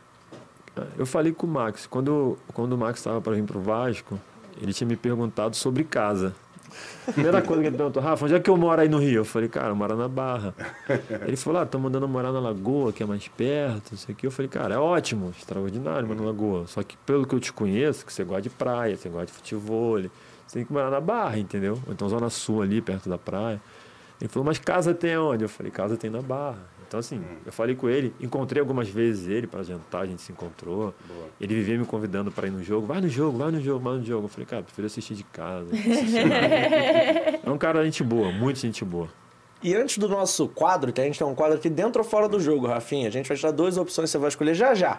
[0.97, 1.87] Eu falei com o Max.
[1.87, 4.18] Quando, quando o Max estava para vir pro Vasco,
[4.61, 6.35] ele tinha me perguntado sobre casa.
[7.12, 9.20] Primeira coisa que ele perguntou, Rafa, onde é que eu moro aí no Rio?
[9.20, 10.55] Eu falei, cara, eu moro na Barra.
[11.26, 14.16] Ele falou, ah, tô mandando morar na Lagoa, que é mais perto, não sei o
[14.16, 14.26] quê.
[14.26, 16.66] Eu falei, cara, é ótimo, extraordinário morar na Lagoa.
[16.66, 19.33] Só que pelo que eu te conheço, que você gosta de praia, você gosta de
[19.33, 20.01] futebol,
[20.47, 21.81] você tem que morar na Barra, entendeu?
[21.87, 23.61] Ou então Zona Sul ali, perto da praia.
[24.20, 25.45] Ele falou, mas casa tem onde?
[25.45, 26.59] Eu falei, casa tem na Barra.
[26.89, 30.32] Então, assim, eu falei com ele, encontrei algumas vezes ele para jantar, a gente se
[30.32, 30.95] encontrou.
[31.39, 33.99] Ele vivia me convidando para ir no jogo, vai no jogo, vai no jogo, vai
[33.99, 34.24] no jogo.
[34.24, 35.68] Eu falei, cara, prefiro assistir de casa.
[37.45, 39.09] é um cara gente boa, muito gente boa.
[39.62, 42.26] E antes do nosso quadro, que a gente tem um quadro aqui dentro ou fora
[42.26, 44.99] do jogo, Rafinha, a gente vai te dar duas opções, você vai escolher já já.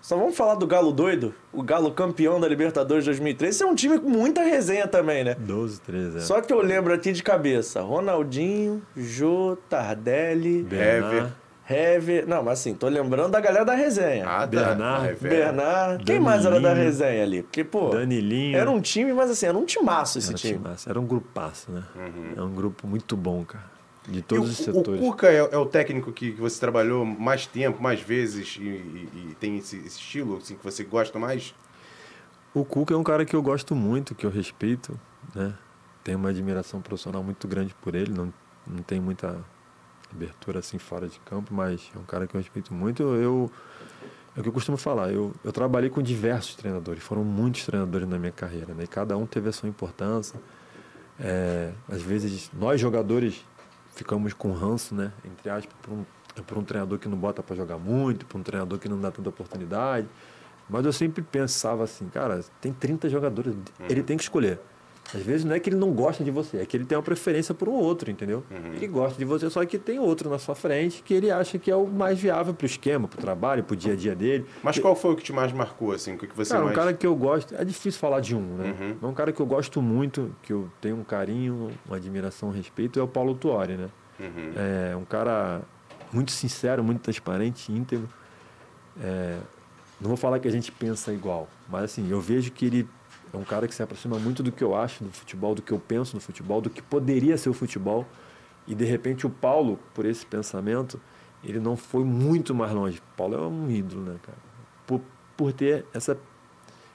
[0.00, 3.50] Só vamos falar do Galo doido, o Galo campeão da Libertadores 2013.
[3.56, 5.34] Esse é um time com muita resenha também, né?
[5.38, 6.20] 12, 13, é.
[6.20, 11.32] Só que eu lembro aqui de cabeça: Ronaldinho, Jô, Tardelli, Bernard,
[11.68, 12.26] Hever.
[12.26, 14.24] Não, mas assim, tô lembrando da galera da resenha.
[14.26, 14.46] Ah, tá.
[14.46, 15.34] Bernard, velho.
[15.36, 16.04] Bernard.
[16.04, 17.42] Quem mais era da resenha ali?
[17.42, 18.56] Porque, pô, Danilinho.
[18.56, 20.54] era um time, mas assim, era um timaço esse Era, time.
[20.54, 21.82] timaço, era um grupaço, né?
[22.36, 23.64] É um grupo muito bom, cara.
[24.08, 25.00] De E todos os o, o setores.
[25.00, 29.28] Cuca é, é o técnico que, que você trabalhou mais tempo, mais vezes e, e-
[29.30, 31.54] e tem esse, esse estilo assim, que você gosta mais?
[32.54, 34.98] O Cuca é um cara que eu gosto muito, que eu respeito,
[35.34, 35.54] né?
[36.02, 38.32] Tenho uma admiração profissional muito grande por ele, não,
[38.66, 39.44] não tem muita
[40.10, 43.02] abertura assim fora de campo, mas é um cara que eu respeito muito.
[43.02, 43.50] Eu,
[44.34, 48.08] é o que eu costumo falar, eu, eu trabalhei com diversos treinadores, foram muitos treinadores
[48.08, 48.84] na minha carreira, né?
[48.84, 50.40] E cada um teve a sua importância.
[51.20, 53.44] É, às vezes, nós jogadores
[53.98, 55.12] ficamos com ranço, né?
[55.24, 56.04] Entre aspas, por um,
[56.42, 59.10] por um treinador que não bota para jogar muito, por um treinador que não dá
[59.10, 60.06] tanta oportunidade.
[60.70, 63.54] Mas eu sempre pensava assim, cara, tem 30 jogadores,
[63.88, 64.60] ele tem que escolher.
[65.14, 67.02] Às vezes não é que ele não gosta de você, é que ele tem uma
[67.02, 68.44] preferência por um outro, entendeu?
[68.50, 68.74] Uhum.
[68.74, 71.70] Ele gosta de você, só que tem outro na sua frente que ele acha que
[71.70, 74.44] é o mais viável pro esquema, pro trabalho, pro dia a dia dele.
[74.62, 76.14] Mas qual foi o que te mais marcou, assim?
[76.14, 76.76] O que você Cara, um mais...
[76.76, 78.76] cara que eu gosto, é difícil falar de um, né?
[78.78, 78.96] Uhum.
[79.00, 82.52] Mas um cara que eu gosto muito, que eu tenho um carinho, uma admiração, um
[82.52, 83.88] respeito, é o Paulo Tuori, né?
[84.20, 84.52] Uhum.
[84.92, 85.62] É um cara
[86.12, 88.08] muito sincero, muito transparente, íntegro.
[89.00, 89.38] É,
[90.00, 92.88] não vou falar que a gente pensa igual, mas assim, eu vejo que ele
[93.32, 95.72] é um cara que se aproxima muito do que eu acho do futebol, do que
[95.72, 98.06] eu penso do futebol, do que poderia ser o futebol.
[98.66, 101.00] E de repente o Paulo, por esse pensamento,
[101.42, 102.98] ele não foi muito mais longe.
[102.98, 104.38] O Paulo é um ídolo, né, cara?
[104.86, 105.00] Por,
[105.36, 106.18] por ter essa,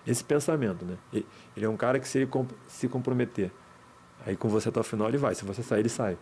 [0.06, 0.96] esse pensamento, né?
[1.12, 1.26] Ele,
[1.56, 3.52] ele é um cara que se ele comp- se comprometer,
[4.26, 5.34] aí com você até o final ele vai.
[5.36, 6.18] Se você sair, ele sai.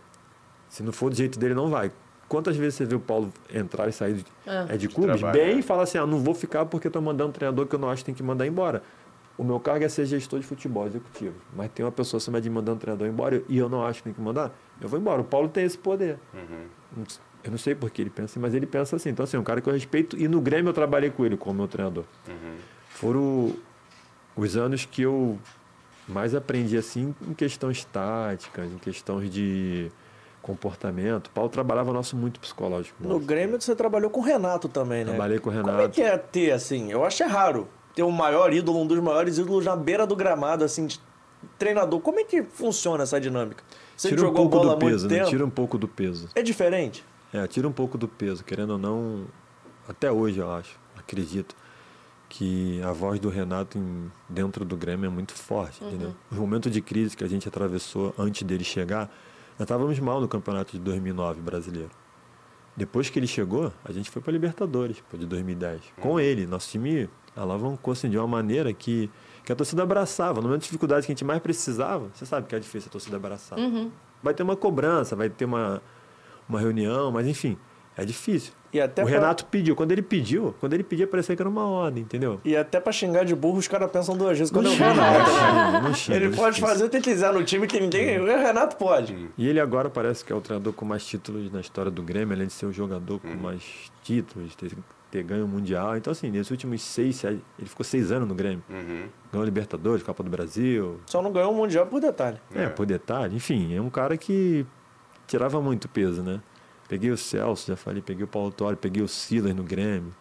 [0.68, 1.90] Se não for do jeito dele, não vai.
[2.28, 4.66] Quantas vezes você viu o Paulo entrar e sair de, É.
[4.70, 5.58] é, de clubes trabalho, bem é.
[5.58, 7.90] e fala assim, ah, não vou ficar porque estou mandando um treinador que eu não
[7.90, 8.82] acho que tem que mandar embora.
[9.36, 11.34] O meu cargo é ser gestor de futebol executivo.
[11.56, 13.98] Mas tem uma pessoa acima de me mandando um treinador embora e eu não acho
[14.00, 15.20] que tem que mandar, eu vou embora.
[15.20, 16.18] O Paulo tem esse poder.
[16.34, 17.04] Uhum.
[17.44, 19.08] Eu não sei por que ele pensa assim, mas ele pensa assim.
[19.08, 20.16] Então, assim, é um cara que eu respeito.
[20.16, 22.04] E no Grêmio eu trabalhei com ele como meu treinador.
[22.28, 22.56] Uhum.
[22.88, 23.52] Foram
[24.36, 25.38] os anos que eu
[26.06, 29.90] mais aprendi, assim, em questões táticas, em questões de
[30.40, 31.28] comportamento.
[31.28, 32.96] O Paulo trabalhava nosso muito psicológico.
[33.00, 33.26] No nosso.
[33.26, 35.10] Grêmio você trabalhou com o Renato também, né?
[35.10, 35.90] Trabalhei com o Como é Renato.
[35.94, 36.90] que é ter, assim?
[36.90, 40.16] Eu acho é raro ter o maior ídolo, um dos maiores ídolos na beira do
[40.16, 41.00] gramado, assim, de
[41.58, 42.00] treinador.
[42.00, 43.62] Como é que funciona essa dinâmica?
[43.96, 45.24] Você Tira um jogou pouco bola do peso, né?
[45.24, 46.28] Tira um pouco do peso.
[46.34, 47.04] É diferente?
[47.32, 49.24] É, tira um pouco do peso, querendo ou não,
[49.88, 51.54] até hoje eu acho, acredito,
[52.28, 56.14] que a voz do Renato em- dentro do Grêmio é muito forte, entendeu?
[56.30, 59.10] Os momentos de crise que a gente atravessou antes dele chegar,
[59.58, 61.90] nós estávamos mal no campeonato de 2009 brasileiro.
[62.74, 65.82] Depois que ele chegou, a gente foi para Libertadores, pô, de 2010.
[66.00, 69.10] Com ele, nosso time alavancou assim, de uma maneira que,
[69.44, 70.40] que a torcida abraçava.
[70.40, 72.92] No momento de dificuldade que a gente mais precisava, você sabe que é difícil a
[72.92, 73.58] torcida abraçar.
[74.22, 75.82] Vai ter uma cobrança, vai ter uma,
[76.48, 77.56] uma reunião, mas enfim,
[77.96, 78.52] é difícil.
[78.72, 79.76] E até o pra- Renato pediu.
[79.76, 82.40] Quando ele pediu, quando ele pediu, parecia que era uma ordem, entendeu?
[82.42, 84.94] E até pra xingar de burro, os caras pensam duas vezes quando é o xinga,
[84.94, 84.94] não
[85.26, 88.18] xinga, não xinga, Ele não pode fazer o que quiser no time que ninguém.
[88.18, 89.28] O Renato pode.
[89.36, 92.34] E ele agora parece que é o treinador com mais títulos na história do Grêmio,
[92.34, 93.62] além de ser o jogador com mais
[94.02, 94.72] títulos, ter,
[95.12, 95.96] ter ganho o Mundial.
[95.96, 98.64] Então, assim, nesses últimos seis, sete, ele ficou seis anos no Grêmio.
[98.68, 99.04] Uhum.
[99.30, 100.98] Ganhou Libertadores, Copa do Brasil.
[101.06, 102.38] Só não ganhou o Mundial por detalhe.
[102.54, 102.68] É, É.
[102.68, 103.36] por detalhe.
[103.36, 104.66] Enfim, é um cara que
[105.26, 106.40] tirava muito peso, né?
[106.88, 110.12] Peguei o Celso, já falei, peguei o Paulo Torre, peguei o Silas no Grêmio.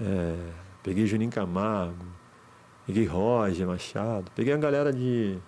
[0.00, 0.34] É,
[0.82, 2.04] peguei Juninho Camargo.
[2.86, 4.30] Peguei Roger Machado.
[4.34, 5.38] Peguei a galera de...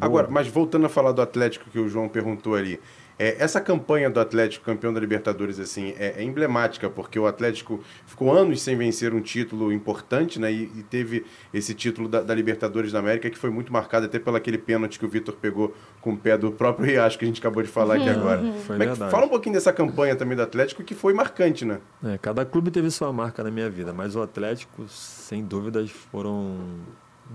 [0.00, 2.80] Agora, mas voltando a falar do Atlético que o João perguntou ali,
[3.18, 7.82] é, essa campanha do Atlético campeão da Libertadores assim é, é emblemática porque o Atlético
[8.06, 10.52] ficou anos sem vencer um título importante, né?
[10.52, 14.18] E, e teve esse título da, da Libertadores da América que foi muito marcado até
[14.18, 17.28] pelo aquele pênalti que o Vitor pegou com o pé do próprio Riacho que a
[17.28, 18.42] gente acabou de falar aqui agora.
[18.66, 19.10] Foi verdade.
[19.10, 21.80] fala um pouquinho dessa campanha também do Atlético que foi marcante, né?
[22.04, 26.56] É, cada clube teve sua marca na minha vida, mas o Atlético, sem dúvidas, foram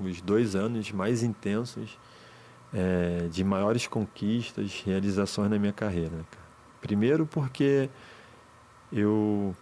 [0.04, 1.98] os dois anos mais intensos,
[2.74, 6.10] é, de maiores conquistas, realizações na minha carreira.
[6.10, 6.24] né.
[6.82, 7.90] Primeiro porque
[8.92, 9.56] eu,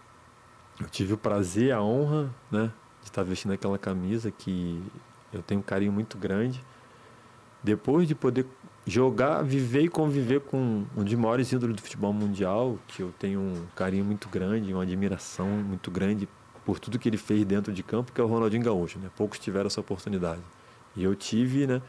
[0.80, 4.82] eu tive o prazer, a honra, né, de estar vestindo aquela camisa que
[5.32, 6.62] eu tenho um carinho muito grande.
[7.62, 8.46] Depois de poder
[8.86, 13.40] jogar, viver e conviver com um dos maiores ídolos do futebol mundial, que eu tenho
[13.40, 16.26] um carinho muito grande, uma admiração muito grande
[16.64, 19.10] por tudo que ele fez dentro de campo, que é o Ronaldinho Gaúcho, né?
[19.16, 20.40] Poucos tiveram essa oportunidade.
[20.96, 21.82] E eu tive, né,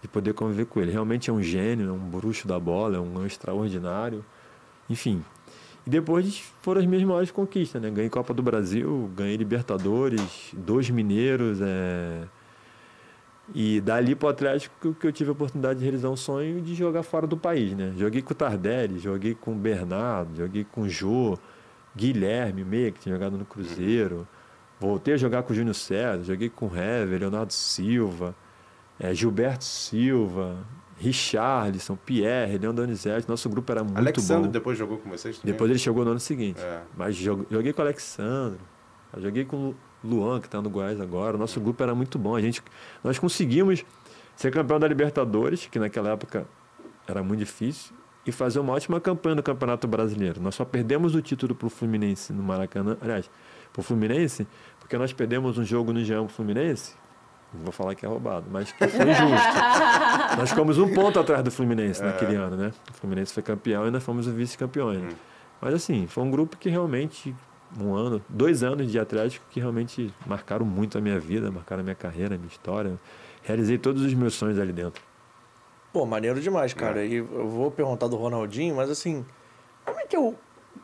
[0.00, 0.90] de poder conviver com ele.
[0.90, 4.24] Realmente é um gênio, é um bruxo da bola, é um extraordinário.
[4.88, 5.24] Enfim.
[5.86, 7.90] E depois foram as minhas maiores conquistas, né?
[7.90, 12.22] Ganhei Copa do Brasil, ganhei Libertadores, dois mineiros, é...
[13.52, 17.02] E dali pro Atlético que eu tive a oportunidade de realizar um sonho de jogar
[17.02, 17.92] fora do país, né?
[17.96, 21.36] Joguei com o Tardelli, joguei com o Bernardo, joguei com o Jô,
[21.96, 24.26] Guilherme Meia, que tinha jogado no Cruzeiro.
[24.78, 28.36] Voltei a jogar com o Júnior César, joguei com o Hever, Leonardo Silva,
[29.00, 30.58] eh, Gilberto Silva,
[30.98, 33.28] Richarlison, Pierre, Leão Donizete.
[33.28, 34.52] Nosso grupo era muito Alexandre bom.
[34.52, 35.52] depois jogou com vocês também?
[35.52, 36.60] Depois ele chegou no ano seguinte.
[36.60, 36.82] É.
[36.96, 38.58] Mas jo- joguei com o Alexandre,
[39.18, 39.74] joguei com o
[40.04, 41.36] Luan, que está no Goiás agora.
[41.38, 42.36] Nosso grupo era muito bom.
[42.36, 42.62] A gente,
[43.02, 43.84] nós conseguimos
[44.36, 46.46] ser campeão da Libertadores, que naquela época
[47.06, 47.94] era muito difícil,
[48.26, 50.40] e fazer uma ótima campanha no Campeonato Brasileiro.
[50.42, 52.96] Nós só perdemos o título para o Fluminense no Maracanã.
[53.00, 53.30] Aliás,
[53.72, 54.46] para o Fluminense,
[54.78, 56.94] porque nós perdemos um jogo no o Fluminense.
[57.52, 59.34] Não vou falar que é roubado, mas que foi justo.
[60.38, 62.72] nós ficamos um ponto atrás do Fluminense naquele ano, né?
[62.90, 65.00] O Fluminense foi campeão e nós fomos os vice-campeões.
[65.02, 65.10] né?
[65.60, 67.34] Mas assim, foi um grupo que realmente,
[67.78, 71.84] um ano, dois anos de Atlético que realmente marcaram muito a minha vida, marcaram a
[71.84, 72.94] minha carreira, a minha história.
[73.42, 75.02] Realizei todos os meus sonhos ali dentro.
[75.92, 77.04] Pô, maneiro demais, cara.
[77.04, 79.24] E eu vou perguntar do Ronaldinho, mas assim,
[79.84, 80.36] como é que eu.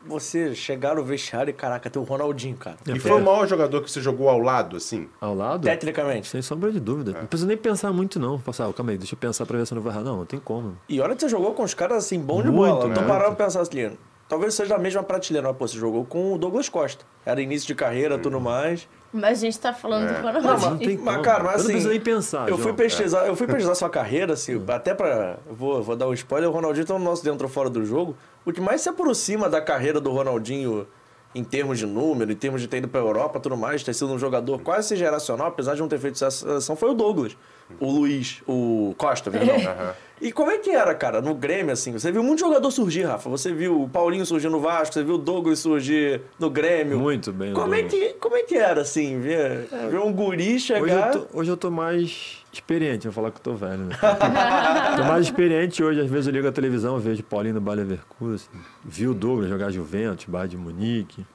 [0.06, 2.76] Você chegar no vestiário e, caraca, tem o Ronaldinho, cara.
[2.86, 5.08] E foi o maior jogador que você jogou ao lado, assim?
[5.20, 5.64] Ao lado?
[5.64, 6.28] Tecnicamente.
[6.28, 7.12] Sem sombra de dúvida.
[7.12, 8.38] Não precisa nem pensar muito, não.
[8.38, 10.02] Passar, calma aí, deixa eu pensar pra ver se eu não vou errar.
[10.02, 10.78] Não, não tem como.
[10.88, 12.84] E olha que você jogou com os caras assim, bom de bola.
[12.84, 13.06] Eu tô né?
[13.06, 13.96] parando pra pensar assim,
[14.28, 17.04] talvez seja a mesma prateleira, mas pô, você jogou com o Douglas Costa.
[17.24, 18.88] Era início de carreira, tudo mais.
[19.16, 20.70] Mas a gente tá falando do Não, Ronaldinho.
[20.70, 22.48] Não tem Mas, cara, mas eu não assim, preciso nem pensar.
[22.48, 22.76] Eu fui João.
[22.76, 25.38] pesquisar, eu fui pesquisar sua carreira, assim, até pra.
[25.50, 28.14] Vou, vou dar um spoiler, o Ronaldinho tá no nosso dentro ou fora do jogo.
[28.44, 30.86] O que mais se aproxima da carreira do Ronaldinho
[31.34, 34.12] em termos de número, em termos de ter ido pra Europa tudo mais, ter sido
[34.12, 37.36] um jogador quase geracional, apesar de não ter feito essa seleção, foi o Douglas.
[37.80, 39.56] O Luiz, o Costa, perdão.
[40.18, 41.92] E como é que era, cara, no Grêmio, assim?
[41.92, 43.28] Você viu muito jogador surgir, Rafa.
[43.28, 46.98] Você viu o Paulinho surgir no Vasco, você viu o Douglas surgir no Grêmio.
[46.98, 47.52] Muito bem.
[47.52, 51.14] Como é, que, como é que era, assim, ver, ver um guri Hoje chegar...
[51.14, 53.96] eu, tô, hoje eu tô mais experiente, vou falar que eu tô velho, né?
[54.96, 58.48] tô mais experiente hoje, às vezes eu ligo a televisão, vejo Paulinho no Bayer Leverkusen,
[58.82, 61.26] vi o Douglas jogar Juventus, Bayern de Munique,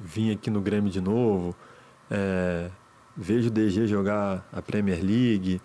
[0.00, 1.54] vim aqui no Grêmio de novo,
[2.10, 2.70] é,
[3.16, 5.60] vejo o DG jogar a Premier League,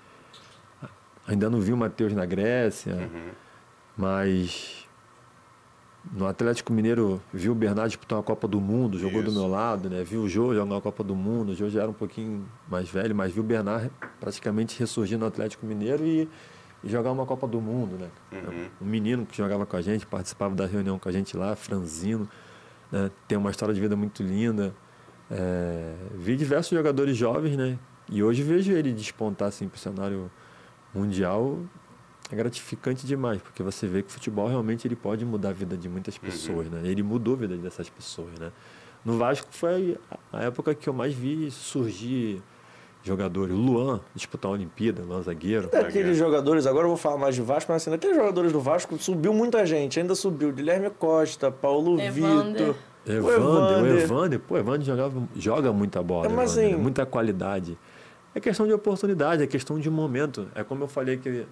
[1.28, 3.10] ainda não vi o Matheus na Grécia,
[3.98, 4.88] mas
[6.12, 9.38] no Atlético Mineiro vi o Bernardo disputar uma Copa do Mundo, jogou do Isso.
[9.40, 10.04] meu lado, né?
[10.04, 12.90] Vi o Jô jogar uma Copa do Mundo, o Jô já era um pouquinho mais
[12.90, 16.28] velho, mas vi o Bernard praticamente ressurgir no Atlético Mineiro e,
[16.84, 18.10] e jogar uma Copa do Mundo, né?
[18.82, 22.28] Um menino que jogava com a gente, participava da reunião com a gente lá, franzino,
[22.92, 23.12] né?
[23.28, 24.74] Tem uma história de vida muito linda.
[25.32, 27.78] É, vi diversos jogadores jovens, né?
[28.10, 30.32] E hoje vejo ele despontar assim para o cenário
[30.94, 31.60] mundial
[32.32, 35.76] é gratificante demais, porque você vê que o futebol realmente ele pode mudar a vida
[35.76, 36.82] de muitas pessoas, né?
[36.84, 38.52] Ele mudou a vida dessas pessoas, né?
[39.04, 39.98] No Vasco foi
[40.32, 42.42] a época que eu mais vi surgir
[43.02, 43.56] jogadores.
[43.56, 45.70] Luan disputar a Olimpíada, Luan zagueiro.
[45.72, 48.96] Daqueles jogadores, agora eu vou falar mais de Vasco, mas assim, daqueles jogadores do Vasco
[49.00, 52.68] subiu muita gente, ainda subiu Guilherme Costa, Paulo Evander.
[52.68, 52.76] Vitor.
[53.06, 54.04] Evander, o o Evander.
[54.04, 57.78] Evander, pô, o Evander jogava, joga muita bola, É, mas Evander, assim- muita qualidade.
[58.36, 60.48] É questão de oportunidade, é questão de momento.
[60.54, 61.46] É como eu falei que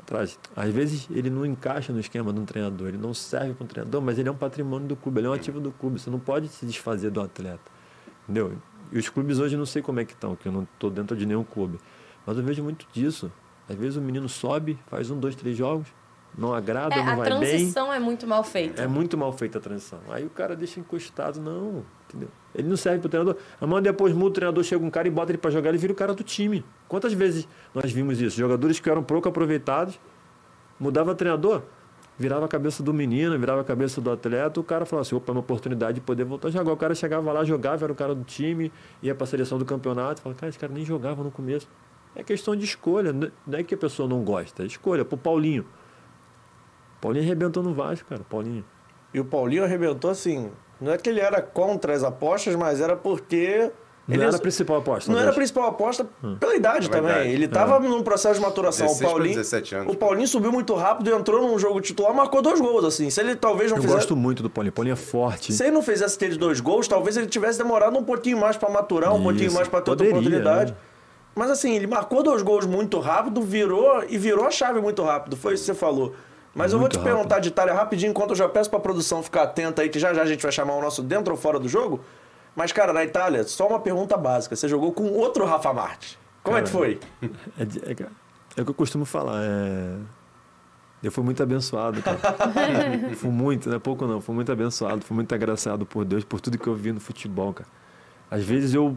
[0.00, 0.38] atrás.
[0.54, 3.66] Às vezes ele não encaixa no esquema de um treinador, ele não serve para um
[3.66, 5.98] treinador, mas ele é um patrimônio do clube, ele é um ativo do clube.
[6.00, 7.60] Você não pode se desfazer do atleta,
[8.24, 8.52] entendeu?
[8.90, 10.90] E os clubes hoje eu não sei como é que estão, que eu não estou
[10.90, 11.78] dentro de nenhum clube,
[12.26, 13.32] mas eu vejo muito disso.
[13.68, 15.86] Às vezes o menino sobe, faz um, dois, três jogos,
[16.36, 17.38] não agrada, É, não a vai bem.
[17.40, 18.82] transição é muito mal feita.
[18.82, 20.00] É muito mal feita a transição.
[20.08, 22.28] Aí o cara deixa encostado, não, entendeu?
[22.54, 23.36] Ele não serve pro treinador.
[23.60, 25.92] Amanhã depois muda o treinador, chega um cara e bota ele para jogar, ele vira
[25.92, 26.64] o cara do time.
[26.88, 28.36] Quantas vezes nós vimos isso?
[28.36, 29.98] Jogadores que eram pouco aproveitados,
[30.78, 31.62] mudava treinador,
[32.18, 35.30] virava a cabeça do menino, virava a cabeça do atleta, o cara falava assim, opa,
[35.30, 36.72] é uma oportunidade de poder voltar a jogar.
[36.72, 38.72] O cara chegava lá, jogava, era o cara do time,
[39.02, 41.68] ia para a seleção do campeonato, falava, cara, esse cara nem jogava no começo.
[42.14, 45.04] É questão de escolha, não é que a pessoa não gosta, é escolha.
[45.04, 45.64] Pro Paulinho.
[47.02, 48.64] Paulinho arrebentou no Vasco, cara, Paulinho.
[49.12, 50.50] E o Paulinho arrebentou assim.
[50.80, 53.70] Não é que ele era contra as apostas, mas era porque.
[54.06, 55.12] Não ele era a principal aposta.
[55.12, 56.04] Não era a principal aposta
[56.40, 57.30] pela idade Pela também.
[57.32, 58.86] Ele estava num processo de maturação.
[58.86, 59.92] 16 o Paulinho, 17 anos.
[59.94, 63.10] o Paulinho subiu muito rápido, entrou num jogo titular, marcou dois gols assim.
[63.10, 64.72] Se ele talvez não Eu fizesse, gosto muito do Paulinho.
[64.72, 65.52] Paulinho é forte.
[65.52, 68.68] se ele não fizesse aqueles dois gols, talvez ele tivesse demorado um pouquinho mais para
[68.70, 69.22] maturar, um Isso.
[69.24, 70.72] pouquinho mais para ter Poderia, outra oportunidade.
[70.72, 70.78] né?
[71.34, 75.36] Mas assim, ele marcou dois gols muito rápido, virou e virou a chave muito rápido.
[75.36, 76.12] Foi isso que você falou.
[76.54, 79.22] Mas eu vou Muito te perguntar de Itália rapidinho, enquanto eu já peço pra produção
[79.22, 81.58] ficar atenta aí, que já já a gente vai chamar o nosso dentro ou fora
[81.58, 82.00] do jogo.
[82.54, 84.54] Mas, cara, na Itália, só uma pergunta básica.
[84.54, 86.18] Você jogou com outro Rafa Martins.
[86.42, 87.00] Como é que Cara, foi?
[87.58, 89.40] É, é que- é o que eu costumo falar.
[89.42, 89.96] É...
[91.02, 92.18] Eu fui muito abençoado, cara.
[93.16, 94.20] fui muito, não é pouco não.
[94.20, 97.52] Fui muito abençoado, fui muito agraciado por Deus, por tudo que eu vi no futebol,
[97.54, 97.68] cara.
[98.30, 98.96] Às vezes eu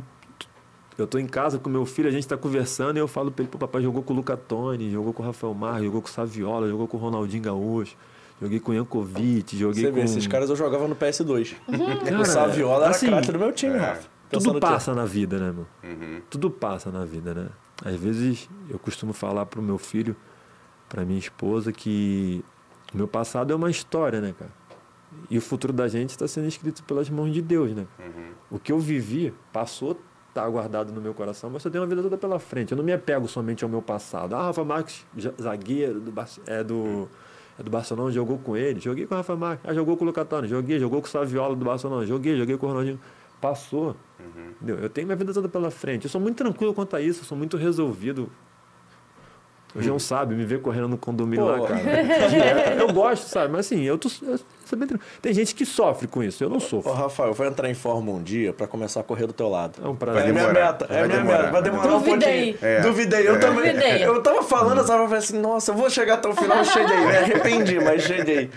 [0.97, 3.43] eu tô em casa com meu filho, a gente tá conversando e eu falo pra
[3.43, 6.07] ele, pô, papai jogou com o Luca Toni, jogou com o Rafael Mar, jogou com
[6.07, 7.97] o Saviola, jogou com o Ronaldinho Gaúcho,
[8.41, 9.95] joguei com o Jankovic, joguei Você com...
[9.95, 11.55] vê, esses caras eu jogava no PS2.
[12.03, 14.07] Cara, o Saviola era assim, craque do meu time, Rafa.
[14.29, 15.67] Tudo passa na vida, né, meu?
[15.83, 16.21] Uhum.
[16.29, 17.47] Tudo passa na vida, né?
[17.83, 20.15] Às vezes eu costumo falar pro meu filho,
[20.87, 22.43] pra minha esposa, que
[22.93, 24.51] o meu passado é uma história, né, cara?
[25.29, 27.85] E o futuro da gente está sendo escrito pelas mãos de Deus, né?
[28.49, 29.99] O que eu vivi, passou,
[30.35, 32.73] tá guardado no meu coração, mas eu tenho uma vida toda pela frente.
[32.73, 34.35] Eu não me apego somente ao meu passado.
[34.35, 35.05] Ah, Rafa Marques,
[35.41, 36.13] zagueiro do,
[36.45, 37.07] é do,
[37.57, 38.81] é do Barcelona, jogou com ele.
[38.81, 39.65] Joguei com o Rafa Marques.
[39.69, 40.45] Ah, jogou com o Lucatano.
[40.45, 42.05] Joguei, jogou com o Saviola do Barcelona.
[42.05, 42.99] Joguei, joguei com o Ronaldinho.
[43.39, 43.95] Passou.
[44.57, 44.77] Entendeu?
[44.77, 46.03] Eu tenho minha vida toda pela frente.
[46.03, 48.29] Eu sou muito tranquilo quanto a isso, eu sou muito resolvido.
[49.75, 51.51] O João sabe, me vê correndo no condomínio Pô.
[51.51, 51.81] lá, cara.
[52.79, 53.51] Eu gosto, sabe?
[53.51, 54.09] Mas assim, eu tô.
[54.21, 54.39] Eu,
[54.77, 54.87] bem.
[55.21, 56.91] Tem gente que sofre com isso, eu não Ô, sofro.
[56.93, 59.73] Rafael, eu vou entrar em forma um dia pra começar a correr do teu lado.
[59.83, 60.23] É um É prazer.
[60.33, 60.53] minha demorar.
[60.71, 61.51] meta, é Vai minha demorar, meta.
[61.51, 62.51] Vai vai demorar um Duvidei.
[62.53, 62.71] pouquinho.
[62.71, 62.81] É.
[62.81, 63.27] Duvidei.
[63.27, 63.39] Eu É.
[63.39, 63.73] também.
[63.73, 64.05] Duvidei.
[64.05, 66.65] Eu tava falando, essa eu falei assim, nossa, eu vou chegar até o final, eu
[66.65, 66.97] cheguei.
[66.97, 68.49] Me arrependi, mas cheguei.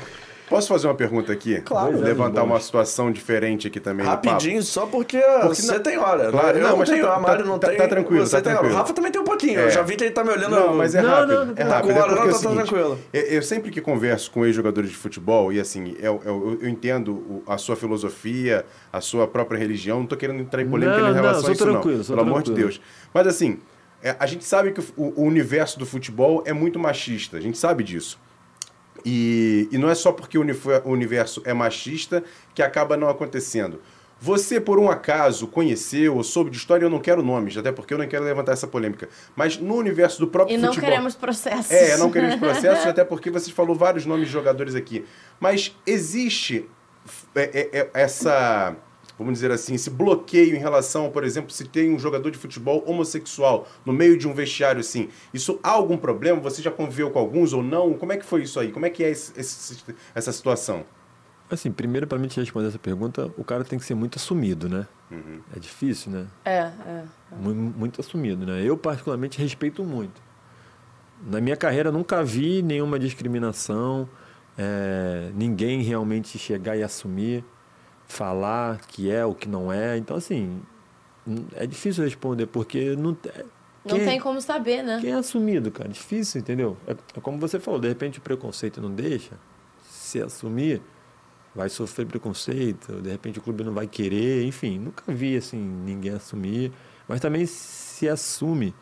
[0.49, 1.61] Posso fazer uma pergunta aqui?
[1.61, 1.93] Claro.
[1.93, 4.07] Vou levantar uma situação diferente aqui também.
[4.07, 6.31] Rapidinho, só porque, Porque você não- tem hora.
[6.31, 7.77] Claro, eu não, não, mas tenho, tá- a Mário tá- não tá- tem.
[7.77, 8.59] tá tranquilo, você tá tem hora.
[8.61, 8.75] tranquilo.
[8.75, 9.61] O Rafa também tem um pouquinho.
[9.61, 9.65] É.
[9.67, 10.51] Eu já vi que ele tá me olhando.
[10.51, 11.45] Não, mas é Não, rápido.
[11.47, 11.93] não, é tá rápido.
[11.93, 12.99] com é hora, porque não, é o tá, tá seguinte, tranquilo.
[13.13, 17.43] eu, eu sempre que converso com ex-jogadores de futebol, e assim, eu, eu, eu entendo
[17.47, 21.15] a sua filosofia, a sua própria religião, não tô querendo entrar em polêmica Não, em
[21.15, 21.81] relação não, a isso, sou não.
[21.81, 22.53] tranquilo, Pelo amor de.
[22.53, 22.81] Deus.
[23.13, 23.59] Mas assim,
[24.03, 27.59] é, a gente sabe que o, o universo do futebol é muito machista, a gente
[27.59, 28.19] sabe disso.
[29.05, 30.45] E, e não é só porque o
[30.85, 32.23] universo é machista
[32.55, 33.81] que acaba não acontecendo.
[34.21, 37.95] Você, por um acaso, conheceu ou soube de história, eu não quero nomes, até porque
[37.95, 40.91] eu não quero levantar essa polêmica, mas no universo do próprio E não futebol...
[40.91, 41.71] queremos processos.
[41.71, 45.05] É, não queremos processos, até porque vocês falou vários nomes de jogadores aqui.
[45.39, 46.69] Mas existe
[47.35, 48.75] é, é, é, essa,
[49.19, 52.83] vamos dizer assim, esse bloqueio em relação, por exemplo, se tem um jogador de futebol
[52.87, 55.09] homossexual no meio de um vestiário assim.
[55.35, 56.41] Isso há algum problema?
[56.41, 57.95] Você já conviveu com alguns ou não?
[57.95, 58.71] Como é que foi isso aí?
[58.71, 59.85] Como é que é esse- esse-
[60.15, 60.85] essa situação?
[61.51, 64.69] Assim, primeiro, para mim te responder essa pergunta, o cara tem que ser muito assumido,
[64.69, 64.87] né?
[65.11, 65.41] Uhum.
[65.57, 66.27] É difícil, né?
[66.45, 67.05] É, é.
[67.41, 68.63] Mu- Muito assumido, né?
[68.63, 70.21] Eu, particularmente, respeito muito.
[71.27, 74.07] Na minha carreira, nunca vi nenhuma discriminação,
[74.59, 77.43] é, ninguém realmente chegar e assumir,
[78.09, 79.97] falar que é o que não é.
[79.97, 80.61] Então, assim,
[81.55, 83.31] é difícil responder, porque não, te-
[83.85, 84.99] Não quem- tem como saber, né?
[85.01, 85.89] quem é assumido, cara?
[85.89, 86.77] Difícil, entendeu?
[86.87, 89.33] É, é como você falou, de repente o preconceito não deixa.
[89.89, 90.81] Se assumir,
[91.55, 96.13] vai sofrer preconceito, de repente o clube não vai querer, enfim, nunca vi assim ninguém
[96.13, 96.73] assumir,
[97.07, 98.75] mas também se assume.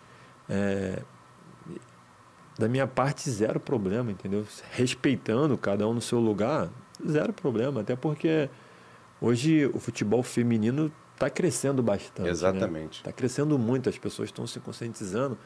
[0.48, 1.02] é,
[2.58, 4.46] da minha parte, zero problema, entendeu?
[4.72, 6.70] Respeitando cada um no seu lugar,
[7.06, 8.48] zero problema, até porque
[9.20, 12.28] hoje o futebol feminino está crescendo bastante.
[12.28, 12.98] Exatamente.
[12.98, 15.38] Está crescendo muito, as pessoas estão se conscientizando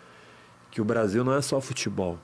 [0.71, 2.19] que o Brasil não é só futebol.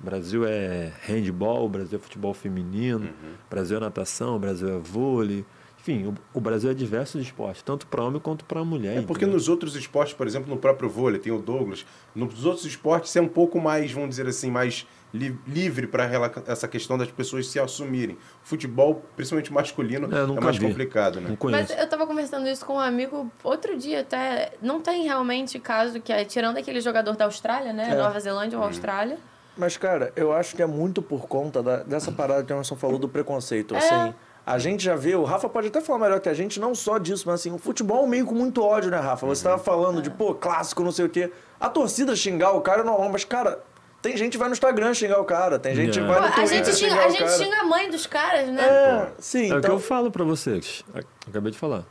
[0.00, 3.10] O Brasil é handball, o Brasil é futebol feminino,
[3.46, 5.44] o Brasil é natação, o Brasil é vôlei.
[5.78, 8.98] Enfim, o, o Brasil é diversos esportes, tanto para homem quanto para mulher.
[8.98, 9.34] É porque entendeu?
[9.34, 13.20] nos outros esportes, por exemplo, no próprio vôlei, tem o Douglas, nos outros esportes é
[13.20, 16.08] um pouco mais, vamos dizer assim, mais li- livre para
[16.46, 18.16] essa questão das pessoas se assumirem.
[18.42, 20.66] Futebol, principalmente masculino, É, é, mais vi.
[20.66, 21.36] complicado, né?
[21.40, 24.52] Não Mas eu tava conversando isso com um amigo outro dia até.
[24.62, 27.90] Não tem realmente caso que é, tirando aquele jogador da Austrália, né?
[27.92, 27.94] É.
[27.94, 29.18] Nova Zelândia ou Austrália.
[29.56, 32.76] Mas, cara, eu acho que é muito por conta da- dessa parada que o Emerson
[32.76, 33.74] falou do preconceito.
[33.74, 33.78] É.
[33.78, 34.14] Assim,
[34.46, 36.96] a gente já viu, o Rafa pode até falar melhor que a gente, não só
[36.98, 39.26] disso, mas assim, o futebol é meio com muito ódio, né, Rafa?
[39.26, 41.30] Você tava falando de, pô, clássico, não sei o quê.
[41.58, 43.58] A torcida xingar o cara é normal, mas, cara,
[44.02, 46.06] tem gente que vai no Instagram xingar o cara, tem gente que É.
[46.06, 47.30] vai Pô, no a Twitter gente, xinga, xingar a gente cara.
[47.38, 48.62] xinga a mãe dos caras, né?
[48.62, 49.72] É, sim, É o que então...
[49.72, 50.84] eu falo pra vocês.
[50.94, 51.84] A- Acabei de falar.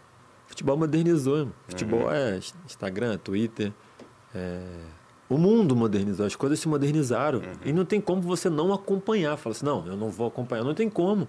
[0.47, 1.53] Futebol modernizou, irmão.
[1.67, 3.71] Futebol é Instagram, Twitter.
[4.33, 4.61] é-
[5.29, 7.41] O mundo modernizou, as coisas se modernizaram.
[7.63, 9.37] E não tem como você não acompanhar.
[9.37, 10.63] Fala assim, não, eu não vou acompanhar.
[10.63, 11.27] Não tem como.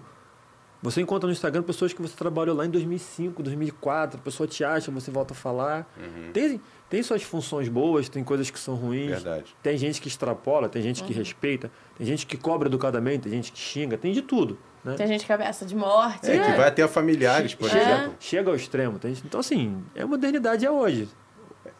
[0.81, 4.63] Você encontra no Instagram pessoas que você trabalhou lá em 2005, 2004, a pessoa te
[4.63, 5.87] acha, você volta a falar.
[6.33, 6.59] Tem,
[6.91, 9.09] tem suas funções boas, tem coisas que são ruins.
[9.09, 9.55] Verdade.
[9.63, 13.51] Tem gente que extrapola, tem gente que respeita, tem gente que cobra educadamente, tem gente
[13.53, 14.59] que xinga, tem de tudo.
[14.83, 14.95] Né?
[14.95, 16.29] Tem gente que ameaça de morte.
[16.29, 18.15] É, que vai até a familiares, por Chega, exemplo.
[18.19, 18.99] chega ao extremo.
[18.99, 21.07] tem gente- Então, assim, é modernidade é hoje.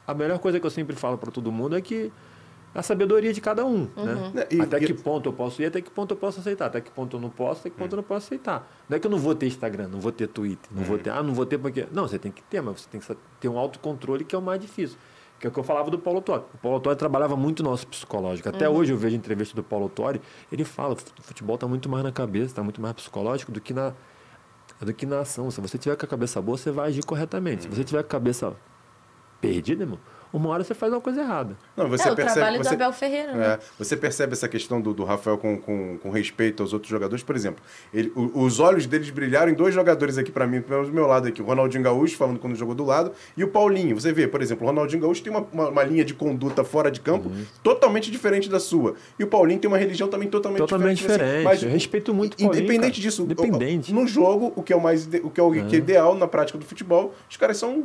[0.08, 2.10] A melhor coisa que eu sempre falo para todo mundo é que
[2.74, 3.90] a sabedoria de cada um,
[4.34, 4.48] né?
[4.50, 6.80] E- até e- que ponto eu posso ir, até que ponto eu posso aceitar, até
[6.80, 8.72] que ponto eu não posso, até que ponto eu não posso aceitar.
[8.88, 11.10] Não é que eu não vou ter Instagram, não vou ter Twitter, não vou ter,
[11.10, 11.86] ah, não vou ter porque...
[11.92, 14.42] Não, você tem que ter, mas você tem que ter um autocontrole que é o
[14.42, 14.98] mais difícil.
[15.40, 16.44] Que é o que eu falava do Paulo Torre.
[16.54, 18.48] O Paulo Torre trabalhava muito no nosso psicológico.
[18.48, 20.22] Até hoje eu vejo entrevista do Paulo Torre,
[20.52, 23.74] ele fala, o futebol está muito mais na cabeça, está muito mais psicológico do que
[23.74, 23.92] na,
[24.80, 25.50] do que na ação.
[25.50, 27.64] Se você tiver com a cabeça boa, você vai agir corretamente.
[27.64, 28.56] Se você tiver com a cabeça
[29.42, 30.00] perdida, irmão,
[30.34, 31.56] uma hora você faz uma coisa errada.
[31.76, 33.46] Não, você é o percebe, trabalho você, do Abel Ferreira, né?
[33.54, 37.24] É, você percebe essa questão do, do Rafael com, com, com respeito aos outros jogadores?
[37.24, 37.64] Por exemplo,
[37.94, 41.28] ele- o- os olhos deles brilharam em dois jogadores aqui pra mim, pelo meu lado
[41.28, 41.42] aqui.
[41.42, 44.00] O Ronaldinho Gaúcho, falando quando jogou do lado, e o Paulinho.
[44.00, 46.90] Você vê, por exemplo, o Ronaldinho Gaúcho tem uma, uma, uma linha de conduta fora
[46.92, 47.46] de campo Uhum.
[47.64, 48.96] totalmente diferente da sua.
[49.20, 51.20] E o Paulinho tem uma religião também totalmente, Totalmente diferente.
[51.22, 51.44] diferente.
[51.44, 53.02] Mas, Eu respeito muito o Paulinho, Independente cara.
[53.02, 53.94] disso, Independente.
[53.94, 56.28] no jogo, o que é o mais o que é o que é ideal na
[56.28, 57.84] prática do futebol, os caras são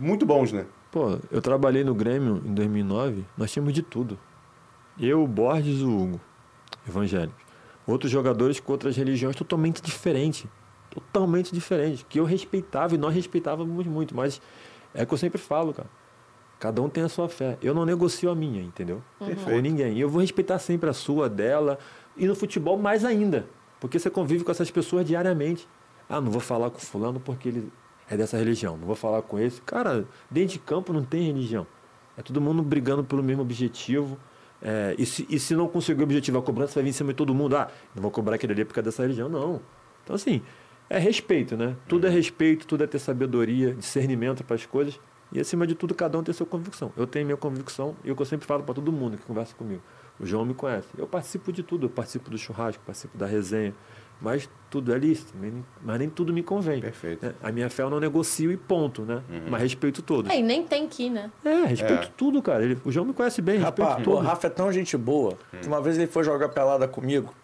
[0.00, 0.64] muito bons, né?
[0.94, 4.16] Pô, eu trabalhei no Grêmio em 2009, nós tínhamos de tudo.
[4.96, 6.20] Eu, o Borges, o Hugo,
[6.88, 7.42] evangélicos.
[7.84, 10.46] Outros jogadores com outras religiões totalmente diferentes.
[10.88, 12.06] Totalmente diferentes.
[12.08, 14.14] Que eu respeitava e nós respeitávamos muito.
[14.14, 14.40] Mas
[14.94, 15.90] é o que eu sempre falo, cara.
[16.60, 17.58] Cada um tem a sua fé.
[17.60, 19.02] Eu não negocio a minha, entendeu?
[19.18, 19.50] Perfeito.
[19.50, 19.94] Com ninguém.
[19.94, 21.76] E eu vou respeitar sempre a sua, dela.
[22.16, 23.48] E no futebol, mais ainda.
[23.80, 25.68] Porque você convive com essas pessoas diariamente.
[26.08, 27.72] Ah, não vou falar com fulano porque ele
[28.08, 28.76] é dessa religião.
[28.76, 29.60] Não vou falar com esse.
[29.62, 31.66] Cara, dentro de campo não tem religião.
[32.16, 34.18] É todo mundo brigando pelo mesmo objetivo.
[34.62, 37.12] É, e, se, e se não conseguir o objetivo, a cobrança vai vir em cima
[37.12, 37.56] de todo mundo.
[37.56, 39.28] Ah, não vou cobrar aquele ali porque é dessa religião.
[39.28, 39.60] Não.
[40.02, 40.42] Então, assim,
[40.88, 41.76] é respeito, né?
[41.88, 45.00] Tudo é respeito, tudo é ter sabedoria, discernimento para as coisas.
[45.32, 46.92] E, acima de tudo, cada um tem sua convicção.
[46.96, 49.54] Eu tenho minha convicção e o que eu sempre falo para todo mundo que conversa
[49.54, 49.82] comigo.
[50.20, 50.88] O João me conhece.
[50.96, 51.86] Eu participo de tudo.
[51.86, 53.74] Eu participo do churrasco, participo da resenha.
[54.20, 55.32] Mas tudo é lícito.
[55.82, 56.80] Mas nem tudo me convém.
[56.80, 57.26] Perfeito.
[57.26, 57.34] né?
[57.42, 59.20] A minha fé eu não negocio e ponto, né?
[59.48, 60.30] Mas respeito todos.
[60.32, 61.30] É, e nem tem que, né?
[61.44, 62.10] É, respeito É.
[62.16, 62.62] tudo, cara.
[62.64, 64.18] Ele- o João me conhece bem, respeito Rapaz, o tudo.
[64.26, 67.34] Rafa é tão gente boa que uma vez ele foi jogar pelada comigo.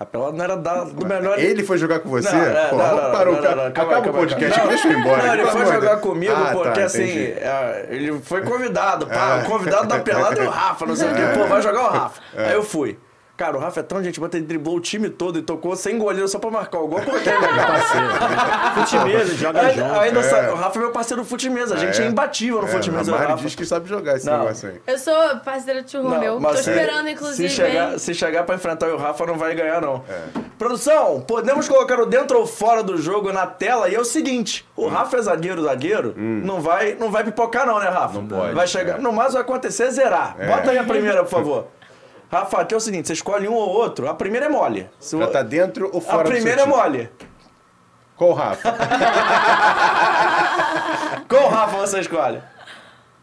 [0.00, 1.36] A pelada não era da, do melhor.
[1.40, 2.30] Ele foi jogar com você?
[2.30, 3.56] Não, é, Pô, não, não, parar o não, cara.
[3.56, 5.26] não, não, Acaba o podcast aqui, deixa eu ir embora.
[5.26, 6.00] Não, ele foi jogar Deus.
[6.02, 7.32] comigo Ah, porque tá, assim, entendi.
[7.32, 9.42] é, ele foi convidado, pá, É.
[9.42, 11.88] o convidado da pelada é o Rafa, não sei o quê, pô, vai jogar o
[11.90, 12.22] Rafa.
[12.36, 12.96] Aí eu fui.
[13.38, 15.96] Cara, o Rafa é tão gente boa, ele driblou o time todo e tocou sem
[15.96, 17.68] goleiro só pra marcar o gol, porque é legal.
[18.74, 20.00] Fute mesmo, joga Ainda- junto.
[20.00, 20.50] ainda É.
[20.50, 22.08] O Rafa é meu parceiro do fute mesa, a gente é, é.
[22.08, 23.12] imbatível no É, a mesa.
[23.12, 23.42] o Mari Rafa.
[23.44, 24.40] diz que sabe jogar esse Não.
[24.40, 24.80] negócio aí.
[24.86, 26.40] Eu sou parceira de churro Não, meu.
[26.40, 27.48] Tô esperando, inclusive.
[27.48, 27.98] Se chegar, hein?
[28.00, 30.02] se chegar pra enfrentar o Rafa, não vai ganhar, não.
[30.58, 33.88] Produção, podemos colocar o dentro ou fora do jogo na tela?
[33.88, 37.78] E é o seguinte: o Rafa é zagueiro, zagueiro, não, vai, não vai pipocar, não,
[37.78, 38.14] né, Rafa?
[38.20, 38.98] Não pode, Vai chegar.
[38.98, 39.00] é.
[39.00, 40.36] No mais vai acontecer é zerar.
[40.44, 41.66] Bota aí a primeira, por favor.
[42.30, 44.08] Rafa, aqui é o seguinte: você escolhe um ou outro.
[44.08, 44.88] A primeira é mole.
[45.00, 47.10] Se o- Já tá dentro ou a fora do seu primeira é mole.
[48.16, 48.74] Qual o Rafa?
[51.28, 52.40] Qual Rafa você escolhe?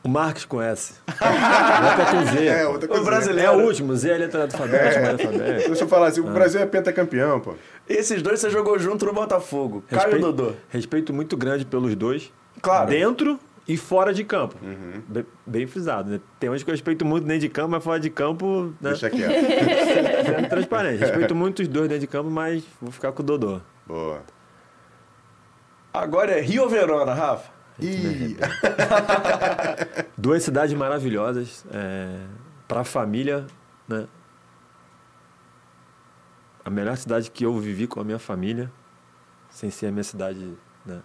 [0.03, 0.93] O Marcos conhece.
[1.07, 2.45] Bota com Z.
[2.47, 3.03] É, outra O coisa.
[3.03, 3.51] É brasileiro.
[3.53, 5.11] o último, Z é a letra alfabética, é.
[5.13, 5.67] alfabética.
[5.67, 7.55] Deixa eu falar assim, o Brasil é pentacampeão, pô.
[7.89, 9.83] Esses dois você jogou junto no Botafogo.
[9.89, 10.53] Caio e Respeito, Dodô.
[10.69, 12.31] respeito muito grande pelos dois.
[12.61, 12.87] Claro.
[12.87, 14.55] Dentro e fora de campo.
[15.07, 16.21] Bem, bem frisado, né?
[16.39, 18.91] Tem uns que eu respeito muito dentro de campo, mas fora de campo, né?
[18.91, 19.31] Deixa quieto.
[20.25, 20.99] Sendo transparente.
[20.99, 23.61] Respeito muito os dois dentro de campo, mas vou ficar com o Dodô.
[23.87, 24.21] Boa.
[25.93, 27.55] Agora é Rio ou Verona, Rafa?
[27.79, 28.37] Ih,
[30.17, 32.19] Duas cidades maravilhosas é,
[32.67, 33.45] para a família,
[33.87, 34.07] né?
[36.63, 38.71] A melhor cidade que eu vivi com a minha família,
[39.49, 40.53] sem ser a minha cidade
[40.85, 41.01] né,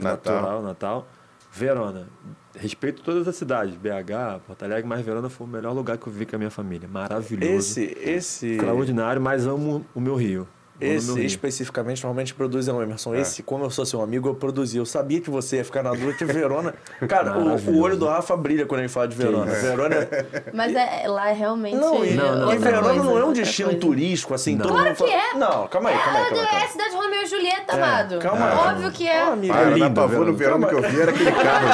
[0.00, 0.34] Natal.
[0.34, 1.08] natural, Natal.
[1.52, 2.08] Verona.
[2.56, 6.12] Respeito todas as cidades, BH, Porto Alegre, mas Verona foi o melhor lugar que eu
[6.12, 6.88] vivi com a minha família.
[6.88, 7.56] Maravilhoso.
[7.56, 8.46] Esse, esse.
[8.52, 10.48] Extraordinário, mas amo o meu Rio.
[10.80, 13.14] Esse especificamente normalmente produz é o Emerson.
[13.14, 13.20] É.
[13.20, 14.76] Esse, como eu sou seu amigo, eu produzi.
[14.76, 16.74] Eu sabia que você ia ficar na dúvida que Verona.
[17.08, 19.52] Cara, o, o olho do Rafa brilha quando ele fala de Verona.
[19.52, 19.60] isso.
[19.62, 20.24] Verona é.
[20.52, 21.76] Mas é, lá é realmente.
[21.76, 23.80] Não, e, Não, não, e Verona coisa, não é um outra destino coisa.
[23.80, 24.56] turístico, assim.
[24.56, 24.62] Não.
[24.62, 25.34] todo Claro mundo fala- que é.
[25.38, 26.46] Não, calma aí, calma aí, calma aí.
[26.46, 28.18] É Calma a cidade de Romeu e Julieta, É, amado.
[28.18, 28.56] calma aí.
[28.74, 29.24] Óbvio que é.
[29.28, 29.54] Ó, amiga.
[29.54, 30.66] Para, lindo, pavor no Verona.
[30.66, 31.68] que eu vi era aquele carro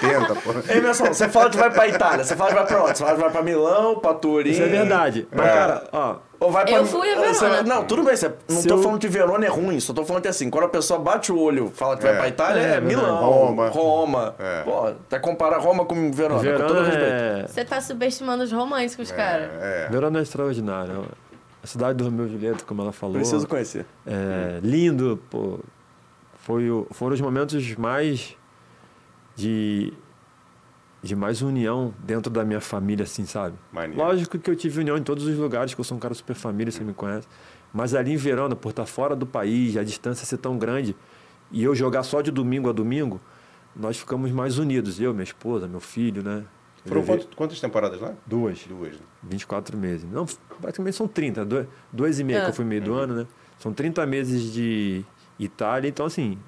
[0.00, 0.50] 80, pô.
[0.72, 2.98] Emerson, você fala que vai pra Itália, você fala que vai pra onde?
[2.98, 4.50] Você fala que vai pra Milão, pra Turim.
[4.50, 5.26] Isso é verdade.
[5.34, 5.52] Mas, É.
[5.52, 6.76] cara, ó, Ou vai pra...
[6.76, 7.34] Eu fui a Verona.
[7.34, 8.14] Você- Não, tudo bem.
[8.16, 8.32] Você...
[8.48, 10.64] Não Se tô eu- falando que Verona é ruim, só tô falando que assim, quando
[10.64, 12.16] a pessoa bate o olho fala que vai É.
[12.16, 12.80] pra Itália, é, É.
[12.80, 13.68] Milão, Roma.
[13.70, 14.34] Roma.
[14.38, 14.62] É.
[14.62, 17.12] Pô, até comparar Roma com Verona, com todo Verona respeito.
[17.12, 19.50] é, Você tá subestimando os românticos, cara.
[19.60, 19.88] É.
[19.90, 20.94] Verona é extraordinária.
[21.60, 23.16] A cidade do Romeu e Julieta, como ela falou.
[23.16, 23.84] Preciso conhecer.
[24.06, 25.58] É, lindo, pô.
[26.38, 28.36] Foi, o- foram os momentos mais
[29.34, 29.92] de,
[31.02, 33.56] de mais união dentro da minha família, assim, sabe?
[33.72, 33.96] Maneiro.
[34.02, 36.34] Lógico que eu tive união em todos os lugares, que eu sou um cara super
[36.34, 37.28] família, você me conhece.
[37.72, 40.96] Mas ali em Verona, por estar fora do país, a distância ser tão grande,
[41.52, 43.20] e eu jogar só de domingo a domingo,
[43.76, 45.00] nós ficamos mais unidos.
[45.00, 46.44] Eu, minha esposa, meu filho, né?
[46.86, 48.14] Foram quanto- quantas temporadas lá?
[48.26, 48.64] Duas.
[48.66, 48.92] Duas.
[48.94, 48.98] né?
[49.22, 50.10] 24 meses.
[50.10, 50.24] Não,
[50.60, 52.42] praticamente são 30, dois, dois e meio É.
[52.44, 53.26] que eu fui meio do ano, né?
[53.58, 55.04] São 30 meses de
[55.38, 56.38] Itália, então assim,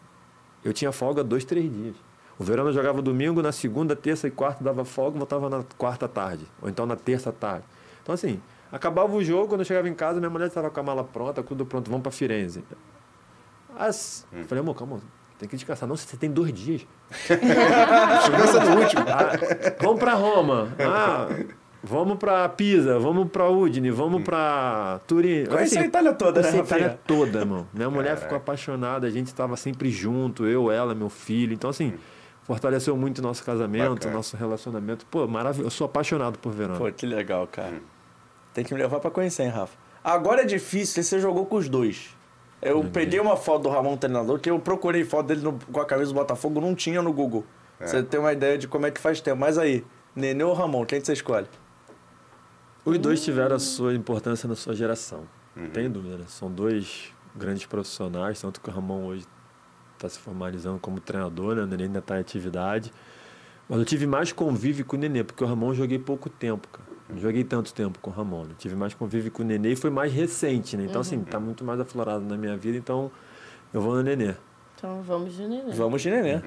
[0.65, 1.95] eu tinha folga dois, três dias.
[2.41, 6.47] O Verona jogava domingo, na segunda, terça e quarta dava folga, voltava na quarta tarde,
[6.63, 7.65] ou então na terça tarde.
[8.03, 8.41] Então assim,
[8.73, 11.43] acabava o jogo, quando eu chegava em casa, minha mulher estava com a mala pronta,
[11.43, 12.65] tudo pronto, vamos para Firenze.
[13.79, 14.27] As...
[14.49, 15.01] Falei, amor, calma,
[15.39, 15.87] tem que descansar.
[15.87, 16.87] Não, você tem dois dias.
[17.29, 19.05] Descansa no último.
[19.07, 20.69] Ah, vamos para Roma.
[20.79, 21.29] Ah,
[21.85, 25.45] vamos para Pisa, vamos para Udine, vamos para Turim.
[25.45, 27.67] Conhece Assim, a Itália toda, né, a Itália toda, irmão.
[27.75, 31.53] Minha mulher ficou apaixonada, a gente estava sempre junto, eu, ela, meu filho.
[31.53, 31.93] Então, assim,
[32.55, 34.15] fortaleceu muito o nosso casamento, Bacana.
[34.15, 35.07] nosso relacionamento.
[35.07, 35.67] Pô, maravilhoso.
[35.69, 36.79] Eu sou apaixonado por Verona.
[36.79, 37.81] Pô, que legal, cara.
[38.53, 39.77] Tem que me levar pra conhecer, hein, Rafa?
[40.03, 42.17] Agora é difícil, você jogou com os dois.
[42.61, 45.85] Eu peguei uma foto do Ramon treinador, que eu procurei foto dele no- com a
[45.87, 47.45] camisa do Botafogo, não tinha no Google.
[47.79, 49.39] Você tem uma ideia de como é que faz tempo.
[49.39, 51.47] Mas aí, Nenê ou Ramon, quem que você escolhe?
[52.85, 55.23] Os dois tiveram a sua importância na sua geração.
[55.55, 56.25] Não tem dúvida, né?
[56.27, 59.25] São dois grandes profissionais, tanto que o Ramon hoje
[60.01, 61.69] está se formalizando como treinador, né?
[61.75, 62.93] Ele ainda está em atividade.
[63.69, 66.89] Mas eu tive mais convívio com o Nenê, porque o Ramon joguei pouco tempo, cara.
[67.09, 68.43] Não joguei tanto tempo com o Ramon.
[68.49, 70.85] Eu tive mais convívio com o Nenê e foi mais recente, né?
[70.89, 73.11] Então, assim, tá muito mais aflorado na minha vida, então
[73.75, 74.35] eu vou no Nenê.
[74.77, 75.71] Então vamos de neném.
[75.75, 76.41] Vamos de nenê.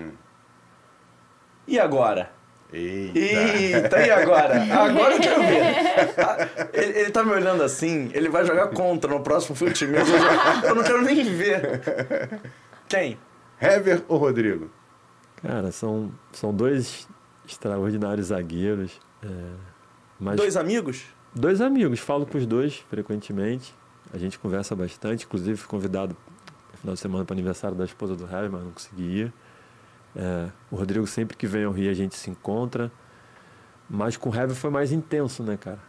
[1.68, 2.32] E agora?
[2.74, 3.20] Eita.
[3.20, 4.64] Eita, e agora?
[4.74, 6.74] Agora eu quero ver.
[6.74, 10.16] Ele, ele tá me olhando assim, ele vai jogar contra no próximo fute mesmo.
[10.16, 11.82] Eu, já- eu não quero nem ver.
[12.90, 13.18] Quem?
[13.60, 14.70] Hever ou Rodrigo?
[15.38, 17.08] Cara, são, são dois
[17.48, 19.00] extraordinários zagueiros.
[19.24, 19.28] é,
[20.20, 21.06] mas Dois amigos?
[21.36, 23.74] Dois amigos, falo com os dois frequentemente.
[24.14, 26.16] A gente conversa bastante, inclusive fui convidado
[26.72, 29.34] no final de semana para o aniversário da esposa do Harry, mas não consegui ir.
[30.16, 32.92] É, o Rodrigo sempre que vem ao Rio a gente se encontra.
[33.90, 35.80] Mas com o Heavy foi mais intenso, né, cara?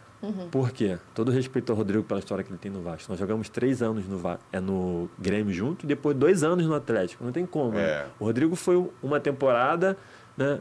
[0.51, 0.97] Por quê?
[1.13, 3.09] Todo respeito ao Rodrigo pela história que ele tem no Vasco.
[3.11, 6.73] Nós jogamos três anos no, Va- é, no Grêmio junto e depois dois anos no
[6.75, 7.23] Atlético.
[7.23, 7.71] Não tem como.
[7.71, 7.81] né?
[7.83, 8.05] É.
[8.19, 9.97] O Rodrigo foi uma temporada,
[10.37, 10.59] né?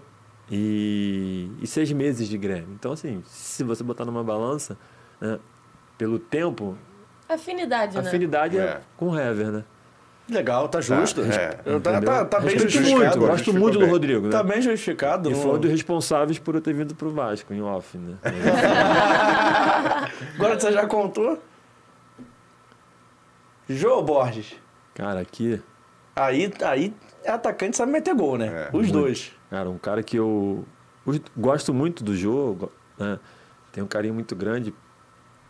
[0.51, 2.69] E, e seis meses de Grêmio.
[2.75, 4.77] Então, assim, se você botar numa balança,
[5.21, 5.39] né,
[5.97, 6.77] pelo tempo,
[7.29, 8.09] Afinidade, a né?
[8.09, 8.61] afinidade é.
[8.63, 8.81] É.
[8.97, 9.65] com o Hever, né?
[10.29, 11.21] Legal, tá justo.
[11.23, 11.49] é.
[11.81, 12.97] Tá, tá, tá bem justificado.
[12.97, 13.87] muito, gosto muito do.
[13.87, 14.31] Rodrigo, né?
[14.31, 15.31] Tá bem justificado.
[15.31, 18.17] E foi um dos responsáveis por eu ter vindo pro Vasco, em off, né?
[20.37, 21.39] Agora você já contou?
[23.69, 24.55] Jô Borges.
[24.95, 25.61] Cara, aqui,
[26.17, 26.95] Aí, aí
[27.27, 28.69] atacante, sabe meter gol, né?
[28.73, 29.33] É, Os dois.
[29.51, 30.65] Cara, um cara que eu
[31.05, 33.19] os- gosto muito do jogo, né?
[33.73, 34.73] tenho um carinho muito grande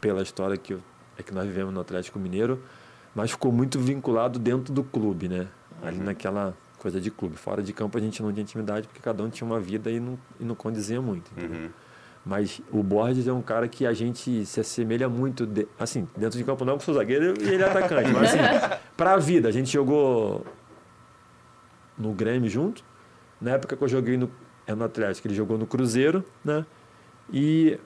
[0.01, 0.81] pela história que, eu-
[1.19, 2.63] é que nós vivemos no Atlético Mineiro,
[3.15, 5.47] mas ficou muito vinculado dentro do clube, né?
[5.83, 7.37] Ali naquela coisa de clube.
[7.37, 10.01] Fora de campo a gente não tinha intimidade porque cada um tinha uma vida e
[10.01, 11.31] não, e não condizia muito.
[11.33, 11.71] entendeu?
[12.27, 16.39] Mas o Borges é um cara que a gente se assemelha muito, de- assim, dentro
[16.39, 18.39] de campo não, porque sou zagueiro e ele é atacante, mas assim,
[18.97, 20.45] pra vida, a gente jogou
[21.99, 22.83] no Grêmio junto,
[23.41, 24.31] na época que eu joguei no,
[24.67, 26.65] é no Atlético, ele jogou no Cruzeiro, né?
[27.33, 27.79] E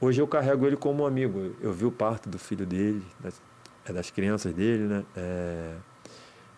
[0.00, 1.54] hoje eu carrego ele como um amigo.
[1.60, 3.40] Eu vi o parto do filho dele, das,
[3.88, 5.04] é das crianças dele, né?
[5.16, 5.74] É,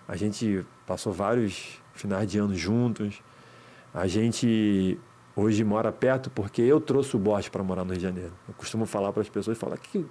[0.07, 3.23] a gente passou vários finais de ano juntos.
[3.93, 4.99] A gente
[5.37, 8.33] hoje mora perto porque eu trouxe o Borges para morar no Rio de Janeiro.
[8.49, 10.05] Eu costumo falar para as pessoas, falar que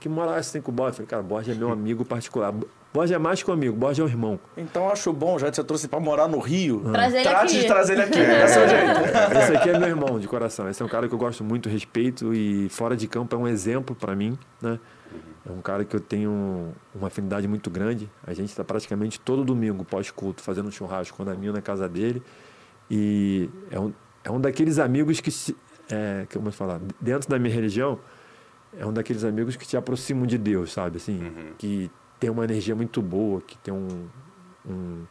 [0.00, 0.98] que morar assim com o Borges.
[0.98, 2.52] Eu falei, cara, Borges é meu amigo particular.
[2.92, 4.40] Borges é mais que um amigo, Borges é um irmão.
[4.56, 6.80] Então eu acho bom, já que você trouxe pra morar no Rio.
[6.90, 7.60] Traz ele Trate aqui.
[7.60, 8.18] de trazer ele aqui.
[8.18, 9.38] Esse é o jeito.
[9.38, 10.68] Esse aqui é meu irmão de coração.
[10.68, 13.46] Esse é um cara que eu gosto muito, respeito e fora de campo é um
[13.46, 14.78] exemplo para mim, né?
[15.46, 18.10] É um cara que eu tenho uma afinidade muito grande.
[18.26, 21.88] A gente está praticamente todo domingo pós-culto fazendo um churrasco com o Naminho na casa
[21.88, 22.22] dele
[22.90, 23.92] e é um,
[24.22, 25.54] é um daqueles amigos que se,
[25.90, 27.98] é, que eu falar dentro da minha religião
[28.78, 30.96] é um daqueles amigos que te aproximam de Deus, sabe?
[30.96, 34.08] Assim, que tem uma energia muito boa, que tem um,
[34.66, 35.04] um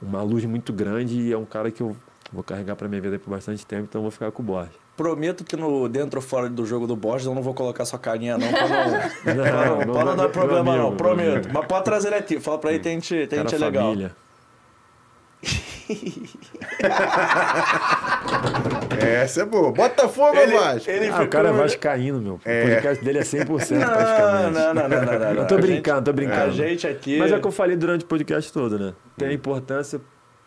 [0.00, 1.96] uma luz muito grande e é um cara que eu
[2.32, 4.83] vou carregar para minha vida por bastante tempo, então eu vou ficar com o Borges.
[4.96, 7.98] Prometo que no dentro ou fora do jogo do Borges eu não vou colocar sua
[7.98, 8.78] carinha, não, pra não,
[9.34, 10.96] não, Não, pra não, não dar problema, amigo, não.
[10.96, 11.32] Prometo.
[11.36, 11.48] amigo.
[11.52, 12.38] Mas pode trazer ele aqui.
[12.38, 13.88] Fala pra ele, tem gente, tem gente legal.
[13.90, 14.12] família.
[19.00, 19.72] Essa é boa.
[19.72, 20.90] Botafogo ou Ele, Vasco?
[20.90, 22.34] ele Ah, o cara é vascaíno, meu.
[22.34, 23.56] O podcast dele é 100% Não,
[23.88, 24.54] praticamente.
[24.54, 26.42] não, não, não, não, não, Eu tô brincando, gente- tô brincando.
[26.42, 27.18] A gente aqui...
[27.18, 28.92] Mas é o que eu falei durante o podcast todo, né?
[29.16, 30.00] Tem a importância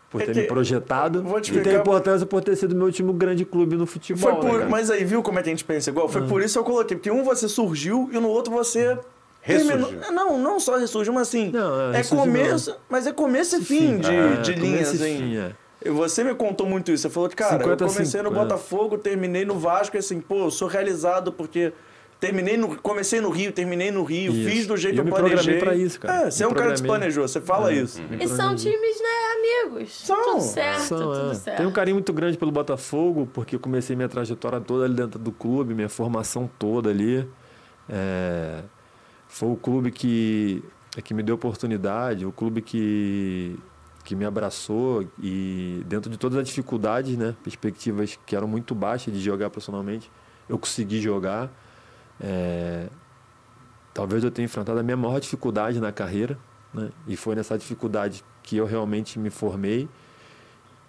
[0.10, 2.86] por É ter que- me projetado vou te e tem importância por ter sido meu
[2.86, 4.42] último grande clube no futebol.
[4.42, 6.08] Foi por, né, mas aí, viu como é que a gente pensa igual?
[6.08, 6.96] Foi por isso que eu coloquei.
[6.98, 8.98] Porque um você surgiu e no outro você.
[9.42, 9.88] Ressurgiu.
[9.88, 11.52] terminou- Não, não só ressurgiu, mas assim.
[11.52, 12.76] Não, é, é começo.
[12.90, 15.52] Mas é começo e fim de, É, de linhas, fim, é.
[15.90, 17.04] Você me contou muito isso.
[17.04, 18.32] Você falou que, cara, 50 eu comecei no 50.
[18.46, 21.72] Botafogo, terminei no Vasco, e assim, pô, eu sou realizado porque.
[22.20, 24.50] Terminei no, comecei no Rio, terminei no Rio, Isso.
[24.50, 25.38] fiz do jeito que eu eu me planejei.
[25.38, 26.28] programei pra isso, cara.
[26.28, 28.02] É, você é um cara que se planejou, você fala isso.
[28.20, 29.94] E são times, né, amigos.
[30.04, 30.24] São.
[30.24, 31.36] Tudo certo, São, tudo é.
[31.36, 31.58] certo.
[31.58, 35.20] Tenho um carinho muito grande pelo Botafogo, porque eu comecei minha trajetória toda ali dentro
[35.20, 37.28] do clube, minha formação toda ali.
[37.88, 38.64] É,
[39.28, 40.64] Foi o clube que,
[40.98, 43.56] é que me deu oportunidade, o clube que,
[44.04, 49.14] que me abraçou e dentro de todas as dificuldades, né, perspectivas que eram muito baixas
[49.14, 50.10] de jogar profissionalmente,
[50.50, 51.52] eu consegui jogar.
[52.20, 52.88] É,
[53.94, 56.38] talvez eu tenha enfrentado a minha maior dificuldade na carreira,
[56.74, 56.90] né?
[57.08, 59.88] E foi nessa dificuldade que eu realmente me formei.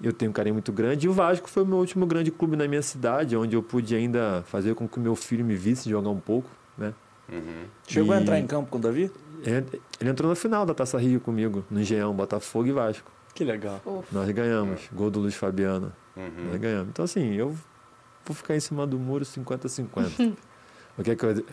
[0.00, 1.06] Eu tenho um carinho muito grande.
[1.06, 3.94] E o Vasco foi o meu último grande clube na minha cidade, onde eu pude
[3.96, 6.94] ainda fazer com que o meu filho me visse jogar um pouco, né?
[7.86, 9.10] Chegou a E- entrar em campo com o Davi?
[9.44, 9.66] Ele
[10.00, 13.10] ele entrou na final da Taça Rio comigo, no Engenhão, Botafogo e Vasco.
[13.34, 13.80] Que legal.
[13.84, 14.06] Ufa.
[14.12, 14.88] Nós ganhamos.
[14.92, 15.92] Gol do Luiz Fabiano.
[16.16, 16.88] Nós ganhamos.
[16.88, 17.56] Então, assim, eu
[18.24, 20.32] vou ficar em cima do muro 50-50.
[20.98, 21.44] o que é que eu...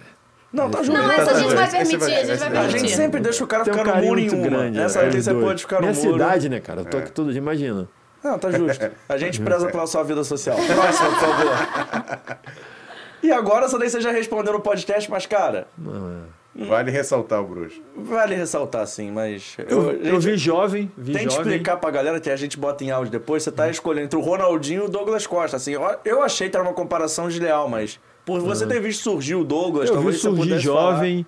[0.53, 0.93] Não, tá justo.
[0.93, 2.51] Não, Tá, essa a tá, gente tá, vai esse permitir, a gente vai vai- A
[2.61, 2.79] permitir.
[2.79, 4.47] gente sempre deixa o cara Tem um ficar no carinho muro em muito uma.
[4.49, 4.79] grande.
[4.79, 5.45] Essa é, aqui os você dois.
[5.45, 6.11] pode ficar no Minha muro.
[6.13, 6.81] cidade, né, cara?
[6.81, 6.99] Eu tô É.
[7.01, 7.87] aqui todo dia, imagina.
[8.23, 8.89] Não, tá justo.
[9.09, 10.55] A gente preza pela sua vida social.
[10.65, 12.37] Próximo, por favor.
[13.21, 16.09] E agora, essa daí você já respondeu no podcast, mas, cara, Não,
[16.57, 16.65] é.
[16.67, 17.81] Vale ressaltar o bruxo.
[17.97, 19.57] vale ressaltar sim, mas.
[19.67, 21.51] Eu, eu gente, vi jovem, vi Tem que jovem.
[21.51, 23.43] explicar pra galera que a gente bota em áudio depois.
[23.43, 25.57] Você tá escolhendo entre o Ronaldinho e o Douglas Costa.
[25.57, 29.35] Assim, eu- eu achei que era uma comparação desleal, mas por você ter visto surgir
[29.35, 31.25] o Douglas, Eu vi talvez você surgir pudesse jovem.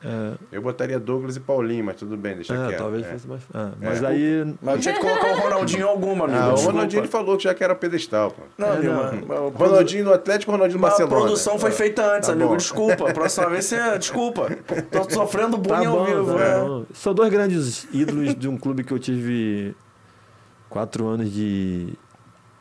[0.00, 2.78] É, Eu botaria Douglas e Paulinho, mas tudo bem, deixa é, quieto.
[2.78, 3.10] talvez é.
[3.10, 3.42] fosse mais.
[3.52, 4.42] ah, mas aí.
[4.44, 4.54] falar.
[4.62, 6.38] Mas eu tinha que colocar o Ronaldinho em alguma, amigo.
[6.40, 6.56] Ah, o.
[6.56, 8.42] Ronaldinho ele falou que já que era pedestal, pô.
[8.56, 9.48] Não, É, não.
[9.48, 11.20] Ronaldinho no Atlético, Ronaldinho no Mas a Barcelona.
[11.26, 12.50] produção foi Ah, feita antes, tá amigo.
[12.50, 12.56] bom.
[12.56, 13.12] Desculpa.
[13.12, 13.98] Próxima vez você.
[13.98, 14.48] Desculpa.
[14.88, 16.34] Tô sofrendo bullying Tá ao bom, vivo.
[16.38, 16.82] tá é.
[16.94, 19.74] São dois grandes ídolos de um clube que eu tive
[20.68, 21.88] quatro anos de,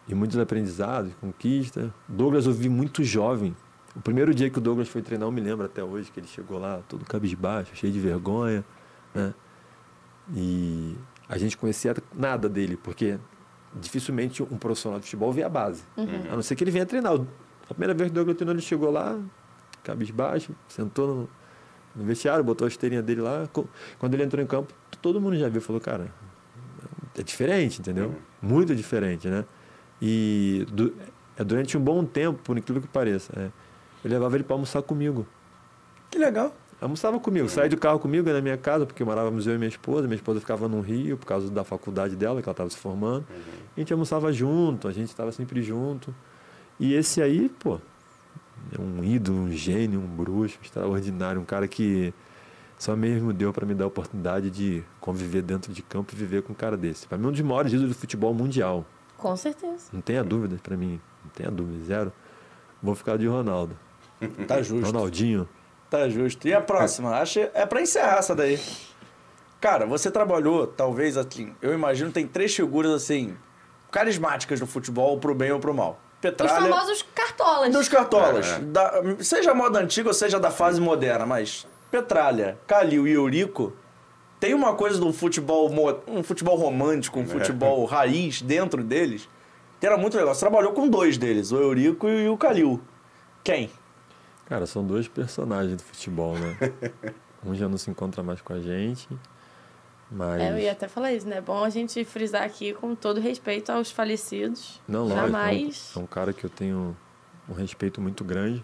[0.08, 1.94] de muitos aprendizados, conquista.
[2.08, 3.56] Douglas eu vi muito jovem.
[3.98, 6.28] O primeiro dia que o Douglas foi treinar, eu me lembro até hoje, que ele
[6.28, 8.64] chegou lá todo cabisbaixo, cheio de vergonha,
[9.14, 9.34] né?
[10.36, 10.96] E
[11.28, 13.18] a gente conhecia nada dele, porque
[13.74, 15.84] dificilmente um profissional de futebol vê a base.
[16.32, 17.14] A não ser que ele venha treinar.
[17.14, 19.18] A primeira vez que o Douglas treinou, ele chegou lá,
[19.84, 21.30] cabisbaixo, sentou no,
[21.96, 23.48] no vestiário, botou a esteirinha dele lá.
[24.00, 26.12] Quando ele entrou em campo, todo mundo já viu, falou, cara,
[27.18, 28.16] é diferente, entendeu?
[28.42, 29.44] Muito diferente, né?
[30.02, 30.94] E du-
[31.38, 33.50] é durante um bom tempo, por incrível que pareça, é,
[34.04, 35.26] eu levava ele para almoçar comigo.
[36.10, 36.54] Que legal.
[36.80, 40.04] Almoçava comigo, saía do carro comigo na minha casa, porque morávamos eu e minha esposa.
[40.04, 43.26] Minha esposa ficava no Rio por causa da faculdade dela, que ela estava se formando.
[43.76, 46.14] A gente almoçava junto, a gente estava sempre junto.
[46.80, 47.80] E esse aí, pô,
[48.72, 52.14] é um ídolo, um gênio, um bruxo extraordinário, um cara que
[52.78, 56.44] só mesmo deu para me dar a oportunidade de conviver dentro de campo e viver
[56.44, 57.08] com um cara desse.
[57.08, 58.86] Para mim, um dos maiores ídolos do futebol mundial.
[59.18, 59.90] Com certeza.
[59.92, 62.14] Não tenha dúvidas para mim, não tenha dúvida, zero.
[62.84, 63.76] Vou ficar de Ronaldo.
[64.48, 64.86] Tá justo.
[64.86, 65.48] Ronaldinho.
[65.90, 66.48] Tá justo.
[66.48, 67.12] E a próxima?
[67.20, 68.60] Acho é pra encerrar essa daí.
[69.62, 73.36] Cara, você trabalhou, talvez assim, eu imagino tem três figuras assim,
[73.92, 76.00] carismáticas no futebol, pro bem ou pro mal.
[76.16, 76.70] Os Petralha.
[76.74, 77.72] famosos cartolas.
[77.72, 78.48] Dos cartolas.
[78.48, 78.60] É.
[78.60, 83.74] Da- seja moda antiga ou seja da fase moderna, mas Petralha, Calil e Eurico
[84.40, 89.30] tem uma coisa do futebol, mo- um futebol romântico, um futebol raiz dentro deles,
[89.80, 90.34] que era muito legal.
[90.34, 92.82] Você trabalhou com dois deles, o Eurico e o Calil.
[93.44, 93.70] Quem?
[94.48, 96.58] Cara, são dois personagens do futebol, né?
[97.46, 99.08] um já não se encontra mais com a gente,
[100.10, 100.42] mas...
[100.42, 101.38] É, eu ia até falar isso, né?
[101.38, 104.82] É bom a gente frisar aqui com todo respeito aos falecidos.
[104.88, 105.22] Não, lógico.
[105.22, 105.92] Jamais.
[105.96, 106.96] É um, é um cara que eu tenho
[107.50, 108.64] um respeito muito grande.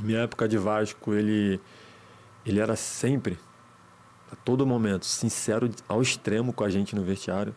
[0.00, 1.60] Minha época de Vasco, ele,
[2.46, 3.38] ele era sempre,
[4.30, 7.54] a todo momento, sincero ao extremo com a gente no vestiário.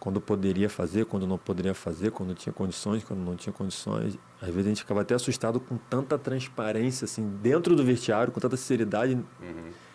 [0.00, 4.18] Quando poderia fazer, quando não poderia fazer, quando tinha condições, quando não tinha condições.
[4.40, 8.40] Às vezes a gente ficava até assustado com tanta transparência, assim, dentro do vestiário, com
[8.40, 9.22] tanta sinceridade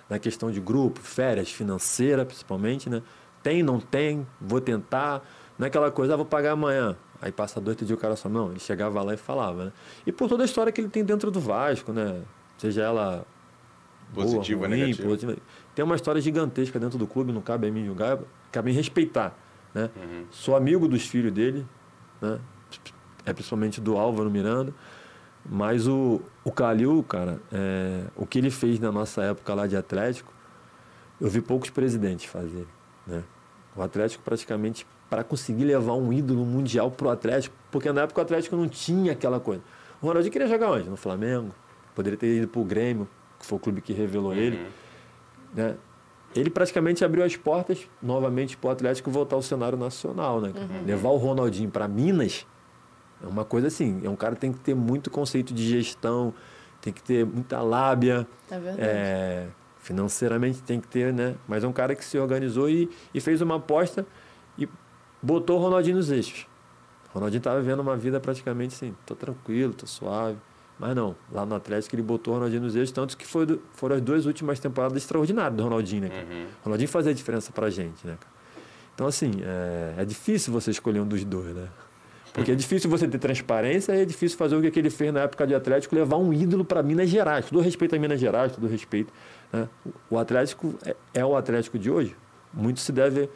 [0.07, 3.02] na questão de grupo, férias, financeira principalmente, né?
[3.41, 5.27] Tem, não tem, vou tentar.
[5.57, 6.95] Não é aquela coisa, ah, vou pagar amanhã.
[7.22, 9.72] Aí passa dois, três dias o cara só, não, ele chegava lá e falava, né?
[10.06, 12.22] E por toda a história que ele tem dentro do Vasco, né?
[12.57, 13.26] Seja ela
[14.14, 15.07] boa, Positiva, ruim, negativa.
[15.07, 15.38] positiva.
[15.73, 18.19] Tem uma história gigantesca dentro do clube, não cabe a mim julgar,
[18.52, 19.36] cabe a mim respeitar,
[19.76, 19.89] né?
[20.31, 21.68] Sou amigo dos filhos dele,
[22.22, 22.39] né?
[23.26, 24.73] É principalmente do Álvaro Miranda.
[25.47, 29.77] Mas o, o Calil, cara, é, o que ele fez na nossa época lá de
[29.77, 30.34] Atlético,
[31.22, 32.65] eu vi poucos presidentes fazer.
[33.06, 33.23] Né?
[33.76, 38.23] O Atlético praticamente, para conseguir levar um ídolo mundial pro Atlético, porque na época o
[38.23, 39.61] Atlético não tinha aquela coisa.
[40.02, 40.89] O Ronaldinho queria jogar onde?
[40.89, 41.53] No Flamengo.
[41.93, 43.07] Poderia ter ido pro Grêmio,
[43.39, 44.68] que foi o clube que revelou ele.
[45.53, 45.76] Né?
[46.35, 50.41] Ele praticamente abriu as portas novamente para o Atlético voltar ao cenário nacional.
[50.41, 50.51] Né?
[50.53, 50.67] cara?
[50.85, 52.45] Levar o Ronaldinho para Minas
[53.23, 54.01] é uma coisa assim.
[54.03, 56.33] É um cara que tem que ter muito conceito de gestão,
[56.81, 58.27] tem que ter muita lábia.
[58.51, 58.81] É verdade.
[58.81, 59.47] É,
[59.79, 61.35] financeiramente tem que ter, né?
[61.47, 64.05] Mas é um cara que se organizou e, e fez uma aposta
[64.57, 64.67] e
[65.21, 66.47] botou o Ronaldinho nos eixos.
[67.11, 70.37] O Ronaldinho estava vivendo uma vida praticamente assim, tô tranquilo, tô suave.
[70.77, 73.95] Mas não, lá no Atlético ele botou o Ronaldinho nos eixos, tanto que foi foram
[73.95, 76.26] as duas últimas temporadas extraordinárias do Ronaldinho, né, cara?
[76.61, 78.35] O Ronaldinho fazia a diferença pra gente, né, cara?
[78.93, 81.68] Então, assim, é, é difícil você escolher um dos dois, né?
[82.34, 85.22] Porque é difícil você ter transparência e é difícil fazer o que ele fez na
[85.22, 87.45] época de Atlético, levar um ídolo para Minas Gerais.
[87.45, 89.14] Todo respeito a Minas Gerais, todo respeito.
[89.53, 89.69] Né?
[90.10, 92.14] O Atlético é, é o Atlético de hoje.
[92.53, 93.30] Muito se deve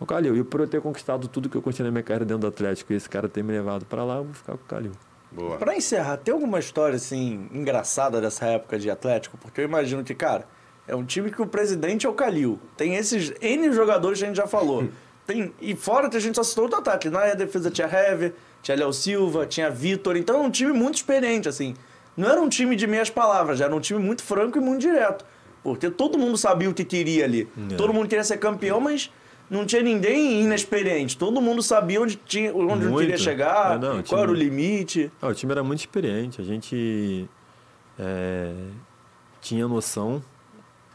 [0.00, 0.36] ao Calil.
[0.36, 2.92] E por eu ter conquistado tudo que eu conquistei na minha carreira dentro do Atlético
[2.92, 4.92] e esse cara ter me levado para lá, eu vou ficar com o Calil.
[5.34, 5.56] Boa.
[5.56, 9.36] Pra encerrar, tem alguma história assim engraçada dessa época de Atlético?
[9.36, 10.46] Porque eu imagino que, cara,
[10.86, 12.58] é um time que o presidente é o Calil.
[12.76, 14.88] Tem esses N jogadores que a gente já falou.
[15.26, 17.08] Tem, e fora que a gente só citou outro ataque.
[17.08, 20.16] Na defesa tinha Hever, tinha Léo Silva, tinha Vitor.
[20.16, 21.74] Então é um time muito experiente, assim.
[22.16, 25.24] Não era um time de meias palavras, era um time muito franco e muito direto.
[25.62, 27.48] Porque todo mundo sabia o que queria ali.
[27.70, 27.74] É.
[27.74, 29.10] Todo mundo queria ser campeão, mas
[29.50, 31.16] não tinha ninguém inexperiente.
[31.16, 32.98] Todo mundo sabia onde, tinha, onde Muito.
[33.00, 35.10] queria chegar, É, não, qual tinha- era o limite.
[35.20, 36.40] Ah, o time era muito experiente.
[36.40, 37.28] A gente
[37.98, 38.52] é,
[39.40, 40.22] tinha noção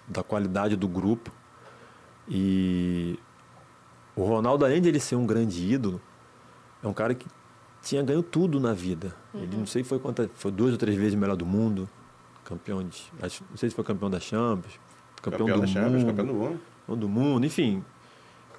[0.07, 1.31] da qualidade do grupo.
[2.27, 3.17] E
[4.15, 6.01] o Ronaldo, além de ele ser um grande ídolo,
[6.83, 7.25] é um cara que
[7.81, 9.15] tinha ganho tudo na vida.
[9.33, 11.89] Ele não sei foi quantas, foi duas ou três vezes melhor do mundo,
[12.43, 14.79] campeão de, acho- não sei se foi campeão da Champions,
[15.21, 16.59] campeão, Campeão do da Champions, mundo, campeão do mundo.
[16.85, 17.83] campeão do mundo, enfim.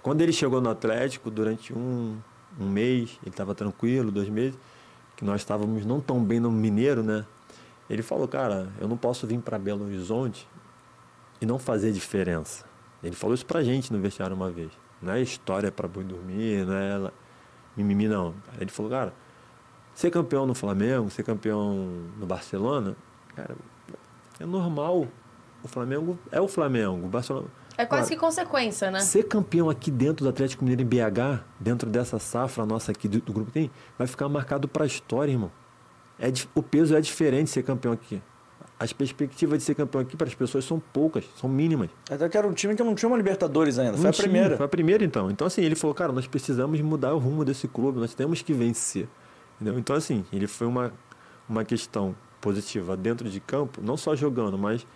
[0.03, 2.17] Quando ele chegou no Atlético, durante um,
[2.59, 4.59] um mês, ele estava tranquilo, dois meses,
[5.17, 7.27] que nós estávamos não tão bem no Mineiro, né?
[7.89, 10.49] Ele falou, cara, eu não posso vir para Belo Horizonte
[11.41, 12.65] e não fazer diferença.
[13.03, 14.71] Ele falou isso pra gente no vestiário uma vez.
[15.03, 17.13] Não é história para boi dormir, não é ela-
[17.77, 18.35] mimimi, não.
[18.59, 19.13] Ele falou, cara,
[19.95, 21.75] ser campeão no Flamengo, ser campeão
[22.19, 22.97] no Barcelona,
[23.35, 23.57] cara,
[24.39, 25.09] é normal.
[25.63, 27.07] O Flamengo é o Flamengo.
[27.07, 27.49] O Barcelona.
[27.81, 29.01] É quase Claro, que consequência, né?
[29.01, 33.20] Ser campeão aqui dentro do Atlético Mineiro em BH, dentro dessa safra nossa aqui do,
[33.20, 35.51] do grupo tem, vai ficar marcado para a história, irmão.
[36.19, 38.20] É, o peso é diferente de ser campeão aqui.
[38.78, 41.89] As perspectivas de ser campeão aqui para as pessoas são poucas, são mínimas.
[42.11, 43.94] Até que era um time que não tinha uma Libertadores ainda.
[43.94, 44.57] Foi Não a tinha, primeira.
[44.57, 45.31] Foi a primeira, então.
[45.31, 48.52] Então, assim, ele falou, cara, nós precisamos mudar o rumo desse clube, nós temos que
[48.52, 49.09] vencer.
[49.57, 49.78] Entendeu?
[49.78, 50.93] Então, assim, ele foi uma,
[51.48, 54.86] uma questão positiva dentro de campo, não só jogando, mas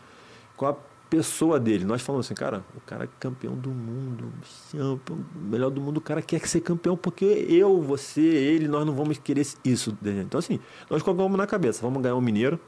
[0.57, 0.75] com a
[1.09, 1.85] pessoa dele.
[1.85, 4.33] Nós falamos assim, cara, o cara é campeão do mundo,
[4.73, 8.95] campeão, melhor do mundo, o cara quer ser campeão porque eu, você, ele, nós não
[8.95, 9.97] vamos querer isso.
[10.03, 10.59] Então, assim,
[10.91, 12.59] nós colocamos na cabeça, vamos ganhar o Mineiro,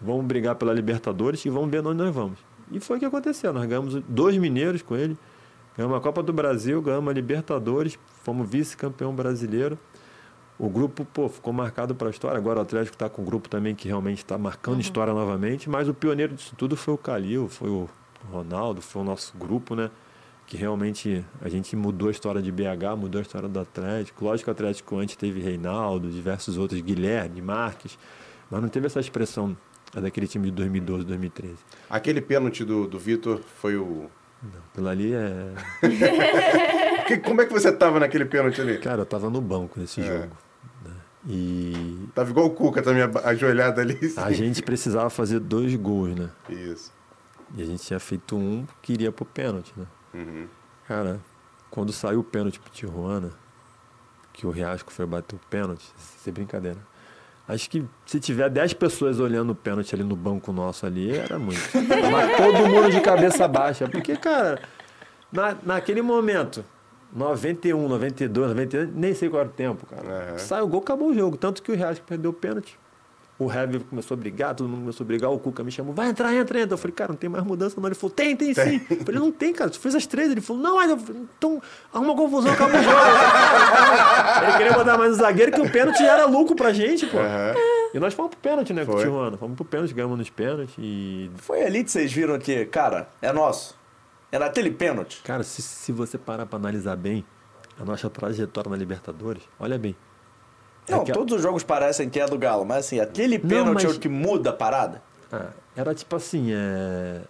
[0.00, 2.38] vamos brigar pela Libertadores e vamos ver onde nós vamos.
[2.70, 3.52] E foi o que aconteceu.
[3.52, 5.16] Nós ganhamos dois mineiros com ele,
[5.76, 9.78] ganhamos a Copa do Brasil, ganhamos a Libertadores, fomos vice-campeão brasileiro.
[10.64, 12.38] O grupo, pô, ficou marcado para a história.
[12.38, 15.68] Agora o Atlético está com um grupo também que realmente está marcando história novamente.
[15.68, 17.88] Mas o pioneiro disso tudo foi o Calil, foi o
[18.30, 19.90] Ronaldo, foi o nosso grupo, né?
[20.46, 24.24] Que realmente a gente mudou a história de BH, mudou a história do Atlético.
[24.24, 27.98] Lógico que o Atlético antes teve Reinaldo, diversos outros, Guilherme, Marques,
[28.48, 29.56] mas não teve essa expressão
[29.92, 31.56] daquele time de 2012, 2013.
[31.90, 34.08] Aquele pênalti do, do Vitor foi o.
[34.40, 35.52] Não, aquilo ali é.
[37.06, 38.78] Que- como é que você tava naquele pênalti ali?
[38.78, 40.04] Cara, eu tava no banco nesse É.
[40.04, 40.36] jogo.
[41.26, 43.98] E Tava igual o Cuca também, aba- ajoelhado ali.
[44.16, 46.30] a gente precisava fazer dois gols, né?
[46.48, 46.92] Isso.
[47.54, 49.86] E a gente tinha feito um que iria pro pênalti, né?
[50.14, 50.46] Uhum.
[50.88, 51.20] Cara,
[51.70, 53.30] quando saiu o pênalti pro Tijuana,
[54.32, 56.78] que o Riasco foi bater o pênalti, sem brincadeira.
[57.46, 61.38] Acho que se tiver 10 pessoas olhando o pênalti ali no banco nosso ali, era
[61.38, 61.60] muito.
[61.72, 63.88] Tava todo mundo de cabeça baixa.
[63.88, 64.60] Porque, cara,
[65.30, 66.64] na, naquele momento,
[67.14, 70.30] 91, 92, 92, nem sei qual era o tempo, cara.
[70.30, 70.38] Aham.
[70.38, 71.36] Sai o gol, acabou o jogo.
[71.36, 72.78] Tanto que o Riasco perdeu o pênalti.
[73.38, 76.08] O Heavy começou a brigar, todo mundo começou a brigar, o Cuca me chamou, vai
[76.08, 76.74] entrar, entra, entra.
[76.74, 77.88] Eu falei, cara, não tem mais mudança não.
[77.88, 78.80] Ele falou, tem, tem sim.
[78.88, 80.30] Eu falei, não tem, cara, tu fez as três.
[80.30, 81.60] Ele falou, não, mas eu falei, então
[81.92, 82.96] arruma confusão, acabou o jogo.
[84.42, 87.18] Ele queria botar mais um zagueiro que o pênalti era lucro pra gente, pô.
[87.18, 87.54] Aham.
[87.92, 89.04] E nós fomos pro pênalti, né, com o Foi.
[89.04, 89.36] Tijuana.
[89.36, 91.30] Fomos pro pênalti, ganhamos nos pênaltis e...
[91.36, 93.76] Foi ali que vocês viram que, cara, é nosso.
[94.32, 95.20] É naquele pênalti.
[95.22, 97.24] Cara, se, se você parar pra analisar bem
[97.78, 99.94] a nossa trajetória na Libertadores, olha bem.
[100.88, 103.84] É Não, todos os jogos parecem que é do Galo, mas assim, aquele pênalti mas-
[103.84, 105.02] é o que muda a parada.
[105.30, 107.22] Ah, era tipo assim, é...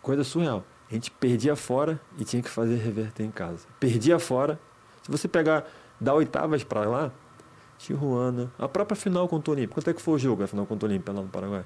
[0.00, 0.64] coisa surreal.
[0.90, 3.66] A gente perdia fora e tinha que fazer reverter em casa.
[3.80, 4.58] Perdia fora.
[5.02, 5.64] Se você pegar
[6.00, 7.10] da oitavas pra lá,
[7.78, 9.74] Tijuana, a própria final contra o Olímpico.
[9.74, 11.64] Quanto é que foi o jogo, a final contra o Olímpico lá no Paraguai?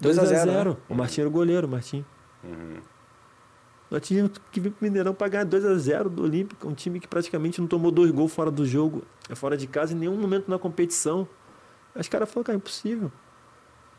[0.00, 0.70] 2 a 0, 0.
[0.70, 0.76] né?
[0.88, 2.04] O Martim era o goleiro, o Martim.
[2.44, 2.76] Uhum.
[3.90, 7.60] Nós tínhamos que vir pro Mineirão pra ganhar 2x0 do Olímpico, um time que praticamente
[7.60, 10.58] não tomou dois gols fora do jogo, é fora de casa em nenhum momento na
[10.58, 11.26] competição.
[11.94, 13.10] Aí Os caras falaram, cara, impossível.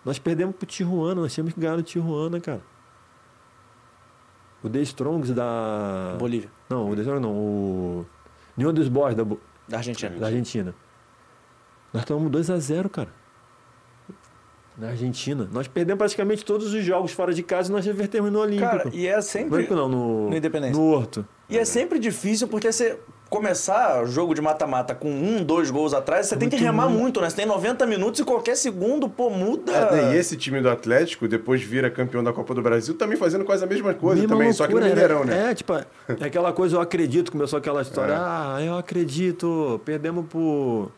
[0.06, 2.62] Nós perdemos pro Tijuana, nós tínhamos que ganhar no Tijuana, cara.
[4.64, 6.16] O The Strongs da.
[6.20, 8.06] Bolívia, Não, o The Strongs não, o.
[8.58, 9.24] União dos Boys da,
[9.68, 10.16] da Argentina.
[10.18, 10.76] da Argentina.
[11.94, 13.10] Nós tomamos 2x0, cara.
[14.80, 15.48] Na Argentina.
[15.52, 18.70] Nós perdemos praticamente todos os jogos fora de casa e nós revertemos no Olímpico.
[18.70, 19.56] Cara, e é sempre.
[19.56, 20.76] Olímpico não, no, no Independência.
[20.82, 21.26] no Horto.
[21.50, 22.98] E é sempre difícil porque você
[23.30, 26.98] começar jogo de mata-mata com um, dois gols atrás, você tem que Muito remar ruim.
[26.98, 27.30] muito, né?
[27.30, 29.72] Você tem 90 minutos e qualquer segundo, pô, muda.
[29.72, 33.18] É, né, e esse time do Atlético, depois vira campeão da Copa do Brasil, também
[33.18, 35.52] fazendo quase a mesma coisa Mesma também, só que no loucura, Mineirão, né?
[35.52, 35.86] É, tipo, é
[36.22, 38.18] aquela coisa, eu acredito, começou aquela história, É.
[38.18, 40.92] ah, eu acredito, perdemos pro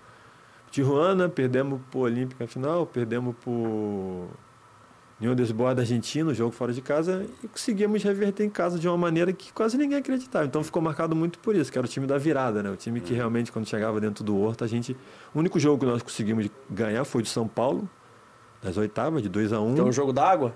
[0.71, 4.27] Tijuana, perdemos pro Olímpica final, perdemos pro
[5.19, 8.79] União dos Boas da Argentina, o jogo fora de casa, e conseguimos reverter em casa
[8.79, 10.45] de uma maneira que quase ninguém acreditava.
[10.45, 12.71] Então ficou marcado muito por isso, que era o time da virada, né?
[12.71, 13.05] O time Uhum.
[13.05, 14.95] que realmente, quando chegava dentro do Horto, a gente...
[15.35, 17.87] O único jogo que nós conseguimos ganhar foi de São Paulo,
[18.63, 20.55] nas oitavas, de 2 a 1 Que é o jogo da água?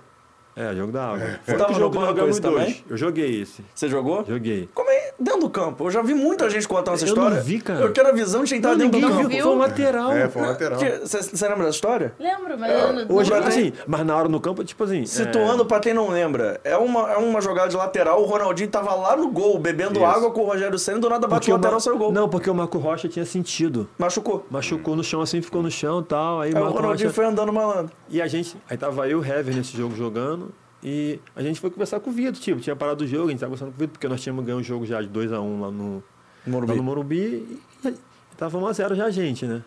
[0.56, 1.20] É, jogo da água.
[1.20, 2.56] Você Foi tava o jogamos esse dois.
[2.66, 2.86] também?
[2.90, 3.64] Eu joguei esse.
[3.74, 4.24] Você jogou?
[4.26, 4.70] Joguei.
[4.74, 5.06] Como é?
[5.20, 5.86] dentro do campo.
[5.86, 7.42] Eu já vi muita gente contando essa Eu não história.
[7.44, 7.80] vi, cara.
[7.82, 9.28] Eu quero a visão de quem tá dentro do campo.
[9.30, 9.44] viu.
[9.44, 10.12] Foi um lateral.
[10.14, 10.80] É, foi um lateral.
[10.80, 12.14] Você lembra dessa história?
[12.20, 15.06] Lembro, mas eu não, Hoje, não assim, mas na hora no campo, tipo assim.
[15.06, 18.94] Situando pra quem não lembra, é uma, é uma jogada de lateral, o Ronaldinho tava
[18.94, 20.06] lá no gol, bebendo Isso.
[20.06, 22.00] água com o Rogério Senna, do nada é, bate porque o o lateral saiu o
[22.00, 22.12] gol.
[22.12, 23.88] Não, porque o Marco Rocha tinha sentido.
[23.98, 24.46] Machucou.
[24.50, 26.42] Machucou no chão assim, ficou no chão e tal.
[26.42, 27.16] Aí, Aí o Marco Ronaldinho Rocha...
[27.16, 27.96] foi andando malandro.
[28.10, 28.58] E a gente.
[28.70, 30.45] Aí tava eu e o Hever nesse jogo jogando.
[30.88, 33.40] E a gente foi conversar com o Vitor, tipo, tinha parado o jogo, a gente
[33.40, 35.72] tava conversando com o Vitor, porque nós tínhamos ganho o jogo já de 2x1 lá
[35.72, 36.04] no
[36.46, 36.72] Morumbi.
[36.72, 37.18] lá no Morumbi.
[37.18, 39.64] E, e tava 1x0 já a gente, né?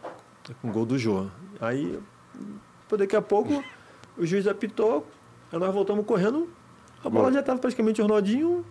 [0.62, 1.27] Com o gol do Jô.
[1.61, 1.99] Aí,
[2.97, 3.65] daqui a pouco,
[4.16, 5.05] o juiz apitou,
[5.53, 6.49] aí nós voltamos correndo,
[7.05, 8.65] a bola já tava praticamente o Ronaldinho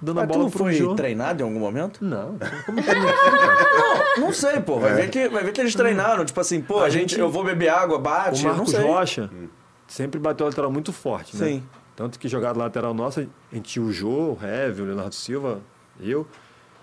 [0.00, 0.94] dando a Mas bola tu pro foi Jô.
[0.94, 2.04] treinado em algum momento?
[2.04, 4.78] Não, como que Não sei, pô.
[4.78, 4.94] Vai, É.
[4.94, 6.24] ver, que, vai ver que eles treinaram.
[6.24, 8.70] Tipo assim, pô, a, A gente, gente- eu vou beber água, O bate, não Marcos
[8.70, 8.80] sei.
[8.82, 9.30] Rocha
[9.86, 11.46] sempre bateu lateral muito forte, né?
[11.46, 11.62] Sim.
[11.94, 15.60] Tanto que jogada lateral nossa, a gente tinha o Jô, o Heavy, o Leonardo Silva,
[16.00, 16.26] eu.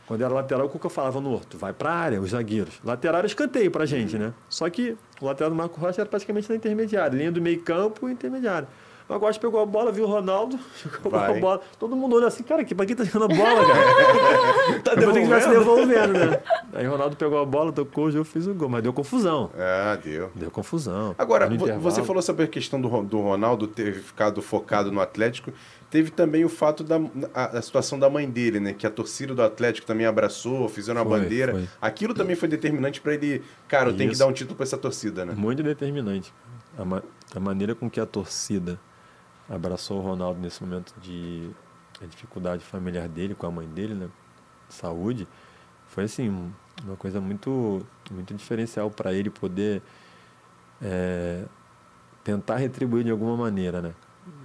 [0.05, 1.57] Quando era lateral, o que eu falava no Horto?
[1.57, 2.73] Vai pra área, os zagueiros.
[2.83, 4.33] Lateral era escanteio pra gente, né?
[4.49, 8.09] Só que o lateral do Marco Rocha era praticamente na intermediária, linha do meio campo
[8.09, 8.67] e intermediária.
[9.09, 11.61] O Rocha pegou a bola, viu o Ronaldo, jogou a bola.
[11.79, 14.81] Todo mundo olha assim, cara, que, pra quem tá jogando a bola, cara?
[14.81, 15.87] Tá vou ter que estivesse devolvendo?
[16.13, 16.39] devolvendo, né?
[16.73, 19.51] Aí o Ronaldo pegou a bola, tocou, eu fiz o gol, mas deu confusão.
[19.57, 20.31] Ah, deu.
[20.33, 21.13] Deu confusão.
[21.17, 21.49] Agora,
[21.79, 25.51] você falou sobre a questão do, do Ronaldo ter ficado focado no Atlético.
[25.91, 26.99] Teve também o fato da
[27.35, 28.73] a, a situação da mãe dele, né?
[28.73, 31.51] Que a torcida do Atlético também abraçou, fizeram a Foi, bandeira.
[31.51, 31.67] foi.
[31.79, 33.43] Aquilo também foi determinante para ele.
[33.67, 35.33] Cara, eu tenho que dar um título para essa torcida, né?
[35.37, 36.33] Muito determinante.
[36.75, 37.03] A, ma-
[37.35, 38.79] a maneira com que a torcida
[39.49, 41.49] abraçou o Ronaldo nesse momento de
[42.01, 44.09] a dificuldade familiar dele, com a mãe dele, né?
[44.67, 45.27] de Saúde,
[45.87, 46.51] foi assim, um-
[46.85, 49.81] uma coisa muito, muito diferencial para ele poder
[50.81, 51.45] é,
[52.23, 53.93] tentar retribuir de alguma maneira, né?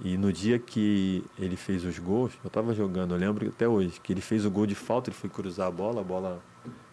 [0.01, 3.99] E no dia que ele fez os gols, eu estava jogando, eu lembro até hoje,
[4.01, 6.41] que ele fez o gol de falta, ele foi cruzar a bola, a bola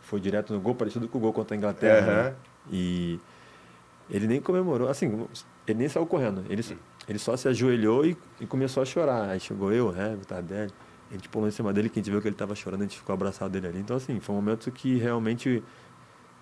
[0.03, 1.99] foi direto no gol, parecido com o gol contra a Inglaterra.
[2.13, 2.23] Aham.
[2.31, 2.37] né?
[2.71, 3.21] E
[4.09, 5.27] ele nem comemorou, assim,
[5.67, 6.45] ele nem saiu correndo.
[6.49, 6.63] Ele,
[7.09, 9.29] ele só se ajoelhou e, e começou a chorar.
[9.31, 10.73] Aí chegou eu, Heavy, Tardelli.
[11.11, 12.85] A gente pulou em cima dele, que a gente viu que ele estava chorando, a
[12.85, 13.79] gente ficou abraçado dele ali.
[13.79, 15.63] Então, assim, foi um momento que realmente,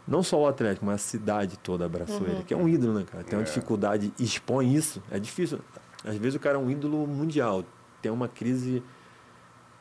[0.08, 2.42] não só o Atlético, mas a cidade toda abraçou ele.
[2.44, 3.22] Que é um ídolo, né, cara?
[3.24, 3.44] Tem uma É.
[3.44, 5.02] dificuldade, expõe isso.
[5.10, 5.58] É difícil.
[6.02, 7.62] Às vezes o cara é um ídolo mundial.
[8.00, 8.82] Tem uma crise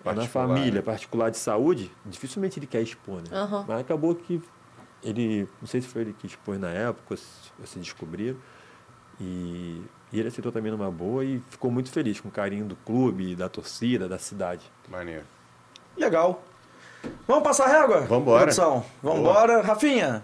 [0.04, 0.82] na família, né?
[0.82, 3.30] particular de saúde, dificilmente ele quer expor, né?
[3.32, 3.64] Aham.
[3.66, 4.42] Mas acabou que
[5.02, 7.24] ele, não sei se foi ele que expôs na época, ou se,
[7.58, 8.38] ou se descobriram,
[9.20, 9.82] e,
[10.14, 13.36] e ele aceitou também numa boa e ficou muito feliz com o carinho do clube,
[13.36, 14.62] da torcida, da cidade.
[14.88, 15.24] Maneiro.
[15.98, 16.44] Legal.
[17.28, 18.02] Vamos passar a régua?
[18.02, 18.44] Vambora.
[18.44, 18.86] Produção.
[19.02, 19.62] Vambora.
[19.62, 20.24] Rafinha,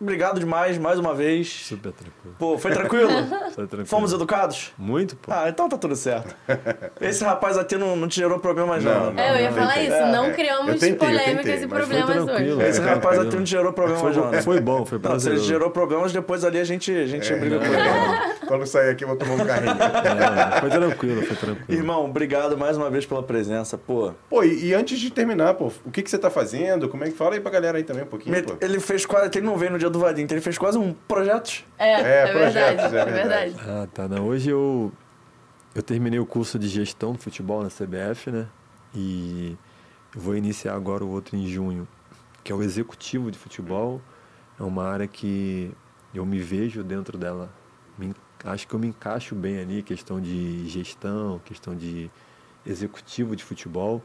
[0.00, 1.48] obrigado demais, mais uma vez.
[1.48, 2.34] Super tranquilo.
[2.38, 3.10] Pô, foi tranquilo?
[3.50, 3.86] Super tranquilo.
[3.86, 4.72] Fomos educados?
[4.78, 5.32] Muito, pô.
[5.32, 6.34] Ah, então tá tudo certo.
[7.00, 9.06] Esse rapaz aqui não, não te gerou problemas, não.
[9.06, 9.22] Não, não.
[9.22, 9.92] É, eu ia não, falar isso.
[9.92, 10.30] É, não é.
[10.32, 12.62] criamos Eu tentei, eu polêmicas tentei, e mas foi problemas hoje.
[12.68, 14.30] Esse rapaz aqui não te gerou problemas, não.
[14.30, 14.42] né?
[14.42, 17.36] Foi bom, foi Não, se ele gerou problemas, depois ali a gente, a gente É,
[17.36, 18.38] briga com ele.
[18.46, 19.76] Quando sair aqui, eu vou tomar um carrinho.
[20.08, 21.78] É, foi tranquilo, foi tranquilo.
[21.80, 23.76] Irmão, obrigado mais uma vez pela presença.
[23.76, 26.88] Pô, Pô, e, e antes de terminar, pô, o que, que você tá fazendo?
[26.88, 28.54] Como é que fala aí pra galera aí também um pouquinho, me- pô?
[28.60, 29.30] ele fez quase.
[29.36, 31.64] Ele não veio no dia do Vadim, então ele fez quase um projeto.
[31.78, 32.38] É, É, é, verdade.
[32.76, 33.50] projetos, é É verdade.
[33.54, 33.70] verdade.
[33.70, 34.08] Ah, tá.
[34.08, 34.92] Não, hoje eu,
[35.74, 38.46] eu terminei o curso de gestão do futebol na CBF, né?
[38.94, 39.56] E
[40.14, 41.86] eu vou iniciar agora o outro em junho,
[42.42, 44.00] que é o executivo de futebol.
[44.58, 45.70] É uma área que
[46.14, 47.50] eu me vejo dentro dela.
[47.98, 52.10] Me acho que eu me encaixo bem ali, questão de gestão, questão de
[52.64, 54.02] executivo de futebol,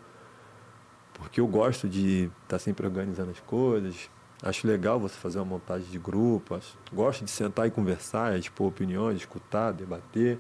[1.14, 4.10] porque eu gosto de estar sempre organizando as coisas.
[4.44, 6.56] Acho legal você fazer uma montagem de grupo.
[6.56, 10.38] acho- Gosto de sentar e conversar, expor opiniões, escutar, debater.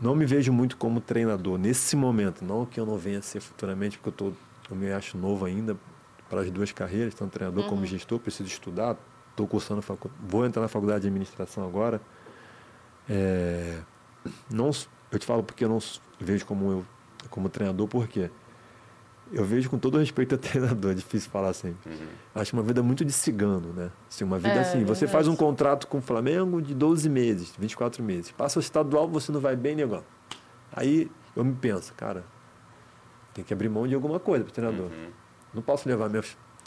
[0.00, 2.44] Não me vejo muito como treinador nesse momento.
[2.44, 4.36] Não que eu não venha a ser futuramente, porque eu, tô,
[4.70, 5.76] eu me acho novo ainda
[6.30, 8.18] para as duas carreiras, tanto treinador como gestor.
[8.20, 8.96] Preciso estudar.
[9.30, 12.00] Estou cursando, facu- vou entrar na faculdade de administração agora.
[13.08, 13.80] É,
[14.50, 14.70] não,
[15.10, 15.78] eu te falo porque eu não
[16.20, 16.86] vejo como eu
[17.30, 18.30] como treinador, por quê?
[19.32, 21.90] Eu vejo com todo respeito a treinador, é difícil falar sempre.
[22.34, 23.90] Acho uma vida muito de cigano, né?
[24.08, 25.12] Assim, uma vida É, assim, você verdade.
[25.12, 28.30] faz um contrato com o Flamengo de 12 meses, 24 meses.
[28.30, 30.04] Passa o estadual, você não vai bem, negão.
[30.72, 32.24] Aí eu me penso, cara,
[33.34, 34.90] tem que abrir mão de alguma coisa pro treinador.
[35.52, 36.22] Não posso levar minha,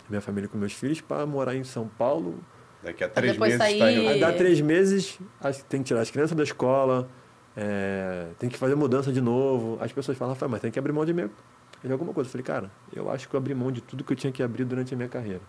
[0.10, 2.36] minha família com meus filhos para morar em São Paulo.
[2.84, 5.20] Daqui a três depois meses sair- tá em Aí dá três meses,
[5.68, 7.10] tem que tirar as crianças da escola,
[7.56, 9.78] é, tem que fazer mudança de novo.
[9.82, 11.30] As pessoas falam, mas tem que abrir mão de, minha,
[11.88, 12.28] de alguma coisa.
[12.28, 14.44] Eu falei, cara, eu acho que eu abri mão de tudo que eu tinha que
[14.44, 15.42] abrir durante a minha carreira.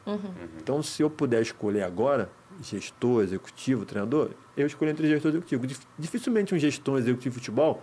[0.59, 2.31] Então, se eu puder escolher agora,
[2.63, 5.67] gestor, executivo, treinador, eu escolho entre gestor e executivo.
[5.67, 7.83] Dif- Dificilmente um gestor, executivo de futebol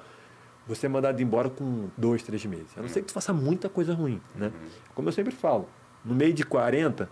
[0.67, 2.67] você é mandado embora com dois, três meses.
[2.77, 4.51] A não ser que tu faça muita coisa ruim, né?
[4.93, 5.65] Como eu sempre falo,
[6.03, 7.09] no meio de 40,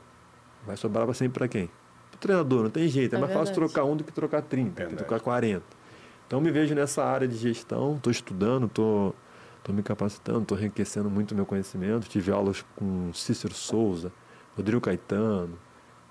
[0.67, 1.69] vai sobrar sempre para quem?
[2.11, 3.13] Pro treinador, não tem jeito.
[3.13, 3.73] É, É mais fácil verdade.
[3.73, 5.63] trocar um do que trocar 30, do que trocar 40.
[6.27, 9.15] Então, eu me vejo nessa área de gestão, estou estudando, estou
[9.65, 12.07] tô, me capacitando, estou enriquecendo muito o meu conhecimento.
[12.07, 14.13] Tive aulas com Cícero Souza,
[14.55, 15.59] Rodrigo Caetano,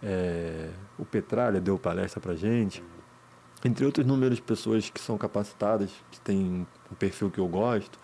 [0.02, 0.68] é,
[0.98, 2.82] o Petralha deu palestra para gente
[3.64, 7.98] entre outros números de pessoas que são capacitadas, que têm um perfil que eu gosto.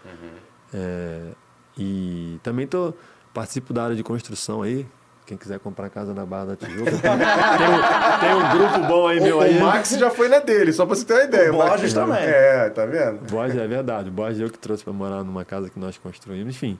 [0.72, 1.32] É,
[1.77, 2.94] e também tô,
[3.35, 4.86] participo da área de construção aí.
[5.26, 9.38] Quem quiser comprar casa na Barra da Tijuca, tem, tem um, grupo bom aí meu
[9.38, 9.56] O, aí.
[9.59, 11.52] o Max já foi na dele, só pra você ter uma ideia.
[11.52, 12.18] O Borges também.
[12.24, 13.20] É, tá vendo?
[13.30, 14.09] Borges é verdade.
[14.09, 16.48] O Borges eu que trouxe para morar numa casa que nós construímos.
[16.52, 16.76] Enfim,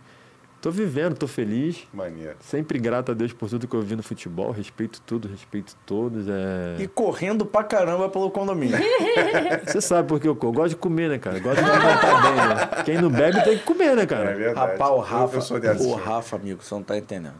[0.60, 1.86] tô vivendo, tô feliz.
[1.94, 2.34] Maneiro.
[2.40, 4.50] Sempre grato a Deus por tudo que eu vi no futebol.
[4.50, 6.26] Respeito tudo, respeito todos.
[6.28, 6.82] É...
[6.82, 8.76] E correndo pra caramba pelo condomínio.
[9.64, 11.36] Você sabe por que eu, eu gosto de comer, né, cara?
[11.38, 12.82] Eu gosto de me alimentar bem, né?
[12.84, 14.34] Quem não bebe tem que comer, né, É cara?
[14.34, 14.72] verdade.
[14.72, 15.36] Rapaz, o Eu- Rafa.
[15.36, 15.82] Eu, sou dessa.
[15.84, 17.34] o Rafa, amigo, você não tá entendendo.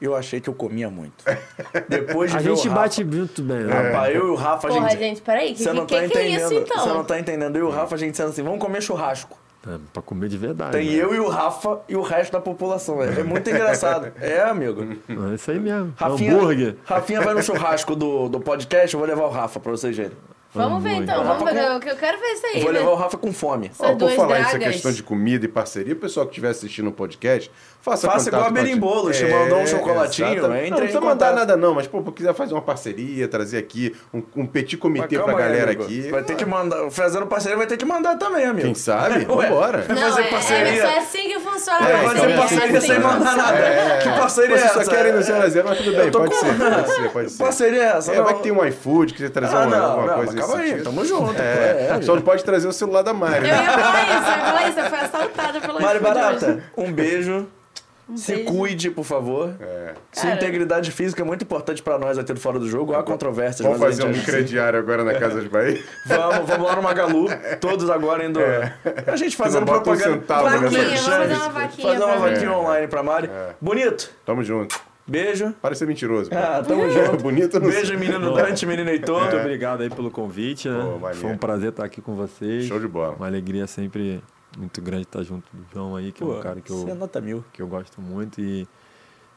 [0.00, 1.24] Eu achei que eu comia muito.
[1.88, 3.72] Depois de A gente bate muito bem, né?
[3.72, 4.98] Rapaz, eu e o Rafa, a Porra, gente.
[4.98, 5.54] gente, peraí.
[5.54, 6.52] Que, Você não que, tá que, que é entendendo.
[6.52, 6.82] isso, então?
[6.82, 7.56] Você não tá entendendo.
[7.56, 9.38] Eu e o Rafa, a gente sendo assim, vamos comer churrasco.
[9.66, 10.72] É, pra comer de verdade.
[10.72, 10.92] Tem né?
[10.94, 13.02] eu e o Rafa e o resto da população.
[13.02, 14.12] É, é muito engraçado.
[14.20, 14.82] É, amigo.
[14.82, 15.92] É isso aí mesmo.
[15.96, 16.76] Rafinha, Hambúrguer.
[16.84, 20.12] Rafinha vai no churrasco do, do podcast, eu vou levar o Rafa pra vocês verem.
[20.56, 21.60] Vamos ver então, Rafa vamos ver.
[21.60, 22.60] com- Eu, eu quero ver isso aí.
[22.62, 22.78] Vou né?
[22.80, 23.70] levar o Rafa com fome.
[23.78, 24.74] Ó, por falar essa dragas.
[24.74, 27.50] questão de comida e parceria, o pessoal que estiver assistindo o podcast,
[27.80, 31.74] faça Faça igual a Berimbolo, te mandou um chocolatinho, entre Não, precisa mandar nada não,
[31.74, 35.38] mas pô, se quiser fazer uma parceria, trazer aqui um, um petit comitê pra aí,
[35.38, 35.84] galera amigo.
[35.84, 36.10] aqui.
[36.10, 36.90] Vai ter que mandar.
[36.90, 38.66] Fazendo parceria vai ter que mandar também, amigo.
[38.66, 39.24] Quem sabe?
[39.26, 39.84] Vambora.
[39.88, 40.82] Não, fazer é, parceria.
[40.84, 41.88] É, é assim que funciona.
[41.88, 43.56] É, fazer então é assim parceria que sem mandar nada.
[44.02, 44.84] Que parceria é Vocês essa?
[44.84, 47.38] só querem no 0 a 0 mas tudo bem, pode ser, pode ser, pode ser.
[47.42, 48.12] Parceria é essa?
[48.12, 50.84] É, vai que tem um iFood, quiser trazer Ah, uma, alguma coisa calma aí, sentido.
[50.84, 51.40] tamo junto.
[51.42, 53.62] É, é, só não pode trazer o celular da Mari, Eu né?
[53.64, 54.80] ia falar isso, eu ia falar isso.
[54.80, 57.46] Eu fui assaltada pelo Mari Barata, um beijo.
[58.14, 58.52] Se beijo.
[58.52, 59.52] cuide, por favor.
[59.60, 59.94] É.
[60.12, 60.34] Sua Cara.
[60.36, 62.94] integridade física é muito importante pra nós aqui do Fora do Jogo.
[62.94, 63.66] Há controvérsias.
[63.66, 65.82] Vamos fazer um micrediário agora na Casa de Bahia?
[66.06, 67.26] Vamos, vamos lá no Magalu.
[67.60, 68.38] Todos agora indo.
[69.04, 70.20] A gente fazendo um propaganda.
[70.20, 73.30] centavo nessa Vaquinha, vamos fazer uma vaquinha Fazer uma vaquinha online pra Mari.
[73.60, 74.10] Bonito.
[74.24, 74.80] Tamo junto.
[75.06, 75.54] Beijo.
[75.62, 76.30] Para de ser mentiroso.
[76.30, 76.36] pô.
[76.36, 77.22] Ah, tamo junto.
[77.22, 79.20] Bonito Beijo, menino Dante, menino Heitor.
[79.22, 80.80] Muito obrigado aí pelo convite, né?
[81.00, 81.14] Pô.
[81.14, 82.64] Foi um prazer estar aqui com vocês.
[82.64, 83.14] Show de bola.
[83.14, 84.20] Uma alegria sempre
[84.58, 86.94] muito grande estar junto do João aí, que é um cara que Você é eu,
[86.96, 87.44] nota mil.
[87.52, 88.66] que eu gosto muito e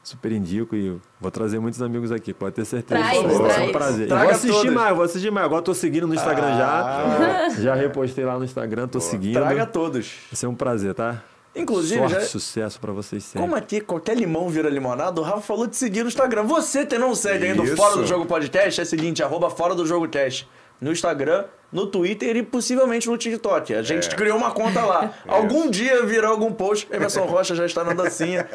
[0.02, 3.00] super indico e vou trazer muitos amigos aqui, pode ter certeza.
[3.02, 3.68] Traz, Vai ser traz.
[3.68, 4.08] um prazer.
[4.08, 4.72] Traga vou assistir todos.
[4.72, 5.44] mais, vou assistir mais.
[5.46, 7.48] Agora tô seguindo no Instagram Ah.
[7.50, 7.62] já.
[7.62, 9.34] Já repostei lá no Instagram, tô seguindo.
[9.34, 10.06] Traga todos.
[10.30, 11.22] Vai ser um prazer, tá?
[11.54, 13.40] Inclusive, Sorte, já- sucesso pra vocês sempre.
[13.40, 16.44] Como aqui qualquer limão vira limonada, o Rafa falou de seguir no Instagram.
[16.44, 17.64] Você que não segue ainda.
[17.76, 20.48] Fora do Jogo Podcast, é o seguinte, arroba Fora do Jogo Teste
[20.80, 23.74] no Instagram, no Twitter e possivelmente no TikTok.
[23.74, 24.14] A gente É.
[24.14, 25.12] criou uma conta lá.
[25.28, 28.46] Algum dia virá algum post, Emerson Rocha já está na dancinha.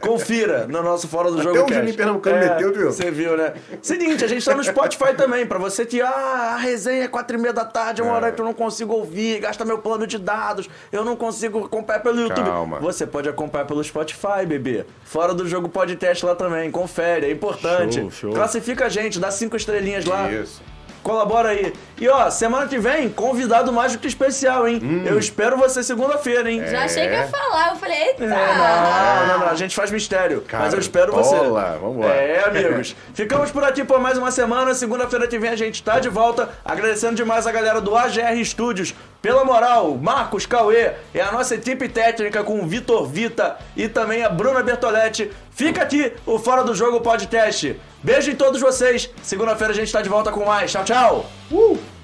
[0.00, 1.74] Confira no nosso Fora do Jogo o Cast.
[1.74, 2.92] Juninho Pernambucano meteu, viu?
[2.92, 3.54] Você viu, né?
[3.80, 7.36] Seguinte, a gente tá no Spotify também, pra você que, ah, a resenha é quatro
[7.36, 10.06] e meia da tarde, é uma hora que eu não consigo ouvir, gasta meu plano
[10.06, 12.44] de dados, eu não consigo acompanhar pelo YouTube.
[12.44, 12.78] Calma.
[12.80, 14.84] Você pode acompanhar pelo Spotify, bebê.
[15.04, 18.00] Fora do jogo podcast lá também, confere, é importante.
[18.00, 18.32] Show, show.
[18.32, 20.30] Classifica a gente, dá cinco estrelinhas lá.
[20.30, 20.60] Isso.
[21.08, 21.72] Colabora aí.
[21.98, 24.78] E ó, semana que vem, convidado mágico especial, hein?
[24.82, 25.04] Hum.
[25.06, 26.62] Eu espero você segunda-feira, hein?
[26.66, 27.70] Já achei que ia falar.
[27.70, 28.24] Eu falei, eita.
[28.24, 30.44] É, não, não, não, a gente faz mistério.
[30.52, 31.34] mas eu Cara, espero você.
[31.34, 32.12] bola, vambora.
[32.12, 32.94] É, amigos.
[33.14, 34.74] Ficamos por aqui por mais uma semana.
[34.74, 36.50] Segunda-feira que vem a gente tá de volta.
[36.62, 38.94] Agradecendo demais a galera do AGR Studios.
[39.20, 44.22] Pela moral, Marcos Cauê é a nossa equipe técnica com o Vitor Vita e também
[44.22, 45.30] a Bruna Bertoletti.
[45.50, 47.78] Fica aqui o Fora do Jogo Podcast.
[48.00, 49.10] Beijo em todos vocês.
[49.22, 50.70] Segunda-feira a gente tá de volta com mais.
[50.70, 51.26] Tchau, tchau.
[51.50, 51.97] Uh!